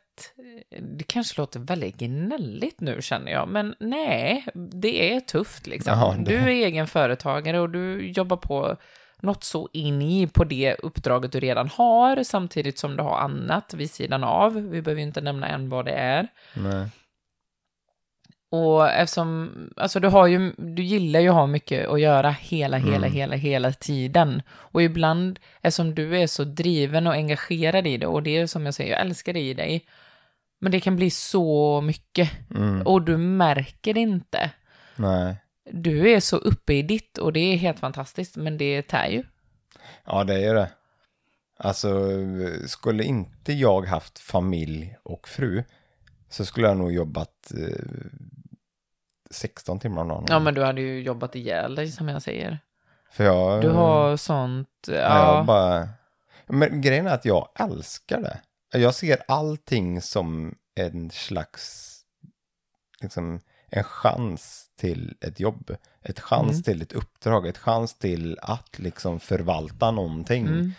det 0.97 1.03
kanske 1.07 1.41
låter 1.41 1.59
väldigt 1.59 1.97
gnälligt 1.97 2.81
nu 2.81 3.01
känner 3.01 3.31
jag, 3.31 3.47
men 3.47 3.75
nej, 3.79 4.45
det 4.53 5.13
är 5.13 5.19
tufft 5.19 5.67
liksom. 5.67 5.99
Ja, 5.99 6.15
det- 6.17 6.31
Du 6.31 6.37
är 6.37 6.47
egen 6.47 6.87
företagare 6.87 7.59
och 7.59 7.69
du 7.69 8.07
jobbar 8.11 8.37
på 8.37 8.77
något 9.23 9.43
så 9.43 9.69
in 9.73 10.01
i 10.01 10.27
på 10.27 10.43
det 10.43 10.75
uppdraget 10.75 11.31
du 11.31 11.39
redan 11.39 11.69
har, 11.69 12.23
samtidigt 12.23 12.77
som 12.79 12.95
du 12.97 13.03
har 13.03 13.17
annat 13.17 13.73
vid 13.73 13.91
sidan 13.91 14.23
av. 14.23 14.53
Vi 14.53 14.81
behöver 14.81 15.01
ju 15.01 15.07
inte 15.07 15.21
nämna 15.21 15.47
än 15.47 15.69
vad 15.69 15.85
det 15.85 15.91
är. 15.91 16.27
Nej. 16.53 16.87
Och 18.49 18.89
eftersom, 18.89 19.51
alltså 19.77 19.99
du 19.99 20.07
har 20.07 20.27
ju, 20.27 20.53
du 20.57 20.83
gillar 20.83 21.19
ju 21.19 21.27
att 21.29 21.35
ha 21.35 21.47
mycket 21.47 21.87
att 21.87 21.99
göra 22.01 22.31
hela, 22.31 22.77
hela, 22.77 22.95
Mm. 23.07 23.11
hela, 23.11 23.35
hela 23.35 23.71
tiden. 23.71 24.41
Och 24.51 24.81
ibland, 24.83 25.39
eftersom 25.61 25.95
du 25.95 26.17
är 26.21 26.27
så 26.27 26.43
driven 26.43 27.07
och 27.07 27.13
engagerad 27.13 27.87
i 27.87 27.97
det, 27.97 28.07
och 28.07 28.23
det 28.23 28.37
är 28.37 28.47
som 28.47 28.65
jag 28.65 28.73
säger, 28.73 28.91
jag 28.91 29.01
älskar 29.01 29.33
det 29.33 29.39
i 29.39 29.53
dig, 29.53 29.85
men 30.59 30.71
det 30.71 30.79
kan 30.79 30.95
bli 30.95 31.09
så 31.09 31.81
mycket, 31.81 32.31
Mm. 32.55 32.81
och 32.81 33.01
du 33.01 33.17
märker 33.17 33.93
det 33.93 33.99
inte. 33.99 34.51
Nej. 34.95 35.35
Du 35.71 36.11
är 36.11 36.19
så 36.19 36.37
uppe 36.37 36.73
i 36.73 36.81
ditt, 36.81 37.17
och 37.17 37.33
det 37.33 37.39
är 37.39 37.57
helt 37.57 37.79
fantastiskt, 37.79 38.35
men 38.35 38.57
det 38.57 38.81
tär 38.81 39.07
ju. 39.07 39.23
Ja, 40.05 40.23
det 40.23 40.33
är 40.33 40.39
ju 40.39 40.53
det. 40.53 40.69
Alltså, 41.57 42.09
skulle 42.67 43.03
inte 43.03 43.53
jag 43.53 43.85
haft 43.87 44.19
familj 44.19 44.97
och 45.03 45.27
fru 45.27 45.63
så 46.29 46.45
skulle 46.45 46.67
jag 46.67 46.77
nog 46.77 46.91
jobbat 46.91 47.51
eh, 47.57 47.85
16 49.31 49.79
timmar 49.79 50.01
om 50.01 50.07
dagen. 50.07 50.25
Ja, 50.29 50.39
men 50.39 50.53
du 50.53 50.63
hade 50.63 50.81
ju 50.81 51.01
jobbat 51.01 51.35
ihjäl 51.35 51.75
dig, 51.75 51.91
som 51.91 52.09
jag 52.09 52.21
säger. 52.21 52.59
För 53.11 53.23
jag... 53.23 53.61
Du 53.61 53.69
har 53.69 54.17
sånt, 54.17 54.69
ja. 54.87 54.93
Ja. 54.93 55.35
Jag 55.37 55.45
bara... 55.45 55.89
Men 56.47 56.81
grejen 56.81 57.07
är 57.07 57.13
att 57.13 57.25
jag 57.25 57.49
älskar 57.59 58.21
det. 58.21 58.39
Jag 58.79 58.95
ser 58.95 59.17
allting 59.27 60.01
som 60.01 60.55
en 60.75 61.09
slags, 61.11 61.95
liksom, 63.01 63.39
en 63.75 63.83
chans 63.83 64.65
till 64.79 65.15
ett 65.21 65.39
jobb. 65.39 65.71
Ett 66.03 66.19
chans 66.19 66.51
Mm. 66.51 66.63
till 66.63 66.81
ett 66.81 66.93
uppdrag, 66.93 67.47
ett 67.47 67.57
chans 67.57 67.97
till 67.97 68.37
att 68.41 68.79
liksom 68.79 69.19
förvalta 69.19 69.91
någonting. 69.91 70.47
Mm. 70.47 70.73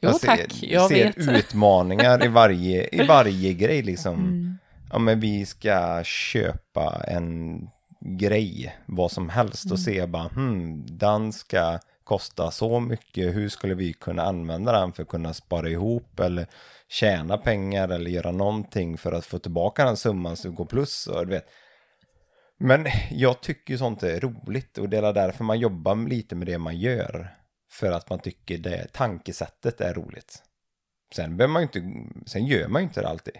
Jo, 0.00 0.08
jag 0.10 0.20
ser, 0.20 0.26
tack, 0.28 0.62
jag 0.62 0.88
ser 0.88 1.30
utmaningar 1.38 2.24
i 2.24 2.28
varje, 2.28 2.88
i 2.92 3.06
varje 3.08 3.52
grej 3.52 3.82
liksom. 3.82 4.14
Mm. 4.14 4.58
Ja, 4.92 4.98
men 4.98 5.20
vi 5.20 5.46
ska 5.46 6.02
köpa 6.04 7.02
en 7.08 7.60
grej, 8.00 8.76
vad 8.86 9.12
som 9.12 9.28
helst, 9.28 9.64
Mm. 9.64 9.72
och 9.72 9.78
se 9.80 10.06
bara, 10.06 10.28
hmm, 10.28 10.84
den 10.86 11.32
ska 11.32 11.78
kosta 12.04 12.50
så 12.50 12.80
mycket, 12.80 13.34
hur 13.34 13.48
skulle 13.48 13.74
vi 13.74 13.92
kunna 13.92 14.22
använda 14.22 14.72
den 14.80 14.92
för 14.92 15.02
att 15.02 15.08
kunna 15.08 15.34
spara 15.34 15.68
ihop 15.68 16.20
eller 16.20 16.46
tjäna 16.88 17.38
pengar 17.38 17.88
eller 17.88 18.10
göra 18.10 18.32
någonting 18.32 18.98
för 18.98 19.12
att 19.12 19.26
få 19.26 19.38
tillbaka 19.38 19.84
den 19.84 19.96
summan 19.96 20.36
det 20.42 20.48
går 20.48 20.64
plus 20.64 21.06
och 21.06 21.26
du 21.26 21.32
vet. 21.32 21.46
Men 22.62 22.86
jag 23.10 23.40
tycker 23.40 23.74
ju 23.74 23.78
sånt 23.78 24.02
är 24.02 24.20
roligt 24.20 24.78
och 24.78 24.88
det 24.88 24.96
är 24.98 25.12
därför 25.12 25.44
man 25.44 25.58
jobbar 25.58 26.08
lite 26.08 26.34
med 26.34 26.46
det 26.46 26.58
man 26.58 26.76
gör. 26.76 27.28
För 27.70 27.92
att 27.92 28.10
man 28.10 28.18
tycker 28.18 28.58
det 28.58 28.86
tankesättet 28.92 29.80
är 29.80 29.94
roligt. 29.94 30.42
Sen 31.14 31.36
behöver 31.36 31.52
man 31.52 31.62
inte, 31.62 31.82
sen 32.26 32.46
gör 32.46 32.68
man 32.68 32.82
ju 32.82 32.88
inte 32.88 33.00
det 33.00 33.08
alltid. 33.08 33.34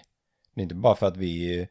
Det 0.55 0.61
är 0.61 0.63
inte 0.63 0.75
bara 0.75 0.97
för 0.97 1.07
att 1.07 1.17
vi 1.17 1.69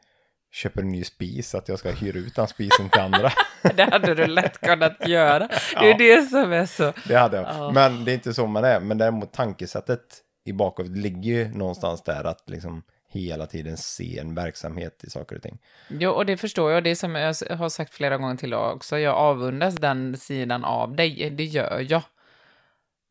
köper 0.52 0.82
en 0.82 0.92
ny 0.92 1.04
spis 1.04 1.56
att 1.56 1.68
jag 1.70 1.80
ska 1.80 1.92
hyra 1.92 2.18
ut 2.20 2.36
den 2.36 2.48
spisen 2.48 2.90
till 2.90 3.02
andra. 3.02 3.32
Det 3.76 3.84
hade 3.92 4.16
du 4.16 4.28
lätt 4.28 4.58
kunnat 4.62 5.08
göra. 5.08 5.48
Det 5.80 5.86
är 5.86 5.92
Ja. 5.92 5.98
det 5.98 6.22
som 6.30 6.52
är 6.52 6.66
så... 6.66 6.94
Det 7.08 7.16
hade 7.16 7.38
jag. 7.38 7.46
Ja. 7.46 7.72
Men 7.72 8.06
det 8.06 8.12
är 8.12 8.14
inte 8.14 8.34
så 8.34 8.48
man 8.48 8.64
är. 8.64 8.80
Men 8.80 8.98
däremot 8.98 9.34
tankesättet 9.34 10.22
i 10.46 10.54
bakhuvudet 10.54 10.98
ligger 10.98 11.32
ju 11.32 11.54
någonstans 11.58 12.04
där 12.04 12.24
att 12.24 12.50
liksom 12.50 12.84
hela 13.12 13.48
tiden 13.48 13.78
se 13.78 14.20
en 14.20 14.36
verksamhet 14.36 15.04
i 15.04 15.10
saker 15.10 15.36
och 15.36 15.42
ting. 15.42 15.60
Jo, 15.88 16.12
och 16.12 16.26
det 16.26 16.38
förstår 16.38 16.72
jag. 16.72 16.84
Det 16.84 16.90
är 16.90 16.96
som 16.96 17.16
jag 17.16 17.36
har 17.58 17.70
sagt 17.70 17.94
flera 17.94 18.18
gånger 18.18 18.36
till 18.36 18.54
också. 18.54 19.00
Jag 19.00 19.16
avundas 19.16 19.76
den 19.76 20.18
sidan 20.18 20.64
av 20.66 20.96
dig. 20.96 21.30
Det 21.30 21.44
gör 21.46 21.86
jag. 21.90 22.02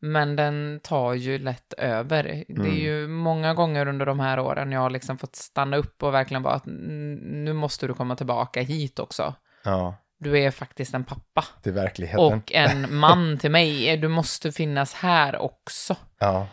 Men 0.03 0.35
den 0.35 0.79
tar 0.83 1.13
ju 1.13 1.37
lätt 1.39 1.73
över. 1.73 2.23
Det 2.47 2.53
Mm. 2.53 2.65
är 2.71 2.75
ju 2.79 3.07
många 3.07 3.53
gånger 3.53 3.87
under 3.87 4.05
de 4.05 4.19
här 4.19 4.39
åren 4.39 4.71
jag 4.71 4.79
har 4.79 4.89
liksom 4.89 5.17
fått 5.17 5.35
stanna 5.35 5.77
upp 5.77 6.03
och 6.03 6.13
verkligen 6.13 6.43
bara 6.43 6.53
att 6.53 6.65
"Mm, 6.67 7.15
nu 7.45 7.53
måste 7.53 7.87
du 7.87 7.93
komma 7.93 8.15
tillbaka 8.15 8.61
hit 8.61 8.99
också. 8.99 9.33
Ja, 9.63 9.95
Du 10.19 10.39
är 10.39 10.51
faktiskt 10.51 10.93
en 10.93 11.03
pappa 11.03 11.45
till 11.63 11.71
verkligheten. 11.73 12.19
och 12.25 12.51
en 12.53 12.95
man 12.95 13.37
till 13.41 13.51
mig. 13.51 13.97
Du 13.97 14.07
måste 14.07 14.51
finnas 14.51 14.93
här 14.93 15.37
också. 15.37 15.95
Ja, 16.19 16.47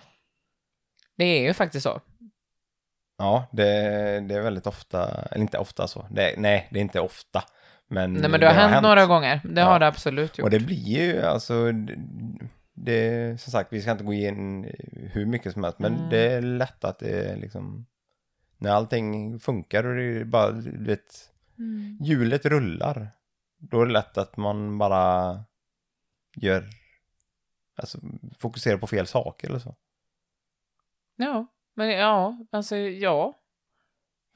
Det 1.16 1.24
är 1.24 1.42
ju 1.42 1.54
faktiskt 1.54 1.82
så. 1.84 2.00
Ja 3.18 3.46
det, 3.52 3.64
det 4.20 4.34
är 4.34 4.40
väldigt 4.40 4.66
ofta, 4.66 5.22
eller 5.30 5.42
inte 5.42 5.58
ofta 5.58 5.86
så. 5.88 6.06
Det, 6.10 6.34
nej, 6.38 6.68
det 6.70 6.78
är 6.78 6.82
inte 6.82 7.00
ofta. 7.00 7.44
Men, 7.90 8.12
Nej, 8.12 8.30
men 8.30 8.40
det 8.40 8.46
har, 8.46 8.54
hänt, 8.68 8.82
några 8.82 9.06
gånger. 9.06 9.40
Det 9.44 9.60
Ja. 9.60 9.66
har 9.66 9.78
det 9.80 9.86
absolut 9.86 10.38
gjort. 10.38 10.44
Och 10.44 10.50
det 10.50 10.60
blir 10.60 10.98
ju 11.02 11.22
alltså, 11.22 11.72
det, 11.72 11.96
det, 12.74 13.40
som 13.40 13.50
sagt, 13.52 13.72
vi 13.72 13.82
ska 13.82 13.90
inte 13.90 14.04
gå 14.04 14.12
in 14.12 14.64
hur 15.12 15.26
mycket 15.26 15.52
som 15.52 15.64
helst, 15.64 15.78
men 15.78 15.94
Mm. 15.96 16.08
det 16.10 16.32
är 16.32 16.40
lätt 16.42 16.84
att 16.84 16.98
det 16.98 17.36
liksom, 17.36 17.86
när 18.58 18.70
allting 18.70 19.40
funkar 19.40 19.84
och 19.86 19.96
det 19.96 20.02
är 20.20 20.24
bara, 20.24 20.50
du 20.50 20.84
vet, 20.84 21.30
Mm. 21.58 21.98
hjulet 22.00 22.46
rullar, 22.46 23.10
då 23.58 23.80
är 23.82 23.86
det 23.86 23.92
lätt 23.92 24.18
att 24.18 24.36
man 24.36 24.78
bara 24.78 25.40
gör, 26.36 26.64
alltså 27.76 27.98
fokuserar 28.38 28.78
på 28.78 28.86
fel 28.86 29.06
saker 29.06 29.48
eller 29.48 29.58
så. 29.58 29.74
Ja, 31.16 31.46
men 31.78 31.90
ja, 31.90 32.36
alltså 32.52 32.76
ja. 32.76 33.34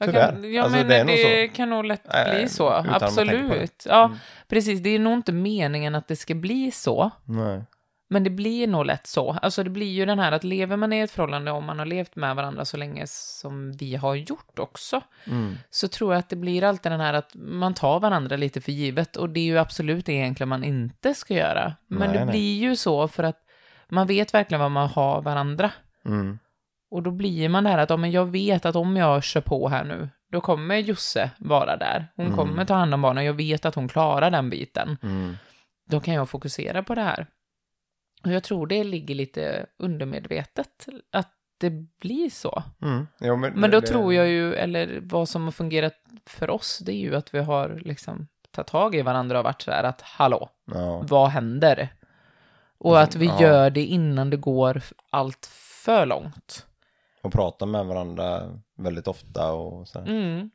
Tyvärr. 0.03 0.31
Kan, 0.31 0.53
ja, 0.53 0.63
Alltså, 0.63 0.77
men 0.77 0.87
det 0.87 1.03
det, 1.03 1.47
kan 1.47 1.69
nog 1.69 1.85
lätt 1.85 2.15
Äh, 2.15 2.35
bli 2.35 2.49
så. 2.49 2.69
Absolut. 2.69 3.85
Ja, 3.89 4.05
Mm. 4.05 4.17
precis. 4.47 4.79
Det 4.79 4.89
är 4.89 4.99
nog 4.99 5.13
inte 5.13 5.31
meningen 5.31 5.95
att 5.95 6.07
det 6.07 6.15
ska 6.15 6.33
bli 6.35 6.71
så. 6.71 7.11
Nej. 7.25 7.63
Men 8.09 8.23
det 8.23 8.29
blir 8.29 8.67
nog 8.67 8.85
lätt 8.85 9.07
så. 9.07 9.31
Alltså 9.41 9.63
det 9.63 9.69
blir 9.69 9.91
ju 9.91 10.05
den 10.05 10.19
här 10.19 10.31
att 10.31 10.43
lever 10.43 10.77
man 10.77 10.93
i 10.93 10.99
ett 10.99 11.11
förhållande 11.11 11.51
om 11.51 11.65
man 11.65 11.79
har 11.79 11.85
levt 11.85 12.15
med 12.15 12.35
varandra 12.35 12.65
så 12.65 12.77
länge 12.77 13.03
som 13.07 13.71
vi 13.71 13.95
har 13.95 14.15
gjort 14.15 14.59
också. 14.59 15.01
Mm. 15.27 15.55
Så 15.69 15.87
tror 15.87 16.13
jag 16.13 16.19
att 16.19 16.29
det 16.29 16.35
blir 16.35 16.63
alltid 16.63 16.91
den 16.91 16.99
här 17.01 17.13
att 17.13 17.31
man 17.35 17.73
tar 17.73 17.99
varandra 17.99 18.35
lite 18.35 18.61
för 18.61 18.71
givet. 18.71 19.15
Och 19.15 19.29
det 19.29 19.39
är 19.39 19.45
ju 19.45 19.57
absolut 19.57 20.05
det 20.05 20.13
egentligen 20.13 20.49
man 20.49 20.63
inte 20.63 21.13
ska 21.13 21.33
göra. 21.33 21.73
Men 21.87 21.99
Nej, 22.09 22.17
det 22.17 22.25
nej. 22.25 22.31
blir 22.31 22.59
ju 22.59 22.75
så 22.75 23.07
för 23.07 23.23
att 23.23 23.39
man 23.89 24.07
vet 24.07 24.33
verkligen 24.33 24.61
vad 24.61 24.71
man 24.71 24.89
har 24.89 25.21
varandra. 25.21 25.71
Mm. 26.05 26.39
Och 26.93 27.03
då 27.03 27.11
blir 27.11 27.49
man 27.49 27.63
där 27.63 27.77
att 27.77 27.89
ja, 27.89 27.97
men 27.97 28.11
jag 28.11 28.25
vet 28.25 28.65
att 28.65 28.75
om 28.75 28.97
jag 28.97 29.23
kör 29.23 29.41
på 29.41 29.69
här 29.69 29.83
nu, 29.83 30.09
då 30.31 30.41
kommer 30.41 30.77
Josse 30.77 31.31
vara 31.37 31.77
där. 31.77 32.07
Hon 32.15 32.25
Mm. 32.25 32.37
kommer 32.37 32.65
ta 32.65 32.73
hand 32.73 32.93
om 32.93 33.01
barnen, 33.01 33.25
jag 33.25 33.33
vet 33.33 33.65
att 33.65 33.75
hon 33.75 33.87
klarar 33.87 34.31
den 34.31 34.49
biten. 34.49 34.97
Mm. 35.03 35.35
Då 35.89 35.99
kan 35.99 36.13
jag 36.13 36.29
fokusera 36.29 36.83
på 36.83 36.95
det 36.95 37.01
här. 37.01 37.27
Och 38.23 38.31
jag 38.31 38.43
tror 38.43 38.67
det 38.67 38.83
ligger 38.83 39.15
lite 39.15 39.65
undermedvetet 39.79 40.87
att 41.11 41.29
det 41.57 41.69
blir 42.01 42.29
så. 42.29 42.63
Mm. 42.81 43.07
Jo, 43.19 43.35
men 43.35 43.53
Men 43.53 43.71
då 43.71 43.79
det- 43.79 43.87
tror 43.87 44.13
jag 44.13 44.27
ju, 44.29 44.53
eller 44.53 44.99
vad 45.01 45.29
som 45.29 45.43
har 45.43 45.51
fungerat 45.51 45.93
för 46.25 46.49
oss, 46.49 46.79
det 46.85 46.91
är 46.91 46.99
ju 46.99 47.15
att 47.15 47.33
vi 47.33 47.39
har 47.39 47.79
liksom 47.85 48.27
tagit 48.51 48.67
tag 48.67 48.95
i 48.95 49.01
varandra 49.01 49.37
och 49.37 49.43
varit 49.43 49.61
så 49.61 49.71
här 49.71 49.83
att 49.83 50.01
hallå, 50.01 50.49
Ja. 50.73 50.99
vad 51.09 51.29
händer? 51.29 51.89
Och 52.77 53.01
att 53.01 53.15
vi 53.15 53.25
ja. 53.25 53.41
gör 53.41 53.69
det 53.69 53.85
innan 53.85 54.29
det 54.29 54.37
går 54.37 54.81
allt 55.09 55.45
för 55.85 56.05
långt. 56.05 56.65
Och 57.23 57.31
prata 57.31 57.65
med 57.65 57.85
varandra 57.85 58.59
väldigt 58.77 59.07
ofta 59.07 59.51
och 59.51 59.87
så. 59.87 59.99
Mm. 59.99 60.49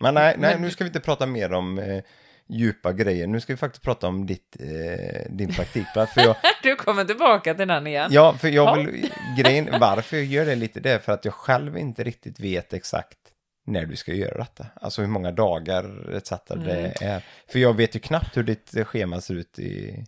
Men 0.00 0.14
nej, 0.14 0.36
nej 0.38 0.60
nu 0.60 0.70
ska 0.70 0.84
vi 0.84 0.88
inte 0.88 1.00
prata 1.00 1.26
mer 1.26 1.52
om 1.52 1.78
eh, 1.78 2.02
djupa 2.48 2.92
grejer. 2.92 3.26
Nu 3.26 3.40
ska 3.40 3.52
vi 3.52 3.56
faktiskt 3.56 3.84
prata 3.84 4.08
om 4.08 4.26
ditt, 4.26 4.56
eh, 4.60 5.30
din 5.30 5.52
praktikplats. 5.52 6.14
För 6.14 6.20
jag, 6.20 6.36
Du 6.62 6.76
kommer 6.76 7.04
tillbaka 7.04 7.54
till 7.54 7.68
den 7.68 7.86
igen. 7.86 8.08
ja, 8.12 8.32
för 8.32 8.48
jag 8.48 8.66
Ja. 8.68 8.74
vill, 8.74 9.10
grejen, 9.38 9.68
varför 9.80 10.16
jag 10.16 10.26
gör 10.26 10.46
det 10.46 10.54
lite, 10.54 10.80
det 10.80 10.90
är 10.92 10.98
för 10.98 11.12
att 11.12 11.24
jag 11.24 11.34
själv 11.34 11.78
inte 11.78 12.04
riktigt 12.04 12.40
vet 12.40 12.72
exakt 12.72 13.18
när 13.66 13.86
du 13.86 13.96
ska 13.96 14.12
göra 14.12 14.38
detta. 14.38 14.66
Alltså 14.74 15.00
hur 15.02 15.08
många 15.08 15.32
dagar 15.32 16.14
etc. 16.16 16.32
Mm. 16.50 16.64
det 16.64 17.02
är. 17.04 17.24
För 17.48 17.58
jag 17.58 17.74
vet 17.76 17.96
ju 17.96 18.00
knappt 18.00 18.36
hur 18.36 18.42
ditt 18.42 18.86
schema 18.86 19.20
ser 19.20 19.34
ut 19.34 19.58
i, 19.58 20.04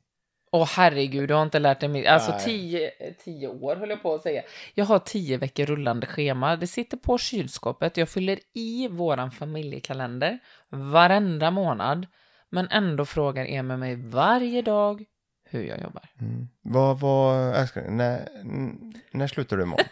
Åh 0.52 0.68
herregud, 0.76 1.28
du 1.28 1.34
har 1.34 1.42
inte 1.42 1.58
lärt 1.58 1.80
dig 1.80 1.88
mitt. 1.88 2.06
Alltså 2.06 2.30
Nej. 2.30 2.40
tio, 2.44 2.90
tio 3.24 3.48
år 3.48 3.76
höll 3.76 3.90
jag 3.90 4.02
på 4.02 4.14
att 4.14 4.22
säga. 4.22 4.42
Jag 4.74 4.84
har 4.84 4.98
tio 4.98 5.36
veckor 5.36 5.66
rullande 5.66 6.06
schema. 6.06 6.56
Det 6.56 6.66
sitter 6.66 6.96
på 6.96 7.18
kylskåpet. 7.18 7.96
Jag 7.96 8.08
fyller 8.08 8.38
i 8.54 8.88
våran 8.88 9.30
familjekalender 9.30 10.38
varenda 10.70 11.50
månad. 11.50 12.06
Men 12.50 12.68
ändå 12.70 13.04
frågar 13.04 13.46
Emil 13.46 13.76
mig 13.76 13.96
varje 13.96 14.62
dag 14.62 15.04
hur 15.50 15.62
jag 15.62 15.80
jobbar. 15.82 16.02
Mm. 16.20 16.48
Vad, 16.62 17.00
vad, 17.00 17.54
älskling, 17.56 17.96
när, 17.96 18.28
n- 18.42 18.94
när 19.12 19.26
slutar 19.26 19.56
du 19.56 19.62
imorgon? 19.62 19.86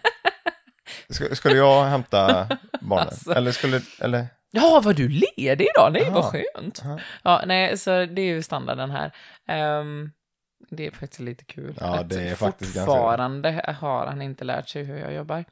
Ska, 1.11 1.35
skulle 1.35 1.57
jag 1.57 1.85
hämta 1.85 2.49
barnen? 2.81 3.07
Alltså. 3.09 3.33
Eller 3.33 3.53
skulle, 3.53 3.81
eller? 4.01 4.27
Ja, 4.51 4.81
var 4.85 4.93
du 4.93 5.09
ledig 5.09 5.67
idag? 5.75 5.93
Nej, 5.93 6.11
vad 6.11 6.25
Ja. 6.25 6.31
skönt. 6.55 6.81
Ja. 6.85 6.99
Ja, 7.23 7.43
nej, 7.47 7.79
så 7.79 7.91
det 7.91 8.23
är 8.23 8.27
ju 8.27 8.43
standarden 8.43 8.91
här. 8.91 9.13
Ehm, 9.49 10.11
det 10.69 10.87
är 10.87 10.91
faktiskt 10.91 11.21
lite 11.21 11.45
kul. 11.45 11.75
Ja, 11.81 11.99
att 11.99 12.09
det 12.09 12.29
är 12.29 12.35
faktiskt 12.35 12.75
ganska 12.75 12.93
Fortfarande 12.93 13.77
har 13.81 14.07
han 14.07 14.23
inte 14.23 14.45
lärt 14.45 14.69
sig 14.69 14.85
hur 14.85 14.99
jag 14.99 15.15
jobbar. 15.15 15.45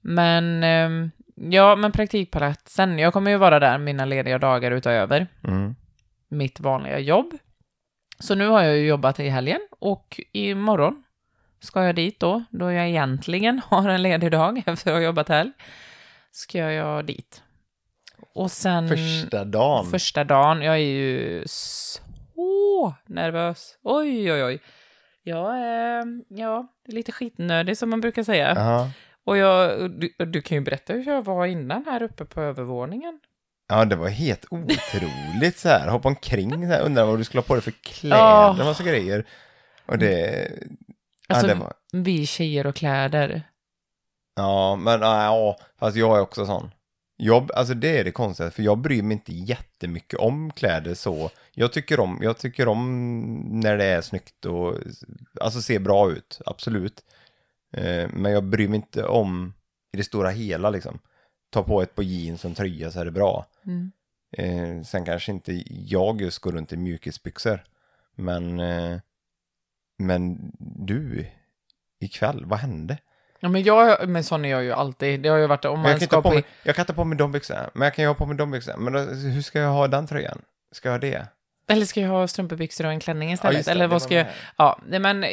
Men, 0.00 0.64
ehm, 0.64 1.10
ja, 1.34 1.76
men 1.76 1.92
praktikplatsen. 1.92 2.98
Jag 2.98 3.12
kommer 3.12 3.30
ju 3.30 3.36
vara 3.36 3.58
där 3.58 3.78
mina 3.78 4.04
lediga 4.04 4.38
dagar 4.38 4.70
utöver 4.70 5.26
Mm. 5.44 5.74
mitt 6.28 6.60
vanliga 6.60 6.98
jobb. 6.98 7.34
Så 8.18 8.34
nu 8.34 8.48
har 8.48 8.62
jag 8.62 8.76
ju 8.76 8.86
jobbat 8.86 9.20
i 9.20 9.28
helgen 9.28 9.60
och 9.70 10.20
imorgon 10.32 11.04
ska 11.60 11.84
jag 11.84 11.94
dit 11.94 12.20
då, 12.20 12.44
då 12.50 12.72
jag 12.72 12.88
egentligen 12.88 13.60
har 13.68 13.88
en 13.88 14.02
ledig 14.02 14.30
dag 14.30 14.62
efter 14.66 14.90
att 14.90 14.96
ha 14.96 15.02
jobbat 15.02 15.28
helg. 15.28 15.52
Ska 16.32 16.58
jag 16.58 17.04
dit. 17.06 17.42
Och 18.34 18.50
sen... 18.50 18.88
Första 18.88 19.44
dagen. 19.44 19.90
Första 19.90 20.24
dagen, 20.24 20.62
jag 20.62 20.74
är 20.74 20.78
ju 20.78 21.42
så 21.46 22.02
nervös. 23.06 23.78
Oj, 23.82 24.32
oj, 24.32 24.44
oj. 24.44 24.60
Jag 25.22 25.58
är, 25.58 26.04
ja, 26.28 26.66
lite 26.86 27.12
skitnödig 27.12 27.78
som 27.78 27.90
man 27.90 28.00
brukar 28.00 28.22
säga. 28.22 28.52
Jaha. 28.56 28.90
Och 29.24 29.36
jag, 29.36 29.90
du, 29.90 30.14
du 30.24 30.42
kan 30.42 30.58
ju 30.58 30.64
berätta 30.64 30.92
hur 30.92 31.06
jag 31.06 31.24
var 31.24 31.46
innan 31.46 31.84
här 31.84 32.02
uppe 32.02 32.24
på 32.24 32.40
övervåningen. 32.40 33.20
Ja, 33.68 33.84
det 33.84 33.96
var 33.96 34.08
helt 34.08 34.44
otroligt 34.50 35.58
så 35.58 35.68
här. 35.68 35.88
Hoppa 35.88 36.08
omkring 36.08 36.50
så 36.50 36.72
här. 36.72 36.82
Undrar 36.82 37.04
vad 37.04 37.18
du 37.18 37.24
skulle 37.24 37.40
ha 37.40 37.46
på 37.46 37.54
dig 37.54 37.62
för 37.62 37.70
kläder, 37.70 38.16
Ja. 38.16 38.56
massa 38.58 38.84
grejer. 38.84 39.26
Och 39.86 39.98
det... 39.98 40.48
Alltså, 41.28 41.46
ja, 41.48 41.54
det 41.54 41.60
var... 41.60 41.72
vi 41.92 42.26
tjejer 42.26 42.66
och 42.66 42.74
kläder. 42.74 43.42
Ja, 44.36 44.76
men 44.76 45.00
ja, 45.00 45.56
fast 45.78 45.96
jag 45.96 46.16
är 46.16 46.20
också 46.20 46.46
sån. 46.46 46.70
Jag, 47.22 47.52
alltså 47.52 47.74
det 47.74 47.98
är 47.98 48.04
det 48.04 48.10
konstiga, 48.10 48.50
för 48.50 48.62
jag 48.62 48.78
bryr 48.78 49.02
mig 49.02 49.12
inte 49.12 49.32
jättemycket 49.32 50.18
om 50.18 50.50
kläder 50.50 50.94
så. 50.94 51.30
Jag 51.52 51.72
tycker 51.72 52.00
om, 52.00 52.18
jag 52.22 52.38
tycker 52.38 52.68
om 52.68 53.34
när 53.52 53.76
det 53.76 53.84
är 53.84 54.00
snyggt 54.00 54.44
och 54.44 54.78
alltså 55.40 55.62
ser 55.62 55.78
bra 55.78 56.10
ut, 56.10 56.40
absolut. 56.46 57.04
Eh, 57.72 58.08
men 58.12 58.32
jag 58.32 58.44
bryr 58.44 58.68
mig 58.68 58.76
inte 58.76 59.04
om 59.04 59.54
i 59.92 59.96
det 59.96 60.04
stora 60.04 60.30
hela 60.30 60.70
liksom. 60.70 60.98
Ta 61.50 61.62
på 61.62 61.82
ett 61.82 61.94
par 61.94 62.02
jeans 62.02 62.44
och 62.44 62.48
en 62.48 62.54
tröja 62.54 62.90
så 62.90 63.00
är 63.00 63.04
det 63.04 63.10
bra. 63.10 63.46
Mm. 63.66 63.92
Eh, 64.32 64.82
sen 64.84 65.04
kanske 65.04 65.32
inte 65.32 65.62
jag 65.68 66.20
just 66.20 66.38
går 66.38 66.52
runt 66.52 66.72
i 66.72 66.76
mjukisbyxor. 66.76 67.64
Men, 68.14 68.60
eh, 68.60 68.98
men 69.98 70.52
du, 70.58 71.26
ikväll, 72.00 72.44
vad 72.44 72.58
hände? 72.58 72.98
Ja, 73.40 73.48
men, 73.48 73.62
jag, 73.62 74.08
men 74.08 74.24
sån 74.24 74.44
är 74.44 74.48
jag 74.48 74.64
ju 74.64 74.72
alltid. 74.72 75.20
Det 75.20 75.28
har 75.28 75.38
ju 75.38 75.46
varit 75.46 75.64
om 75.64 75.80
man 75.80 75.90
jag, 75.90 75.98
kan 75.98 76.08
ska 76.08 76.16
inte 76.16 76.28
på 76.28 76.34
mig, 76.34 76.44
jag 76.62 76.76
kan 76.76 76.86
ta 76.86 76.92
på 76.92 77.04
mig 77.04 77.18
de 77.18 77.32
byxorna, 77.32 77.70
men 77.72 77.82
jag 77.82 77.94
kan 77.94 78.02
ju 78.02 78.08
ha 78.08 78.14
på 78.14 78.26
mig 78.26 78.36
de 78.36 78.50
byxorna. 78.50 78.76
Men 78.76 78.92
då, 78.92 78.98
hur 79.00 79.42
ska 79.42 79.58
jag 79.58 79.70
ha 79.70 79.88
den 79.88 80.06
tröjan? 80.06 80.42
Ska 80.72 80.88
jag 80.88 80.94
ha 80.94 80.98
det? 80.98 81.26
Eller 81.68 81.86
ska 81.86 82.00
jag 82.00 82.08
ha 82.08 82.28
strumpbyxor 82.28 82.86
och 82.86 82.92
en 82.92 83.00
klänning 83.00 83.32
istället? 83.32 83.56
just 83.56 83.66
det, 83.66 83.72
eller 83.72 83.86
vad 83.86 84.02
ska 84.02 84.14
jag... 84.14 84.26
Ja, 84.56 84.80
men, 84.86 85.24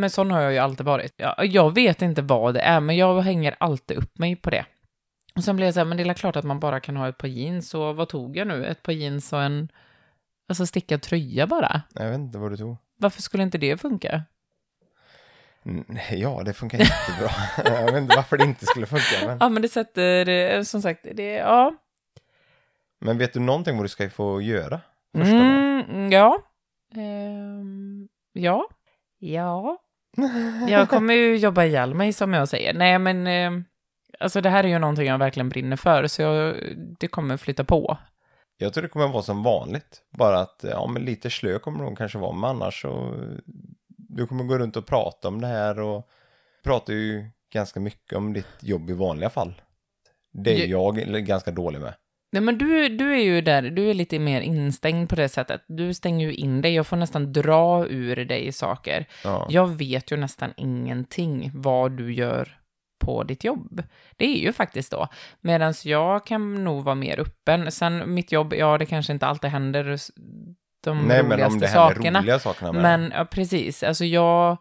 men 0.00 0.10
sån 0.10 0.30
har 0.30 0.40
jag 0.40 0.52
ju 0.52 0.58
alltid 0.58 0.86
varit. 0.86 1.14
Ja, 1.16 1.44
jag 1.44 1.74
vet 1.74 2.02
inte 2.02 2.22
vad 2.22 2.54
det 2.54 2.60
är, 2.60 2.80
men 2.80 2.96
jag 2.96 3.20
hänger 3.20 3.56
alltid 3.60 3.96
upp 3.96 4.18
mig 4.18 4.36
på 4.36 4.50
det. 4.50 4.66
Och 5.36 5.44
sen 5.44 5.56
blir 5.56 5.66
jag 5.66 5.74
så 5.74 5.80
här, 5.80 5.84
men 5.84 5.96
det 5.96 6.02
är 6.02 6.14
klart 6.14 6.36
att 6.36 6.44
man 6.44 6.60
bara 6.60 6.80
kan 6.80 6.96
ha 6.96 7.08
ett 7.08 7.18
par 7.18 7.28
jeans, 7.28 7.74
och 7.74 7.96
vad 7.96 8.08
tog 8.08 8.36
jag 8.36 8.48
nu? 8.48 8.66
Ett 8.66 8.82
par 8.82 8.92
jeans 8.92 9.32
och 9.32 9.42
en 9.42 9.68
alltså 10.48 10.66
stickad 10.66 11.02
tröja 11.02 11.46
bara. 11.46 11.82
Jag 11.94 12.06
vet 12.10 12.14
inte 12.14 12.38
vad 12.38 12.50
du 12.52 12.56
tog. 12.56 12.76
Varför 12.98 13.22
skulle 13.22 13.42
inte 13.42 13.58
det 13.58 13.80
funka? 13.80 14.22
Mm, 15.66 15.84
Ja, 16.10 16.42
det 16.44 16.52
funkar 16.52 16.78
jättebra. 16.78 17.30
jag 17.86 17.92
vet 17.92 18.02
inte 18.02 18.16
varför 18.16 18.36
det 18.36 18.44
inte 18.44 18.66
skulle 18.66 18.86
funka. 18.86 19.26
Men, 19.26 19.38
Ja, 19.40 19.48
men 19.48 19.62
det 19.62 19.68
sätter, 19.68 20.28
eh, 20.28 20.62
som 20.62 20.82
sagt, 20.82 21.06
det, 21.14 21.32
ja. 21.32 21.74
men 23.00 23.18
vet 23.18 23.32
du 23.32 23.40
någonting 23.40 23.76
vad 23.76 23.84
du 23.84 23.88
ska 23.88 24.10
få 24.10 24.40
göra? 24.40 24.80
Första? 25.16 25.36
Mm, 25.36 26.12
ja. 26.12 26.38
Ehm, 26.94 28.08
ja. 28.32 28.68
Ja. 29.18 29.78
Jag 30.68 30.88
kommer 30.88 31.14
ju 31.14 31.36
jobba 31.36 31.64
ihjäl 31.64 31.94
mig 31.94 32.12
som 32.12 32.32
jag 32.32 32.48
säger. 32.48 32.74
Nej, 32.74 32.98
men 32.98 33.26
eh, 33.26 33.50
alltså 34.20 34.40
det 34.40 34.50
här 34.50 34.64
är 34.64 34.68
ju 34.68 34.78
någonting 34.78 35.06
jag 35.06 35.18
verkligen 35.18 35.48
brinner 35.48 35.76
för, 35.76 36.06
så 36.06 36.22
jag, 36.22 36.56
det 36.98 37.08
kommer 37.08 37.36
flytta 37.36 37.64
på. 37.64 37.98
Jag 38.58 38.72
tror 38.74 38.82
det 38.82 38.88
kommer 38.88 39.08
vara 39.08 39.22
som 39.22 39.42
vanligt. 39.42 40.02
Bara 40.18 40.40
att, 40.40 40.64
ja 40.70 40.86
men 40.86 41.04
lite 41.04 41.30
slö 41.30 41.58
kommer 41.58 41.84
de 41.84 41.96
kanske 41.96 42.18
vara, 42.18 42.32
men 42.32 42.50
annars 42.50 42.82
så... 42.82 43.14
Du 44.08 44.26
kommer 44.26 44.44
gå 44.44 44.58
runt 44.58 44.76
och 44.76 44.86
prata 44.86 45.28
om 45.28 45.40
det 45.40 45.46
här 45.46 45.80
och 45.80 46.08
pratar 46.64 46.92
ju 46.92 47.30
ganska 47.52 47.80
mycket 47.80 48.12
om 48.12 48.32
ditt 48.32 48.46
jobb 48.62 48.90
i 48.90 48.92
vanliga 48.92 49.30
fall. 49.30 49.54
Det 50.32 50.50
är 50.50 50.58
Je- 50.58 50.66
jag 50.66 50.96
ganska 51.26 51.50
dålig 51.50 51.80
med. 51.80 51.94
Nej, 52.32 52.42
men 52.42 52.58
du, 52.58 52.88
du 52.88 53.12
är 53.12 53.22
ju 53.24 53.40
där, 53.40 53.62
du 53.62 53.90
är 53.90 53.94
lite 53.94 54.18
mer 54.18 54.40
instängd 54.40 55.08
på 55.08 55.14
det 55.16 55.28
sättet. 55.28 55.60
Du 55.68 55.94
stänger 55.94 56.26
ju 56.26 56.34
in 56.34 56.60
dig, 56.60 56.74
jag 56.74 56.86
får 56.86 56.96
nästan 56.96 57.32
dra 57.32 57.86
ur 57.86 58.24
dig 58.24 58.52
saker. 58.52 59.06
Ja. 59.24 59.46
Jag 59.50 59.66
vet 59.66 60.10
ju 60.12 60.16
nästan 60.16 60.52
ingenting 60.56 61.50
vad 61.54 61.92
du 61.92 62.14
gör 62.14 62.58
på 63.04 63.22
ditt 63.24 63.44
jobb. 63.44 63.82
Det 64.16 64.24
är 64.24 64.38
ju 64.42 64.52
faktiskt 64.52 64.90
då. 64.92 65.08
Medan 65.40 65.74
jag 65.84 66.26
kan 66.26 66.64
nog 66.64 66.84
vara 66.84 66.94
mer 66.94 67.20
öppen. 67.20 67.72
Sen 67.72 68.14
mitt 68.14 68.32
jobb, 68.32 68.54
ja, 68.54 68.78
det 68.78 68.86
kanske 68.86 69.12
inte 69.12 69.26
alltid 69.26 69.50
händer 69.50 69.96
de 70.90 71.08
Nej, 71.08 71.22
men 71.22 71.32
roligaste 71.32 71.54
om 71.54 71.60
det 71.60 71.68
sakerna. 71.68 72.20
roliga 72.20 72.38
sakerna 72.38 72.72
med 72.72 72.82
Men 72.82 73.12
ja, 73.16 73.24
precis, 73.24 73.82
alltså 73.82 74.04
jag 74.04 74.56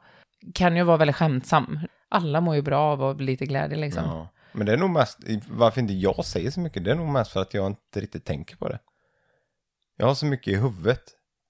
kan 0.53 0.75
ju 0.77 0.83
vara 0.83 0.97
väldigt 0.97 1.15
skämtsam. 1.15 1.79
Alla 2.09 2.41
mår 2.41 2.55
ju 2.55 2.61
bra 2.61 2.81
av 2.97 3.21
lite 3.21 3.45
glädje 3.45 3.77
liksom. 3.77 4.03
Ja. 4.05 4.27
Men 4.51 4.65
det 4.65 4.73
är 4.73 4.77
nog 4.77 4.89
mest, 4.89 5.19
varför 5.49 5.81
inte 5.81 5.93
jag 5.93 6.25
säger 6.25 6.51
så 6.51 6.59
mycket, 6.59 6.83
det 6.83 6.91
är 6.91 6.95
nog 6.95 7.07
mest 7.07 7.31
för 7.31 7.41
att 7.41 7.53
jag 7.53 7.67
inte 7.67 7.99
riktigt 7.99 8.25
tänker 8.25 8.55
på 8.55 8.67
det. 8.69 8.79
Jag 9.97 10.07
har 10.07 10.15
så 10.15 10.25
mycket 10.25 10.47
i 10.53 10.55
huvudet. 10.55 11.01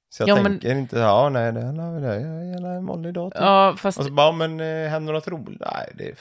Så 0.09 0.23
jag 0.23 0.29
Ja, 0.29 0.35
men- 0.35 0.45
tänker 0.51 0.71
inte, 0.75 0.99
ja 0.99 1.29
nej, 1.29 1.51
det 1.53 1.59
är 1.59 1.99
det, 1.99 2.21
jag 2.61 2.75
en 2.75 2.85
vanlig 2.85 3.13
dag. 3.13 3.31
Typ. 3.31 3.41
Ja, 3.41 3.75
fast 3.77 3.99
Och 3.99 4.05
så 4.05 4.11
bara, 4.11 4.31
men 4.31 4.59
eh, 4.59 4.89
händer 4.89 5.13
något 5.13 5.27
roligt? 5.27 5.59
Nej, 5.61 5.91
det, 5.95 6.15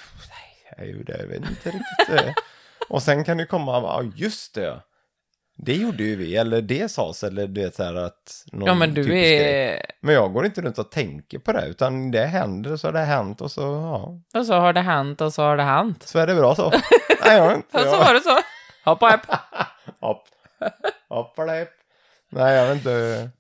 nej, 0.79 0.91
gjorde, 0.91 1.17
jag 1.19 1.27
vet 1.27 1.37
inte 1.37 1.69
riktigt. 1.71 2.27
eh. 2.27 2.33
Och 2.89 3.03
sen 3.03 3.25
kan 3.25 3.37
det 3.37 3.47
komma, 3.47 3.73
ja 3.73 4.03
just 4.17 4.55
det. 4.55 4.81
Det 5.57 5.75
gjorde 5.75 6.03
ju 6.03 6.17
vi, 6.17 6.37
eller 6.37 6.61
det 6.63 6.89
sades, 6.89 7.25
eller 7.25 7.47
du 7.47 7.61
vet 7.63 7.75
så 7.75 7.83
här 7.83 7.95
att 7.95 8.45
någon 8.53 8.67
ja, 8.67 8.75
men 8.75 8.95
du 8.95 9.03
typisk 9.05 9.11
grej. 9.13 9.69
är... 9.69 9.87
Men 10.01 10.15
jag 10.15 10.33
går 10.33 10.47
inte 10.47 10.61
runt 10.63 10.79
och 10.79 10.91
tänker 10.91 11.39
på 11.39 11.53
det, 11.53 11.67
utan 11.67 12.11
det 12.11 12.25
händer 12.27 12.73
och 12.73 12.81
så 12.81 12.87
har 12.89 12.93
det 12.93 13.01
hänt 13.01 13.41
och 13.41 13.51
så, 13.51 13.61
ja. 13.61 14.21
Och 14.41 14.47
så 14.47 14.55
har 14.55 14.73
det 14.73 14.81
hänt 14.81 15.21
och 15.21 15.33
så 15.35 15.43
har 15.43 15.57
det 15.57 15.63
hänt. 15.63 16.03
Så 16.03 16.19
är 16.19 16.27
det 16.27 16.35
bra 16.35 16.55
så. 16.55 16.71
Nej, 17.27 17.37
jag 17.37 17.55
inte. 17.55 17.79
Och 17.79 17.85
så 17.85 17.97
var 17.99 18.15
det 18.15 18.21
så. 18.21 18.39
Hoppa 18.85 19.15
upp. 19.15 19.21
Hopp. 20.01 20.23
Hoppalepp. 21.09 21.71
Nej, 22.31 22.55
jag 22.55 22.67
vet 22.67 22.77
inte. 22.77 23.31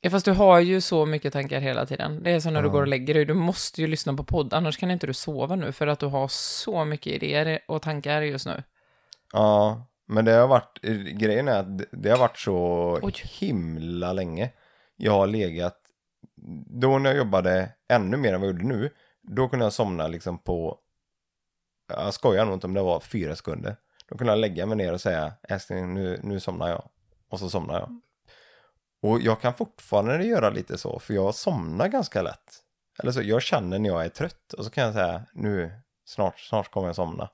Ja, 0.00 0.10
fast 0.10 0.24
du 0.24 0.32
har 0.32 0.60
ju 0.60 0.80
så 0.80 1.06
mycket 1.06 1.32
tankar 1.32 1.60
hela 1.60 1.86
tiden. 1.86 2.22
Det 2.22 2.30
är 2.30 2.40
som 2.40 2.52
när 2.52 2.62
du 2.62 2.68
Ja. 2.68 2.72
går 2.72 2.80
och 2.82 2.88
lägger 2.88 3.14
dig. 3.14 3.24
Du 3.24 3.34
måste 3.34 3.80
ju 3.80 3.86
lyssna 3.86 4.14
på 4.14 4.24
podd, 4.24 4.54
annars 4.54 4.76
kan 4.78 4.90
inte 4.90 5.06
du 5.06 5.14
sova 5.14 5.56
nu 5.56 5.72
för 5.72 5.86
att 5.86 5.98
du 5.98 6.06
har 6.06 6.28
så 6.28 6.84
mycket 6.84 7.12
idéer 7.12 7.58
och 7.68 7.82
tankar 7.82 8.22
just 8.22 8.46
nu. 8.46 8.62
Ja, 9.32 9.86
men 10.12 10.24
det 10.24 10.32
har 10.32 10.48
varit, 10.48 10.78
grejen 11.18 11.48
är 11.48 11.58
att 11.58 11.78
det- 11.78 11.86
det 11.92 12.10
har 12.10 12.18
varit 12.18 12.38
så 12.38 12.54
Oj. 13.02 13.12
himla 13.24 14.12
länge. 14.12 14.50
Jag 14.96 15.12
har 15.12 15.26
legat, 15.26 15.78
då 16.80 16.98
när 16.98 17.10
jag 17.10 17.16
jobbade 17.18 17.72
ännu 17.88 18.16
mer 18.16 18.32
än 18.34 18.40
vad 18.40 18.48
jag 18.50 18.54
gjorde 18.56 18.68
nu, 18.68 18.90
då 19.22 19.48
kunde 19.48 19.64
jag 19.66 19.72
somna 19.72 20.08
liksom 20.08 20.38
på, 20.38 20.78
jag 21.88 22.14
skojar 22.14 22.44
nog 22.44 22.54
inte 22.54 22.66
om 22.66 22.74
det 22.74 22.82
var 22.82 23.00
fyra 23.00 23.36
sekunder. 23.36 23.76
Då 24.08 24.16
kunde 24.18 24.32
jag 24.32 24.38
lägga 24.38 24.66
mig 24.66 24.76
ner 24.76 24.92
och 24.92 25.00
säga, 25.00 25.32
älskling 25.48 25.94
nu, 25.94 26.20
nu 26.22 26.40
somnar 26.40 26.68
jag. 26.68 26.88
Och 27.28 27.38
så 27.38 27.48
somnar 27.50 27.74
jag. 27.80 28.00
Och 29.02 29.20
jag 29.20 29.40
kan 29.40 29.54
fortfarande 29.54 30.24
göra 30.24 30.50
lite 30.50 30.78
så, 30.78 30.98
för 30.98 31.14
jag 31.14 31.34
somnar 31.34 31.88
ganska 31.88 32.22
lätt. 32.22 32.58
Eller 32.98 33.12
så, 33.12 33.22
jag 33.22 33.42
känner 33.42 33.78
när 33.78 33.88
jag 33.88 34.04
är 34.04 34.08
trött 34.08 34.52
och 34.52 34.64
så 34.64 34.70
kan 34.70 34.84
jag 34.84 34.94
säga, 34.94 35.22
nu, 35.32 35.72
snart, 36.04 36.38
snart 36.40 36.70
kommer 36.70 36.86
jag 36.88 36.96
somna. 36.96 37.28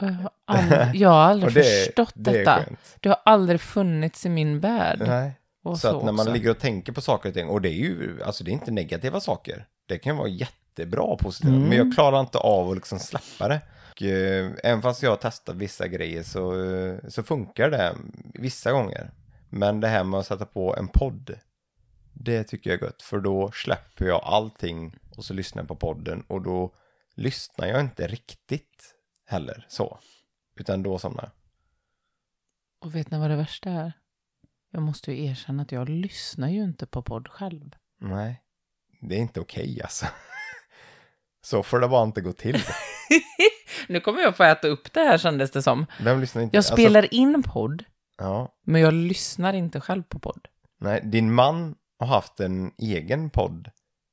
Jag 0.00 0.12
har 0.12 0.30
aldrig, 0.44 1.02
jag 1.02 1.08
har 1.08 1.20
aldrig 1.20 1.54
det, 1.54 1.62
förstått 1.84 2.12
det 2.14 2.32
detta. 2.32 2.54
skönt. 2.64 2.78
Du 3.00 3.08
har 3.08 3.18
aldrig 3.24 3.60
funnits 3.60 4.26
i 4.26 4.28
min 4.28 4.60
värld. 4.60 5.02
Nej. 5.06 5.32
Och 5.62 5.78
Så, 5.78 5.88
att 5.88 6.04
när 6.04 6.12
man 6.12 6.20
också. 6.20 6.32
ligger 6.32 6.50
och 6.50 6.58
tänker 6.58 6.92
på 6.92 7.00
saker 7.00 7.28
och 7.28 7.34
ting, 7.34 7.48
och 7.48 7.60
det 7.60 7.68
är 7.68 7.72
ju, 7.74 8.22
alltså 8.24 8.44
det 8.44 8.50
är 8.50 8.52
inte 8.52 8.70
negativa 8.70 9.20
saker. 9.20 9.66
Det 9.86 9.98
kan 9.98 10.16
vara 10.16 10.28
jättebra 10.28 11.16
positiva, 11.16 11.54
Mm. 11.54 11.68
men 11.68 11.78
jag 11.78 11.94
klarar 11.94 12.20
inte 12.20 12.38
av 12.38 12.68
att 12.70 12.76
liksom 12.76 12.98
släppa 12.98 13.48
det. 13.48 13.60
Och, 13.90 14.02
eh, 14.02 14.50
även 14.64 14.82
fast 14.82 15.02
jag 15.02 15.10
har 15.10 15.16
testat 15.16 15.56
vissa 15.56 15.88
grejer 15.88 16.22
så, 16.22 16.64
eh, 16.74 16.94
så 17.08 17.22
funkar 17.22 17.70
det 17.70 17.94
vissa 18.34 18.72
gånger. 18.72 19.10
Men 19.48 19.80
det 19.80 19.88
här 19.88 20.04
med 20.04 20.20
att 20.20 20.26
sätta 20.26 20.44
på 20.46 20.76
en 20.76 20.88
podd, 20.88 21.34
Det 22.12 22.44
tycker 22.44 22.70
jag 22.70 22.80
är 22.82 22.84
gött, 22.86 23.02
för 23.02 23.20
då 23.20 23.50
släpper 23.54 24.04
jag 24.06 24.20
allting 24.24 24.96
och 25.16 25.24
så 25.24 25.34
lyssnar 25.34 25.62
jag 25.62 25.68
på 25.68 25.76
podden 25.76 26.24
och 26.28 26.42
då 26.42 26.74
lyssnar 27.14 27.66
jag 27.66 27.80
inte 27.80 28.06
riktigt 28.06 28.89
heller 29.30 29.66
så. 29.68 29.98
Utan 30.56 30.82
då 30.82 30.98
somnar 30.98 31.22
jag. 31.22 31.32
Och 32.86 32.94
vet 32.94 33.10
ni 33.10 33.18
vad 33.18 33.30
det 33.30 33.36
värsta 33.36 33.70
är? 33.70 33.92
Jag 34.70 34.82
måste 34.82 35.12
ju 35.12 35.24
erkänna 35.26 35.62
att 35.62 35.72
jag 35.72 35.88
lyssnar 35.88 36.48
ju 36.48 36.62
inte 36.64 36.86
på 36.86 37.02
podd 37.02 37.28
själv. 37.28 37.76
Nej, 38.00 38.42
det 39.00 39.14
är 39.14 39.18
inte 39.18 39.40
okej 39.40 39.80
alltså. 39.82 40.06
Så 41.42 41.62
får 41.62 41.80
det 41.80 41.88
bara 41.88 42.04
inte 42.04 42.20
gå 42.20 42.32
till. 42.32 42.62
Nu 43.88 44.00
kommer 44.00 44.20
jag 44.20 44.36
få 44.36 44.44
äta 44.44 44.68
upp 44.68 44.92
det 44.92 45.00
här 45.00 45.18
kändes 45.18 45.50
det 45.50 45.62
som. 45.62 45.86
Vem 46.00 46.20
lyssnar 46.20 46.42
inte? 46.42 46.56
Jag 46.56 46.64
spelar 46.64 47.14
in 47.14 47.42
podd, 47.42 47.72
Alltså, 47.72 47.84
ja, 48.18 48.54
men 48.66 48.80
jag 48.80 48.94
lyssnar 48.94 49.52
inte 49.52 49.80
själv 49.80 50.02
på 50.02 50.18
podd. 50.18 50.48
nej, 50.80 51.00
din 51.04 51.32
man 51.34 51.74
har 51.98 52.06
haft 52.06 52.40
en 52.40 52.72
egen 52.78 53.30
podd 53.30 53.70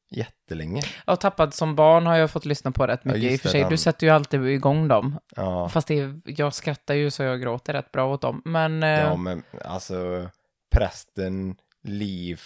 jättelänge. 0.10 0.82
Jag 1.06 1.12
har 1.12 1.16
tappat 1.18 1.54
som 1.54 1.76
barn 1.76 2.06
har 2.06 2.18
jag 2.18 2.32
fått 2.32 2.46
lyssna 2.46 2.72
på 2.72 2.88
rätt 2.88 3.00
Ja, 3.04 3.12
mycket. 3.12 3.24
I 3.24 3.32
just 3.32 3.46
och 3.46 3.52
för 3.52 3.60
sig, 3.60 3.70
du 3.70 3.78
sätter 3.78 4.08
ju 4.08 4.14
alltid 4.14 4.46
igång 4.48 4.88
dem. 4.88 5.20
Ja, 5.36 5.70
Fast 5.70 5.88
det 5.88 6.00
är, 6.00 6.22
jag 6.26 6.54
skrattar 6.54 6.94
ju 6.94 7.12
så 7.12 7.24
jag 7.24 7.42
gråter 7.42 7.74
rätt 7.74 7.92
bra 7.92 8.14
åt 8.14 8.22
dem. 8.22 8.42
Men 8.46 8.84
eh, 8.84 8.90
ja 8.90 9.16
men 9.16 9.44
alltså 9.66 10.30
prästen, 10.76 11.56
Liv 11.84 12.42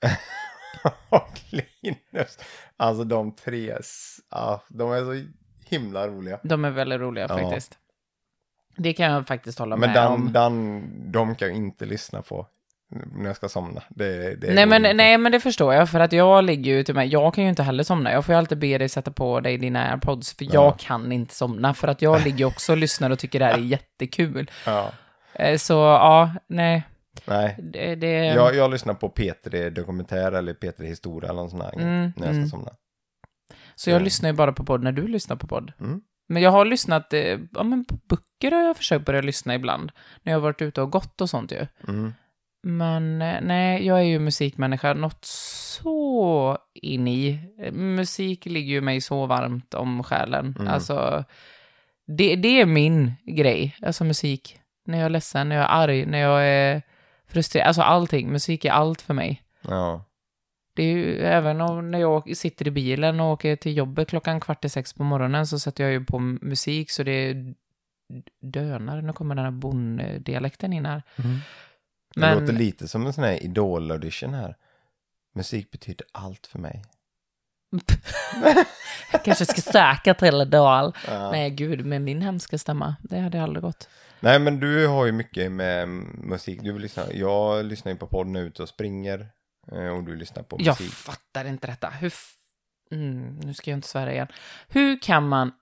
och 1.08 1.40
Linus. 1.50 2.38
Alltså 2.76 3.04
de 3.04 3.32
tre, 3.36 3.76
ja, 4.30 4.62
de 4.68 4.92
är 4.92 5.00
så 5.00 5.28
himla 5.68 6.08
roliga. 6.08 6.40
de 6.42 6.64
är 6.64 6.70
väldigt 6.70 7.00
roliga 7.00 7.26
Ja. 7.28 7.38
faktiskt. 7.38 7.78
Det 8.76 8.92
kan 8.92 9.06
jag 9.12 9.26
faktiskt 9.26 9.58
hålla 9.58 9.76
Men 9.76 9.90
med 9.90 9.96
den, 10.02 10.12
om. 10.12 10.32
den, 10.32 11.12
de 11.12 11.34
kan 11.34 11.48
jag 11.48 11.56
inte 11.56 11.86
lyssna 11.86 12.22
på 12.22 12.46
när 12.90 13.26
jag 13.26 13.36
ska 13.36 13.48
somna. 13.48 13.82
Det, 13.88 14.36
det 14.40 14.54
Nej 14.54 14.66
men, 14.66 14.76
inte. 14.84 14.92
nej 14.92 15.18
men 15.18 15.32
det 15.32 15.40
förstår 15.40 15.74
jag, 15.74 15.90
för 15.90 16.00
att 16.00 16.12
jag 16.12 16.44
ligger 16.44 16.72
ju 16.72 16.82
till 16.82 16.94
mig, 16.94 17.08
jag 17.08 17.34
kan 17.34 17.44
ju 17.44 17.50
inte 17.50 17.62
heller 17.62 17.84
somna. 17.84 18.12
Jag 18.12 18.24
får 18.24 18.32
ju 18.32 18.38
alltid 18.38 18.58
be 18.58 18.78
dig 18.78 18.88
sätta 18.88 19.10
på 19.10 19.40
dig 19.40 19.58
dina 19.58 19.90
airpods, 19.90 20.32
för 20.36 20.44
Ja. 20.44 20.50
jag 20.52 20.78
kan 20.78 21.12
inte 21.12 21.34
somna. 21.34 21.74
För 21.74 21.88
att 21.88 22.02
jag 22.02 22.24
ligger 22.24 22.44
också 22.44 22.72
och 22.72 22.78
lyssnar 22.78 23.10
och 23.10 23.18
tycker 23.18 23.38
det 23.38 23.44
här 23.44 23.54
är 23.54 23.58
jättekul. 23.62 24.50
Ja, 24.66 24.90
Eh, 25.38 25.56
Så 25.58 25.72
ja, 25.72 26.30
nej. 26.48 26.82
nej. 27.26 27.56
Det, 27.72 27.94
det... 27.94 28.12
Jag, 28.26 28.54
jag 28.54 28.70
lyssnar 28.70 28.94
på 28.94 29.08
P3 29.08 29.70
Dokumentär 29.70 30.32
eller 30.32 30.54
P3 30.54 30.82
Historia 30.84 31.30
eller 31.30 31.40
någon 31.40 31.50
sån 31.50 31.60
här 31.60 31.72
Mm, 31.74 31.86
när 32.00 32.02
jag 32.06 32.14
ska 32.16 32.30
mm. 32.30 32.48
somna. 32.48 32.70
Så 33.74 33.90
jag 33.90 33.94
Mm. 33.96 34.04
lyssnar 34.04 34.28
ju 34.30 34.32
bara 34.36 34.52
på 34.52 34.64
podd 34.64 34.82
när 34.82 34.92
du 34.92 35.06
lyssnar 35.08 35.36
på 35.36 35.46
podd. 35.46 35.72
Mm. 35.80 36.00
Men 36.28 36.42
jag 36.42 36.50
har 36.50 36.64
lyssnat, 36.64 37.12
eh, 37.12 37.38
ja 37.52 37.62
men 37.62 37.84
på 37.84 37.94
böcker 38.08 38.50
har 38.56 38.62
jag 38.62 38.76
försökt 38.76 39.04
börja 39.06 39.20
lyssna 39.20 39.54
ibland. 39.54 39.92
När 40.22 40.32
jag 40.32 40.38
har 40.38 40.42
varit 40.42 40.62
ute 40.62 40.82
och 40.82 40.90
gått 40.90 41.20
och 41.20 41.30
sånt 41.30 41.52
ju. 41.52 41.66
Men 42.66 43.22
eh, 43.22 43.38
nej, 43.42 43.86
jag 43.86 43.98
är 43.98 44.04
ju 44.04 44.18
musikmänniska 44.18 44.94
något 44.94 45.24
så 45.24 46.58
in 46.74 47.08
i. 47.08 47.40
Musik 47.72 48.46
ligger 48.46 48.72
ju 48.72 48.80
mig 48.80 49.00
så 49.00 49.26
varmt 49.26 49.74
om 49.74 50.02
själen. 50.02 50.54
Mm. 50.58 50.72
Alltså, 50.72 51.24
det, 52.06 52.36
det 52.36 52.60
är 52.60 52.66
min 52.66 53.12
grej. 53.24 53.76
Alltså 53.82 54.04
musik. 54.04 54.60
När 54.86 54.98
jag 54.98 55.04
är 55.04 55.10
ledsen, 55.10 55.48
när 55.48 55.56
jag 55.56 55.64
är 55.64 55.68
arg, 55.68 56.06
när 56.06 56.18
jag 56.18 56.46
är 56.46 56.82
frustrerad. 57.28 57.66
Alltså 57.66 57.82
allting. 57.82 58.32
Musik 58.32 58.64
är 58.64 58.72
allt 58.72 59.00
för 59.00 59.14
mig. 59.14 59.42
Ja. 59.62 60.04
Det 60.76 60.82
är 60.82 60.96
ju 60.96 61.18
även 61.20 61.60
om 61.60 61.90
när 61.90 61.98
jag 61.98 62.36
sitter 62.36 62.68
i 62.68 62.70
bilen 62.70 63.20
och 63.20 63.32
åker 63.32 63.56
till 63.56 63.76
jobbet 63.76 64.08
klockan 64.08 64.40
kvart 64.40 64.64
i 64.64 64.68
sex 64.68 64.92
på 64.92 65.04
morgonen 65.04 65.46
så 65.46 65.58
sätter 65.58 65.84
jag 65.84 65.92
ju 65.92 66.04
på 66.04 66.18
musik 66.18 66.90
så 66.90 67.02
det 67.02 67.12
är 67.12 67.54
dönar. 68.40 69.02
Nu 69.02 69.12
kommer 69.12 69.34
den 69.34 69.44
här 69.44 69.50
bonddialekten 69.50 70.72
in 70.72 70.86
här. 70.86 71.02
Mm. 71.16 71.38
Det 72.16 72.20
Men- 72.20 72.38
låter 72.40 72.52
lite 72.52 72.88
som 72.88 73.06
en 73.06 73.12
sån 73.12 73.24
här 73.24 73.42
idol-audition 73.42 74.34
här. 74.34 74.56
Musik 75.34 75.70
betyder 75.70 76.06
allt 76.12 76.46
för 76.46 76.58
mig. 76.58 76.82
Jag 79.12 79.24
kanske 79.24 79.46
ska 79.46 79.60
söka 79.60 80.14
till 80.14 80.40
Idol. 80.40 80.92
Ja. 81.08 81.30
Nej, 81.30 81.50
gud, 81.50 81.86
med 81.86 82.02
min 82.02 82.22
hemska 82.22 82.58
stämma. 82.58 82.96
Det 83.02 83.18
hade 83.18 83.42
aldrig 83.42 83.62
gått. 83.62 83.88
Nej, 84.20 84.38
men 84.38 84.60
du 84.60 84.86
har 84.86 85.06
ju 85.06 85.12
mycket 85.12 85.52
med 85.52 85.88
musik. 85.88 86.60
Du 86.62 86.72
vill 86.72 86.82
lyssna. 86.82 87.02
Jag 87.12 87.64
lyssnar 87.64 87.92
ju 87.92 87.98
på 87.98 88.06
podd 88.06 88.26
när 88.26 88.40
jag 88.40 88.44
är 88.44 88.50
ute 88.50 88.62
och 88.62 88.68
springer. 88.68 89.28
eh, 89.72 89.86
Och 89.88 90.04
du 90.04 90.16
lyssnar 90.16 90.42
på 90.42 90.56
Jag 90.60 90.80
musik. 90.80 90.92
fattar 90.92 91.44
inte 91.44 91.66
detta. 91.66 91.88
Hur... 91.90 92.12
Mm, 92.90 93.36
nu 93.36 93.54
ska 93.54 93.70
jag 93.70 93.78
inte 93.78 93.88
svära 93.88 94.12
igen. 94.12 94.28
Hur 94.68 95.02
kan 95.02 95.28
man... 95.28 95.52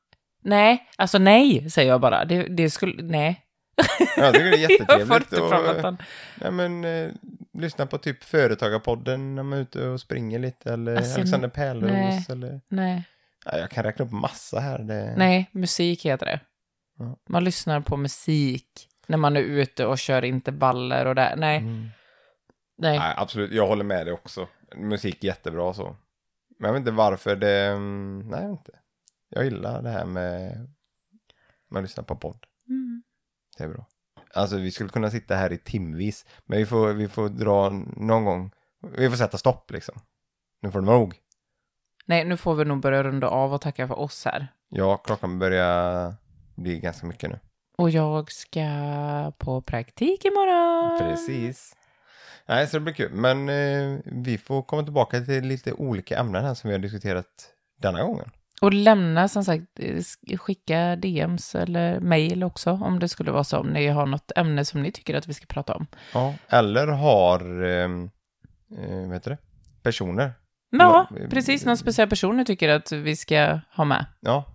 Nej, 0.42 0.90
alltså 0.96 1.18
nej, 1.18 1.70
säger 1.70 1.90
jag 1.90 2.00
bara. 2.00 2.24
Det, 2.24 2.42
det 2.42 2.70
skulle... 2.70 3.02
Nej. 3.02 3.43
Jag 4.16 4.34
tycker 4.34 4.50
det 4.50 4.56
är 4.56 4.58
jag 4.98 5.06
får 5.08 5.16
jättetrevligt. 5.16 5.32
inte 5.32 5.40
och, 5.42 5.82
han... 5.82 5.96
nej, 6.40 6.50
men, 6.52 6.84
eh, 6.84 7.10
lyssna 7.52 7.86
på 7.86 7.98
typ 7.98 8.24
Företagarpodden 8.24 9.34
när 9.34 9.42
man 9.42 9.58
är 9.58 9.62
ute 9.62 9.86
och 9.88 10.00
springer 10.00 10.38
lite. 10.38 10.72
Eller 10.72 10.96
Alltså, 10.96 11.14
Alexander 11.14 11.48
Pärleros. 11.48 11.92
nej. 11.92 12.26
Eller, 12.28 12.60
Nej. 12.68 13.04
ja, 13.44 13.58
jag 13.58 13.70
kan 13.70 13.84
räkna 13.84 14.04
upp 14.04 14.10
massa 14.12 14.60
här. 14.60 14.78
Det, 14.78 15.14
Nej, 15.16 15.50
musik 15.52 16.06
heter 16.06 16.26
det. 16.26 16.40
Ja. 16.98 17.16
Man 17.28 17.44
lyssnar 17.44 17.80
på 17.80 17.96
musik 17.96 18.88
när 19.06 19.16
man 19.18 19.36
är 19.36 19.40
ute 19.40 19.86
och 19.86 19.98
kör 19.98 20.24
intervaller 20.24 21.06
och 21.06 21.14
där. 21.14 21.36
Nej, 21.36 21.58
Mm. 21.58 21.88
nej. 22.78 22.98
Nej, 22.98 23.14
absolut. 23.16 23.52
Jag 23.52 23.66
håller 23.66 23.84
med 23.84 24.06
dig 24.06 24.12
också. 24.14 24.48
Musik 24.76 25.24
är 25.24 25.28
jättebra 25.28 25.74
så. 25.74 25.96
Men 26.58 26.68
jag 26.68 26.72
vet 26.72 26.80
inte 26.80 26.90
varför 26.90 27.36
det... 27.36 27.66
mm, 27.66 28.18
Nej, 28.30 28.40
jag 28.42 28.48
vet 28.50 28.58
inte. 28.58 28.78
Jag 29.28 29.44
gillar 29.44 29.82
det 29.82 29.90
här 29.90 30.04
med... 30.04 30.68
Man 31.70 31.82
lyssnar 31.82 32.04
på 32.04 32.16
podd. 32.16 32.44
Mm. 32.68 33.02
Det 33.58 33.64
är 33.64 33.68
bra. 33.68 33.86
Alltså 34.34 34.56
vi 34.56 34.70
skulle 34.70 34.90
kunna 34.90 35.10
sitta 35.10 35.34
här 35.34 35.52
i 35.52 35.58
timvis. 35.58 36.26
Men 36.44 36.58
vi 36.58 36.66
får, 36.66 36.92
vi 36.92 37.08
får 37.08 37.28
dra 37.28 37.70
någon 37.96 38.24
gång. 38.24 38.50
Vi 38.96 39.10
får 39.10 39.16
sätta 39.16 39.38
stopp 39.38 39.70
liksom. 39.70 39.94
Nu 40.62 40.70
får 40.70 40.80
det 40.80 40.86
vara 40.86 40.98
nog. 40.98 41.14
Nej, 42.06 42.24
nu 42.24 42.36
får 42.36 42.54
vi 42.54 42.64
nog 42.64 42.80
börja 42.80 43.02
runda 43.02 43.28
av 43.28 43.54
och 43.54 43.60
tacka 43.60 43.88
för 43.88 43.98
oss 43.98 44.24
här. 44.24 44.48
Ja, 44.68 44.96
klockan 44.96 45.38
börjar 45.38 46.14
bli 46.54 46.80
ganska 46.80 47.06
mycket 47.06 47.30
nu. 47.30 47.38
Och 47.78 47.90
jag 47.90 48.32
ska 48.32 48.60
på 49.38 49.60
praktik 49.62 50.24
imorgon. 50.24 50.98
Precis. 50.98 51.76
Nej, 52.46 52.66
så 52.66 52.76
det 52.76 52.80
blir 52.80 52.94
kul. 52.94 53.12
Men 53.12 53.48
eh, 53.48 53.98
vi 54.04 54.38
får 54.38 54.62
komma 54.62 54.82
tillbaka 54.82 55.20
till 55.20 55.44
lite 55.44 55.72
olika 55.72 56.18
ämnen 56.18 56.44
här 56.44 56.54
som 56.54 56.68
vi 56.68 56.74
har 56.74 56.80
diskuterat 56.80 57.26
denna 57.78 58.02
gången. 58.02 58.30
Och 58.62 58.72
lämna 58.72 59.28
som 59.28 59.44
sagt, 59.44 59.64
eh, 59.78 59.94
sk- 59.94 60.36
skicka 60.36 60.96
DMs 60.96 61.54
eller 61.54 62.00
mail 62.00 62.44
också 62.44 62.70
om 62.70 62.98
det 62.98 63.08
skulle 63.08 63.30
vara 63.30 63.44
så. 63.44 63.58
Om 63.58 63.66
ni 63.68 63.86
har 63.88 64.06
något 64.06 64.32
ämne 64.36 64.64
som 64.64 64.82
ni 64.82 64.92
tycker 64.92 65.14
att 65.14 65.28
vi 65.28 65.34
ska 65.34 65.46
prata 65.46 65.74
om. 65.74 65.86
Ja, 66.14 66.34
eller 66.48 66.86
har, 66.86 67.62
eh, 67.64 67.84
eh, 68.84 69.00
vad 69.06 69.12
heter 69.12 69.30
det, 69.30 69.38
personer. 69.82 70.32
Ja, 70.70 71.08
precis. 71.30 71.64
Någon 71.64 71.76
speciell 71.76 72.08
person 72.08 72.36
ni 72.36 72.44
tycker 72.44 72.68
att 72.68 72.92
vi 72.92 73.16
ska 73.16 73.60
ha 73.76 73.84
med. 73.84 74.06
Ja, 74.20 74.54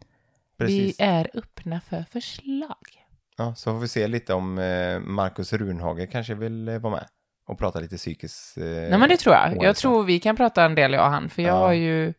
precis. 0.58 1.00
Vi 1.00 1.04
är 1.06 1.30
öppna 1.34 1.82
för 1.82 2.04
förslag. 2.12 2.78
Ja, 3.38 3.56
så 3.56 3.72
får 3.74 3.80
vi 3.80 3.88
se 3.88 4.08
lite 4.08 4.34
om 4.34 4.60
eh, 4.60 5.00
Marcus 5.00 5.54
Runhage 5.54 6.12
kanske 6.12 6.34
vill 6.36 6.68
eh, 6.68 6.80
vara 6.80 6.93
med 6.93 7.06
och 7.47 7.60
prata 7.60 7.80
lite 7.80 7.97
psykiskt. 7.97 8.58
Eh, 8.58 8.64
Nej, 8.64 8.97
men 9.00 9.10
det 9.10 9.18
tror 9.18 9.36
jag. 9.36 9.64
Jag 9.64 9.76
tror 9.76 10.04
vi 10.04 10.20
kan 10.20 10.36
prata 10.36 10.64
en 10.64 10.76
del, 10.76 10.93
jag 10.93 11.06
och 11.06 11.12
han. 11.12 11.30
För 11.30 11.41
jag 11.41 11.56
Ja. 11.56 11.60
har 11.60 11.74
ju 11.74 12.14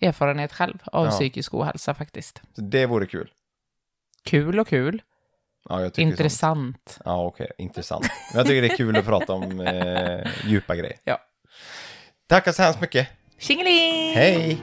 erfarenhet 0.00 0.52
själv 0.52 0.78
av 0.84 1.04
Ja. 1.04 1.10
psykisk 1.10 1.54
ohälsa 1.54 1.94
faktiskt. 1.94 2.42
Så 2.54 2.60
det 2.60 2.86
vore 2.86 3.06
kul. 3.06 3.30
Kul 4.24 4.58
och 4.60 4.68
kul. 4.68 5.02
Ja, 5.68 5.76
tycker 5.78 5.84
sånt. 5.86 5.98
Intressant. 5.98 6.98
Ja, 7.04 7.24
okej, 7.24 7.50
intressant. 7.58 8.06
Men 8.32 8.38
jag 8.38 8.46
tycker 8.46 8.62
det 8.62 8.68
är 8.72 8.76
kul 8.76 8.96
att 8.96 9.04
prata 9.04 9.32
om 9.32 9.60
eh, 9.60 10.26
djupa 10.44 10.76
grejer. 10.76 10.96
Ja. 11.04 11.18
Tackar 12.26 12.52
så 12.52 12.62
hemskt 12.62 12.80
mycket. 12.80 13.08
Tjingeling! 13.38 14.14
Hej! 14.14 14.58